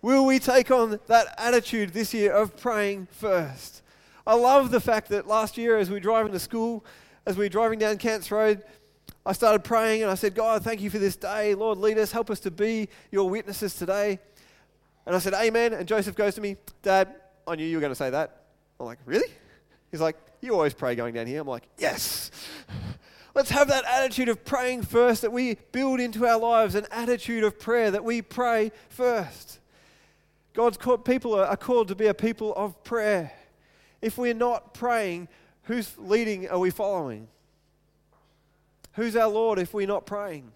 Will 0.00 0.24
we 0.24 0.38
take 0.38 0.70
on 0.70 0.98
that 1.08 1.34
attitude 1.36 1.90
this 1.90 2.14
year 2.14 2.32
of 2.32 2.56
praying 2.56 3.08
first? 3.10 3.82
I 4.26 4.34
love 4.34 4.70
the 4.70 4.80
fact 4.80 5.10
that 5.10 5.26
last 5.26 5.58
year, 5.58 5.76
as 5.76 5.90
we 5.90 5.96
were 5.96 6.00
driving 6.00 6.32
to 6.32 6.38
school, 6.38 6.84
as 7.26 7.36
we 7.36 7.44
were 7.44 7.50
driving 7.50 7.78
down 7.78 7.98
Kents 7.98 8.30
Road, 8.30 8.62
I 9.26 9.32
started 9.32 9.62
praying 9.62 10.02
and 10.02 10.10
I 10.10 10.14
said, 10.14 10.34
God, 10.34 10.64
thank 10.64 10.80
you 10.80 10.88
for 10.88 10.98
this 10.98 11.16
day. 11.16 11.54
Lord, 11.54 11.76
lead 11.76 11.98
us. 11.98 12.10
Help 12.10 12.30
us 12.30 12.40
to 12.40 12.50
be 12.50 12.88
your 13.10 13.28
witnesses 13.28 13.74
today. 13.74 14.18
And 15.04 15.14
I 15.14 15.18
said, 15.18 15.34
Amen. 15.34 15.74
And 15.74 15.86
Joseph 15.86 16.14
goes 16.14 16.34
to 16.36 16.40
me, 16.40 16.56
Dad, 16.82 17.14
I 17.46 17.56
knew 17.56 17.66
you 17.66 17.76
were 17.76 17.80
going 17.82 17.92
to 17.92 17.96
say 17.96 18.10
that. 18.10 18.39
I'm 18.80 18.86
like, 18.86 18.98
Really? 19.04 19.28
He's 19.90 20.00
like, 20.00 20.16
You 20.40 20.54
always 20.54 20.74
pray 20.74 20.94
going 20.94 21.14
down 21.14 21.26
here. 21.26 21.40
I'm 21.40 21.46
like, 21.46 21.68
Yes. 21.78 22.30
Let's 23.34 23.50
have 23.50 23.68
that 23.68 23.84
attitude 23.84 24.28
of 24.28 24.44
praying 24.44 24.82
first, 24.82 25.22
that 25.22 25.32
we 25.32 25.56
build 25.70 26.00
into 26.00 26.26
our 26.26 26.38
lives 26.38 26.74
an 26.74 26.86
attitude 26.90 27.44
of 27.44 27.60
prayer, 27.60 27.90
that 27.92 28.02
we 28.02 28.22
pray 28.22 28.72
first. 28.88 29.60
God's 30.52 30.76
called, 30.76 31.04
people 31.04 31.34
are, 31.34 31.56
called 31.56 31.88
to 31.88 31.94
be 31.94 32.06
a 32.08 32.14
people 32.14 32.52
of 32.56 32.82
prayer. 32.82 33.32
If 34.02 34.18
we're 34.18 34.34
not 34.34 34.74
praying, 34.74 35.28
whose 35.64 35.96
leading 35.96 36.48
are 36.48 36.58
we 36.58 36.70
following? 36.70 37.28
Who's 38.94 39.14
our 39.14 39.28
Lord 39.28 39.60
if 39.60 39.72
we're 39.72 39.86
not 39.86 40.06
praying? 40.06 40.50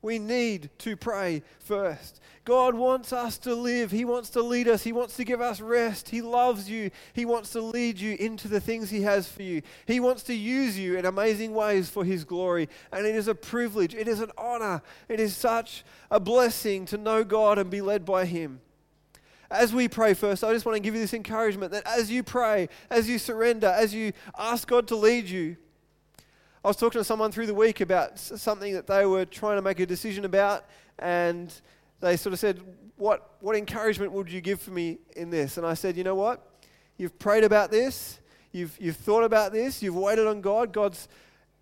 We 0.00 0.18
need 0.18 0.70
to 0.78 0.96
pray 0.96 1.42
first. 1.58 2.20
God 2.44 2.74
wants 2.74 3.12
us 3.12 3.36
to 3.38 3.54
live. 3.54 3.90
He 3.90 4.04
wants 4.04 4.30
to 4.30 4.42
lead 4.42 4.68
us. 4.68 4.84
He 4.84 4.92
wants 4.92 5.16
to 5.16 5.24
give 5.24 5.40
us 5.40 5.60
rest. 5.60 6.08
He 6.08 6.22
loves 6.22 6.70
you. 6.70 6.90
He 7.12 7.24
wants 7.24 7.50
to 7.50 7.60
lead 7.60 7.98
you 7.98 8.16
into 8.18 8.48
the 8.48 8.60
things 8.60 8.88
He 8.88 9.02
has 9.02 9.28
for 9.28 9.42
you. 9.42 9.60
He 9.86 10.00
wants 10.00 10.22
to 10.24 10.34
use 10.34 10.78
you 10.78 10.96
in 10.96 11.04
amazing 11.04 11.52
ways 11.52 11.90
for 11.90 12.04
His 12.04 12.24
glory. 12.24 12.68
And 12.92 13.06
it 13.06 13.14
is 13.16 13.28
a 13.28 13.34
privilege. 13.34 13.94
It 13.94 14.08
is 14.08 14.20
an 14.20 14.30
honor. 14.38 14.82
It 15.08 15.20
is 15.20 15.36
such 15.36 15.84
a 16.10 16.20
blessing 16.20 16.86
to 16.86 16.96
know 16.96 17.24
God 17.24 17.58
and 17.58 17.68
be 17.68 17.80
led 17.80 18.04
by 18.04 18.24
Him. 18.24 18.60
As 19.50 19.74
we 19.74 19.88
pray 19.88 20.14
first, 20.14 20.44
I 20.44 20.52
just 20.52 20.64
want 20.64 20.76
to 20.76 20.80
give 20.80 20.94
you 20.94 21.00
this 21.00 21.14
encouragement 21.14 21.72
that 21.72 21.86
as 21.86 22.10
you 22.10 22.22
pray, 22.22 22.68
as 22.88 23.08
you 23.08 23.18
surrender, 23.18 23.66
as 23.66 23.92
you 23.92 24.12
ask 24.38 24.68
God 24.68 24.86
to 24.88 24.96
lead 24.96 25.28
you, 25.28 25.56
I 26.64 26.68
was 26.68 26.76
talking 26.76 27.00
to 27.00 27.04
someone 27.04 27.32
through 27.32 27.46
the 27.46 27.54
week 27.54 27.80
about 27.80 28.18
something 28.18 28.72
that 28.74 28.86
they 28.86 29.06
were 29.06 29.24
trying 29.24 29.56
to 29.56 29.62
make 29.62 29.80
a 29.80 29.86
decision 29.86 30.24
about, 30.24 30.66
and 30.98 31.52
they 32.00 32.16
sort 32.16 32.32
of 32.32 32.38
said, 32.38 32.60
what, 32.98 33.36
what 33.40 33.56
encouragement 33.56 34.12
would 34.12 34.30
you 34.30 34.40
give 34.40 34.60
for 34.60 34.72
me 34.72 34.98
in 35.16 35.30
this? 35.30 35.56
And 35.56 35.66
I 35.66 35.74
said, 35.74 35.96
You 35.96 36.04
know 36.04 36.16
what? 36.16 36.44
You've 36.96 37.18
prayed 37.18 37.44
about 37.44 37.70
this, 37.70 38.18
you've, 38.52 38.76
you've 38.80 38.96
thought 38.96 39.22
about 39.22 39.52
this, 39.52 39.82
you've 39.82 39.96
waited 39.96 40.26
on 40.26 40.40
God, 40.40 40.72
God's 40.72 41.08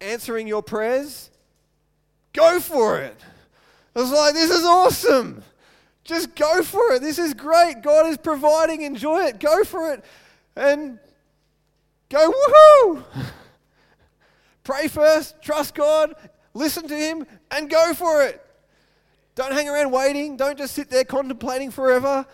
answering 0.00 0.48
your 0.48 0.62
prayers. 0.62 1.30
Go 2.32 2.58
for 2.58 3.00
it. 3.00 3.16
I 3.94 4.00
was 4.00 4.10
like, 4.10 4.34
This 4.34 4.50
is 4.50 4.64
awesome. 4.64 5.42
Just 6.04 6.34
go 6.36 6.62
for 6.62 6.92
it. 6.92 7.02
This 7.02 7.18
is 7.18 7.34
great. 7.34 7.82
God 7.82 8.06
is 8.06 8.16
providing. 8.16 8.82
Enjoy 8.82 9.24
it. 9.24 9.40
Go 9.40 9.64
for 9.64 9.92
it. 9.92 10.04
And 10.54 11.00
go, 12.08 12.32
woohoo! 12.32 13.04
Pray 14.66 14.88
first, 14.88 15.40
trust 15.40 15.76
God, 15.76 16.16
listen 16.52 16.88
to 16.88 16.96
Him, 16.96 17.24
and 17.52 17.70
go 17.70 17.94
for 17.94 18.24
it. 18.24 18.44
Don't 19.36 19.52
hang 19.52 19.68
around 19.68 19.92
waiting. 19.92 20.36
Don't 20.36 20.58
just 20.58 20.74
sit 20.74 20.90
there 20.90 21.04
contemplating 21.04 21.70
forever. 21.70 22.26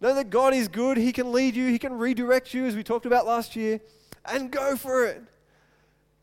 Know 0.00 0.12
that 0.12 0.30
God 0.30 0.52
is 0.52 0.66
good. 0.66 0.96
He 0.96 1.12
can 1.12 1.30
lead 1.30 1.54
you, 1.54 1.68
He 1.68 1.78
can 1.78 1.92
redirect 1.92 2.52
you, 2.52 2.66
as 2.66 2.74
we 2.74 2.82
talked 2.82 3.06
about 3.06 3.24
last 3.24 3.54
year, 3.54 3.80
and 4.24 4.50
go 4.50 4.74
for 4.74 5.06
it. 5.06 5.22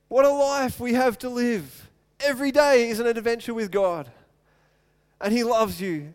What 0.10 0.25
a 0.25 0.29
life 0.29 0.81
we 0.81 0.95
have 0.95 1.17
to 1.19 1.29
live. 1.29 1.89
Every 2.19 2.51
day 2.51 2.89
is 2.89 2.99
an 2.99 3.07
adventure 3.07 3.53
with 3.53 3.71
God. 3.71 4.12
And 5.21 5.31
He 5.31 5.45
loves 5.45 5.79
you, 5.79 6.13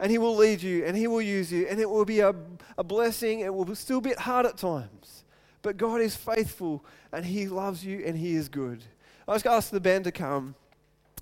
and 0.00 0.10
He 0.10 0.18
will 0.18 0.34
lead 0.34 0.60
you, 0.60 0.84
and 0.84 0.96
He 0.96 1.06
will 1.06 1.22
use 1.22 1.52
you, 1.52 1.68
and 1.68 1.78
it 1.78 1.88
will 1.88 2.04
be 2.04 2.18
a, 2.18 2.34
a 2.76 2.82
blessing. 2.82 3.40
It 3.40 3.54
will 3.54 3.76
still 3.76 4.00
be 4.00 4.12
hard 4.14 4.44
at 4.44 4.56
times. 4.56 5.22
But 5.62 5.76
God 5.76 6.00
is 6.00 6.16
faithful 6.16 6.84
and 7.12 7.24
He 7.24 7.46
loves 7.46 7.84
you 7.84 8.02
and 8.04 8.16
He 8.16 8.34
is 8.34 8.48
good. 8.48 8.82
I 9.26 9.32
was 9.32 9.42
going 9.42 9.52
to 9.52 9.56
ask 9.56 9.70
the 9.70 9.80
band 9.80 10.04
to 10.04 10.12
come 10.12 10.54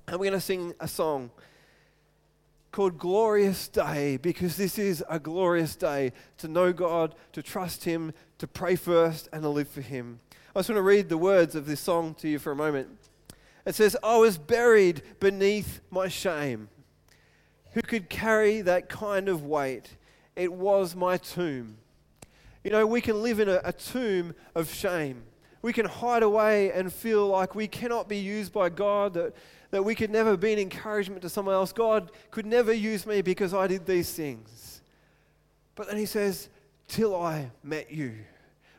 and 0.09 0.19
we're 0.19 0.31
going 0.31 0.41
to 0.41 0.45
sing 0.45 0.75
a 0.81 0.89
song 0.89 1.31
called 2.73 2.99
Glorious 2.99 3.69
Day 3.69 4.17
because 4.17 4.57
this 4.57 4.79
is 4.79 5.05
a 5.09 5.19
glorious 5.19 5.77
day 5.77 6.13
to 6.39 6.49
know 6.49 6.73
God, 6.73 7.15
to 7.33 7.43
trust 7.43 7.85
Him, 7.85 8.13
to 8.39 8.47
pray 8.47 8.77
first, 8.77 9.29
and 9.33 9.43
to 9.43 9.49
live 9.49 9.69
for 9.69 9.81
Him. 9.81 10.21
I 10.55 10.61
just 10.61 10.69
want 10.69 10.79
to 10.79 10.83
read 10.83 11.09
the 11.09 11.19
words 11.19 11.55
of 11.55 11.67
this 11.67 11.81
song 11.81 12.15
to 12.15 12.29
you 12.29 12.39
for 12.39 12.53
a 12.53 12.57
moment. 12.57 12.89
It 13.67 13.75
says, 13.75 13.97
I 14.03 14.17
was 14.17 14.39
buried 14.39 15.03
beneath 15.21 15.81
my 15.91 16.09
shame. 16.09 16.69
Who 17.73 17.83
could 17.83 18.09
carry 18.09 18.61
that 18.63 18.89
kind 18.89 19.29
of 19.29 19.45
weight? 19.45 19.97
It 20.35 20.53
was 20.53 20.97
my 20.97 21.19
tomb. 21.19 21.77
You 22.65 22.71
know, 22.71 22.87
we 22.87 23.01
can 23.01 23.23
live 23.23 23.41
in 23.41 23.49
a, 23.49 23.61
a 23.65 23.73
tomb 23.73 24.35
of 24.55 24.73
shame. 24.73 25.23
We 25.63 25.73
can 25.73 25.87
hide 25.87 26.23
away 26.23 26.73
and 26.73 26.93
feel 26.93 27.27
like 27.27 27.55
we 27.55 27.69
cannot 27.69 28.09
be 28.09 28.19
used 28.19 28.53
by 28.53 28.69
God, 28.71 29.15
that, 29.15 29.35
that 29.71 29.85
we 29.85 29.95
could 29.95 30.11
never 30.11 30.37
be 30.37 30.53
an 30.53 30.59
encouragement 30.59 31.23
to 31.23 31.29
someone 31.29 31.55
else. 31.55 31.73
God 31.73 32.13
could 32.31 32.47
never 32.47 32.73
use 32.73 33.07
me 33.07 33.23
because 33.23 33.53
I 33.53 33.67
did 33.67 33.87
these 33.87 34.11
things. 34.11 34.81
But 35.75 35.89
then 35.89 35.97
he 35.97 36.07
says, 36.07 36.49
Till 36.89 37.15
I 37.15 37.53
met 37.63 37.93
you. 37.93 38.15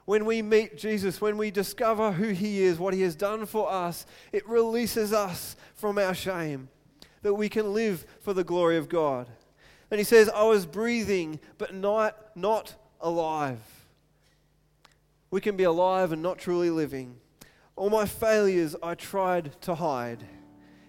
When 0.05 0.25
we 0.25 0.41
meet 0.41 0.77
Jesus, 0.77 1.21
when 1.21 1.37
we 1.37 1.51
discover 1.51 2.11
who 2.11 2.29
he 2.29 2.63
is, 2.63 2.77
what 2.77 2.93
he 2.93 3.01
has 3.01 3.15
done 3.15 3.45
for 3.45 3.71
us, 3.71 4.05
it 4.33 4.47
releases 4.47 5.13
us 5.13 5.55
from 5.75 5.97
our 5.97 6.13
shame, 6.13 6.67
that 7.21 7.33
we 7.33 7.47
can 7.47 7.73
live 7.73 8.05
for 8.19 8.33
the 8.33 8.43
glory 8.43 8.77
of 8.77 8.89
God. 8.89 9.29
And 9.89 9.99
he 9.99 10.03
says, 10.03 10.29
I 10.29 10.43
was 10.43 10.65
breathing, 10.65 11.39
but 11.57 11.73
not, 11.73 12.35
not 12.35 12.75
alive. 13.01 13.59
We 15.29 15.41
can 15.41 15.55
be 15.55 15.63
alive 15.63 16.11
and 16.11 16.21
not 16.21 16.37
truly 16.37 16.69
living. 16.69 17.15
All 17.75 17.89
my 17.89 18.05
failures 18.05 18.75
I 18.83 18.95
tried 18.95 19.59
to 19.61 19.75
hide. 19.75 20.23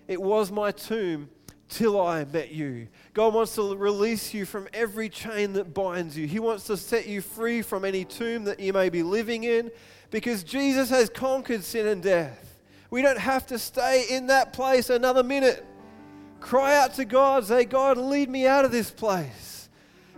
It 0.08 0.20
was 0.20 0.50
my 0.50 0.72
tomb 0.72 1.30
till 1.68 2.00
I 2.00 2.24
met 2.24 2.50
you. 2.50 2.88
God 3.14 3.32
wants 3.32 3.54
to 3.54 3.74
release 3.76 4.34
you 4.34 4.44
from 4.44 4.68
every 4.74 5.08
chain 5.08 5.54
that 5.54 5.72
binds 5.72 6.18
you. 6.18 6.26
He 6.26 6.38
wants 6.38 6.64
to 6.64 6.76
set 6.76 7.06
you 7.06 7.22
free 7.22 7.62
from 7.62 7.84
any 7.84 8.04
tomb 8.04 8.44
that 8.44 8.60
you 8.60 8.72
may 8.72 8.90
be 8.90 9.02
living 9.02 9.44
in 9.44 9.70
because 10.10 10.44
Jesus 10.44 10.90
has 10.90 11.08
conquered 11.08 11.64
sin 11.64 11.86
and 11.86 12.02
death. 12.02 12.60
We 12.90 13.00
don't 13.00 13.18
have 13.18 13.46
to 13.46 13.58
stay 13.58 14.04
in 14.10 14.26
that 14.26 14.52
place 14.52 14.90
another 14.90 15.22
minute. 15.22 15.64
Cry 16.40 16.76
out 16.76 16.94
to 16.94 17.06
God, 17.06 17.46
say, 17.46 17.64
God, 17.64 17.96
lead 17.96 18.28
me 18.28 18.46
out 18.46 18.66
of 18.66 18.72
this 18.72 18.90
place. 18.90 19.51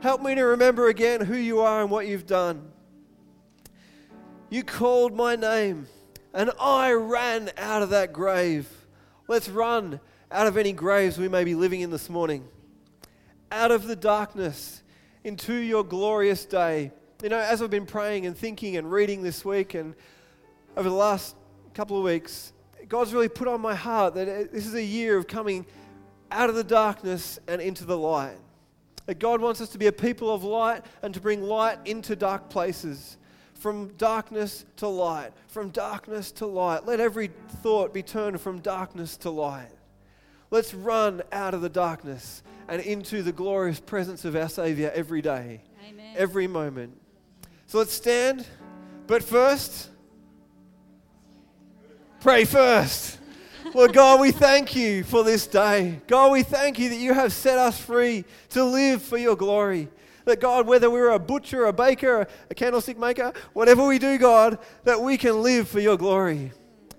Help 0.04 0.20
me 0.20 0.34
to 0.34 0.42
remember 0.42 0.88
again 0.88 1.22
who 1.22 1.34
you 1.34 1.60
are 1.60 1.80
and 1.80 1.90
what 1.90 2.06
you've 2.06 2.26
done. 2.26 2.70
You 4.50 4.62
called 4.62 5.14
my 5.14 5.34
name, 5.34 5.86
and 6.34 6.50
I 6.60 6.92
ran 6.92 7.50
out 7.56 7.80
of 7.80 7.88
that 7.88 8.12
grave. 8.12 8.68
Let's 9.28 9.48
run 9.48 10.00
out 10.30 10.46
of 10.46 10.58
any 10.58 10.72
graves 10.74 11.16
we 11.16 11.30
may 11.30 11.42
be 11.42 11.54
living 11.54 11.80
in 11.80 11.90
this 11.90 12.10
morning, 12.10 12.46
out 13.50 13.70
of 13.70 13.86
the 13.86 13.96
darkness 13.96 14.82
into 15.24 15.54
your 15.54 15.82
glorious 15.82 16.44
day. 16.44 16.92
You 17.22 17.30
know, 17.30 17.38
as 17.38 17.62
I've 17.62 17.70
been 17.70 17.86
praying 17.86 18.26
and 18.26 18.36
thinking 18.36 18.76
and 18.76 18.92
reading 18.92 19.22
this 19.22 19.42
week 19.42 19.72
and 19.72 19.94
over 20.76 20.90
the 20.90 20.94
last 20.94 21.34
couple 21.72 21.96
of 21.96 22.04
weeks, 22.04 22.52
God's 22.88 23.14
really 23.14 23.30
put 23.30 23.48
on 23.48 23.62
my 23.62 23.74
heart 23.74 24.16
that 24.16 24.52
this 24.52 24.66
is 24.66 24.74
a 24.74 24.84
year 24.84 25.16
of 25.16 25.26
coming 25.26 25.64
out 26.30 26.50
of 26.50 26.56
the 26.56 26.64
darkness 26.64 27.38
and 27.48 27.62
into 27.62 27.86
the 27.86 27.96
light. 27.96 28.36
That 29.06 29.18
God 29.18 29.40
wants 29.40 29.60
us 29.60 29.68
to 29.70 29.78
be 29.78 29.86
a 29.86 29.92
people 29.92 30.32
of 30.32 30.44
light 30.44 30.84
and 31.02 31.12
to 31.14 31.20
bring 31.20 31.42
light 31.42 31.78
into 31.84 32.16
dark 32.16 32.48
places 32.48 33.18
from 33.64 33.88
darkness 33.96 34.66
to 34.76 34.86
light, 34.86 35.32
from 35.48 35.70
darkness 35.70 36.30
to 36.32 36.44
light. 36.44 36.84
Let 36.84 37.00
every 37.00 37.30
thought 37.62 37.94
be 37.94 38.02
turned 38.02 38.38
from 38.40 38.60
darkness 38.60 39.16
to 39.18 39.30
light. 39.30 39.70
Let's 40.50 40.74
run 40.74 41.22
out 41.32 41.54
of 41.54 41.62
the 41.62 41.70
darkness 41.70 42.42
and 42.68 42.82
into 42.82 43.22
the 43.22 43.32
glorious 43.32 43.80
presence 43.80 44.24
of 44.24 44.36
our 44.36 44.48
Savior 44.48 44.92
every 44.94 45.22
day, 45.22 45.62
Amen. 45.88 46.14
every 46.16 46.46
moment. 46.46 47.00
So 47.66 47.78
let's 47.78 47.94
stand. 47.94 48.46
But 49.06 49.22
first, 49.22 49.88
pray 52.20 52.44
first. 52.44 53.13
Lord 53.72 53.92
God, 53.92 54.20
we 54.20 54.30
thank 54.30 54.76
you 54.76 55.04
for 55.04 55.24
this 55.24 55.46
day. 55.46 56.00
God, 56.06 56.32
we 56.32 56.42
thank 56.42 56.78
you 56.78 56.90
that 56.90 56.96
you 56.96 57.14
have 57.14 57.32
set 57.32 57.58
us 57.58 57.78
free 57.78 58.24
to 58.50 58.64
live 58.64 59.02
for 59.02 59.16
your 59.16 59.36
glory. 59.36 59.88
That 60.26 60.40
God, 60.40 60.66
whether 60.66 60.90
we're 60.90 61.10
a 61.10 61.18
butcher, 61.18 61.66
a 61.66 61.72
baker, 61.72 62.26
a 62.50 62.54
candlestick 62.54 62.98
maker, 62.98 63.32
whatever 63.52 63.86
we 63.86 63.98
do, 63.98 64.18
God, 64.18 64.58
that 64.84 65.00
we 65.00 65.16
can 65.16 65.42
live 65.42 65.68
for 65.68 65.80
your 65.80 65.96
glory. 65.96 66.52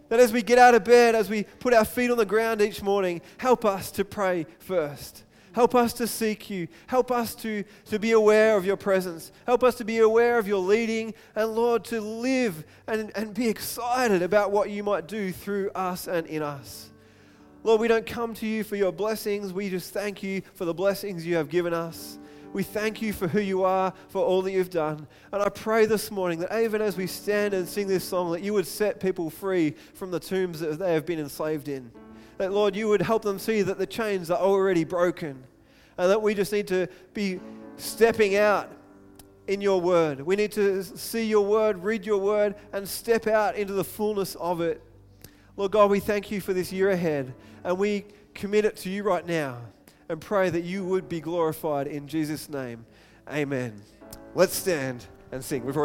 That 0.10 0.20
as 0.20 0.32
we 0.32 0.42
get 0.42 0.58
out 0.58 0.76
of 0.76 0.84
bed, 0.84 1.16
as 1.16 1.30
we 1.30 1.44
put 1.44 1.74
our 1.74 1.86
feet 1.86 2.12
on 2.12 2.18
the 2.18 2.26
ground 2.26 2.62
each 2.62 2.82
morning, 2.82 3.22
help 3.38 3.66
us 3.66 3.92
to 3.92 4.06
pray 4.06 4.46
first. 4.60 5.25
Help 5.56 5.74
us 5.74 5.94
to 5.94 6.06
seek 6.06 6.50
you. 6.50 6.68
Help 6.86 7.12
us 7.12 7.34
to, 7.34 7.64
to 7.86 7.98
be 7.98 8.12
aware 8.12 8.58
of 8.58 8.66
your 8.66 8.76
presence. 8.76 9.32
Help 9.46 9.64
us 9.64 9.76
to 9.76 9.86
be 9.86 10.00
aware 10.00 10.38
of 10.38 10.50
your 10.50 10.60
leading. 10.60 11.14
And 11.34 11.56
Lord, 11.56 11.86
to 11.86 12.02
live 12.02 12.66
and, 12.88 13.10
and 13.16 13.34
be 13.34 13.48
excited 13.48 14.22
about 14.22 14.52
what 14.52 14.70
you 14.70 14.84
might 14.84 15.08
do 15.08 15.32
through 15.32 15.72
us 15.74 16.08
and 16.08 16.28
in 16.28 16.44
us. 16.44 16.90
Lord, 17.64 17.80
we 17.80 17.88
don't 17.88 18.06
come 18.06 18.34
to 18.34 18.46
you 18.46 18.66
for 18.66 18.76
your 18.76 18.92
blessings. 18.92 19.54
We 19.54 19.70
just 19.70 19.94
thank 19.94 20.22
you 20.22 20.42
for 20.56 20.66
the 20.66 20.74
blessings 20.74 21.26
you 21.26 21.38
have 21.38 21.48
given 21.48 21.74
us. 21.74 22.20
We 22.52 22.64
thank 22.64 23.02
you 23.02 23.14
for 23.14 23.30
who 23.30 23.40
you 23.40 23.64
are, 23.64 23.94
for 24.10 24.26
all 24.26 24.42
that 24.42 24.52
you've 24.52 24.70
done. 24.70 25.08
And 25.32 25.42
I 25.42 25.48
pray 25.48 25.86
this 25.86 26.12
morning 26.12 26.40
that 26.40 26.62
even 26.62 26.82
as 26.82 26.98
we 26.98 27.08
stand 27.08 27.54
and 27.54 27.66
sing 27.66 27.88
this 27.88 28.04
song, 28.04 28.34
that 28.34 28.42
you 28.42 28.54
would 28.54 28.68
set 28.68 29.00
people 29.00 29.30
free 29.30 29.74
from 29.94 30.12
the 30.12 30.20
tombs 30.20 30.60
that 30.60 30.80
they 30.80 30.94
have 30.94 31.06
been 31.06 31.20
enslaved 31.20 31.70
in. 31.70 31.94
That, 32.38 32.52
Lord, 32.52 32.76
you 32.76 32.88
would 32.90 33.02
help 33.02 33.24
them 33.24 33.40
see 33.40 33.62
that 33.62 33.78
the 33.78 33.88
chains 33.88 34.30
are 34.30 34.40
already 34.40 34.84
broken. 34.84 35.44
And 35.98 36.10
that 36.12 36.22
we 36.22 36.34
just 36.34 36.52
need 36.52 36.68
to 36.68 36.88
be 37.14 37.40
stepping 37.78 38.36
out 38.36 38.70
in 39.48 39.62
your 39.62 39.80
word. 39.80 40.22
We 40.22 40.36
need 40.36 40.52
to 40.54 40.84
see 40.84 41.26
your 41.26 41.46
word, 41.46 41.84
read 41.84 42.06
your 42.06 42.18
word, 42.18 42.56
and 42.74 42.88
step 42.88 43.28
out 43.28 43.56
into 43.56 43.74
the 43.74 43.84
fullness 43.84 44.36
of 44.36 44.62
it. 44.62 44.82
Lord 45.56 45.72
God, 45.72 45.90
we 45.90 46.00
thank 46.00 46.32
you 46.32 46.42
for 46.42 46.54
this 46.54 46.72
year 46.72 46.90
ahead. 46.90 47.34
And 47.64 47.78
we 47.78 48.06
commit 48.34 48.66
it 48.66 48.76
to 48.78 48.90
you 48.90 49.04
right 49.04 49.26
now 49.26 49.58
and 50.10 50.20
pray 50.20 50.50
that 50.50 50.62
you 50.62 50.84
would 50.86 51.08
be 51.08 51.20
glorified 51.22 51.88
in 51.88 52.08
Jesus' 52.08 52.50
name. 52.50 52.86
Amen. 53.32 53.82
Let's 54.36 54.56
stand 54.56 55.06
and 55.32 55.44
sing. 55.44 55.66
We've 55.66 55.78
already 55.78 55.84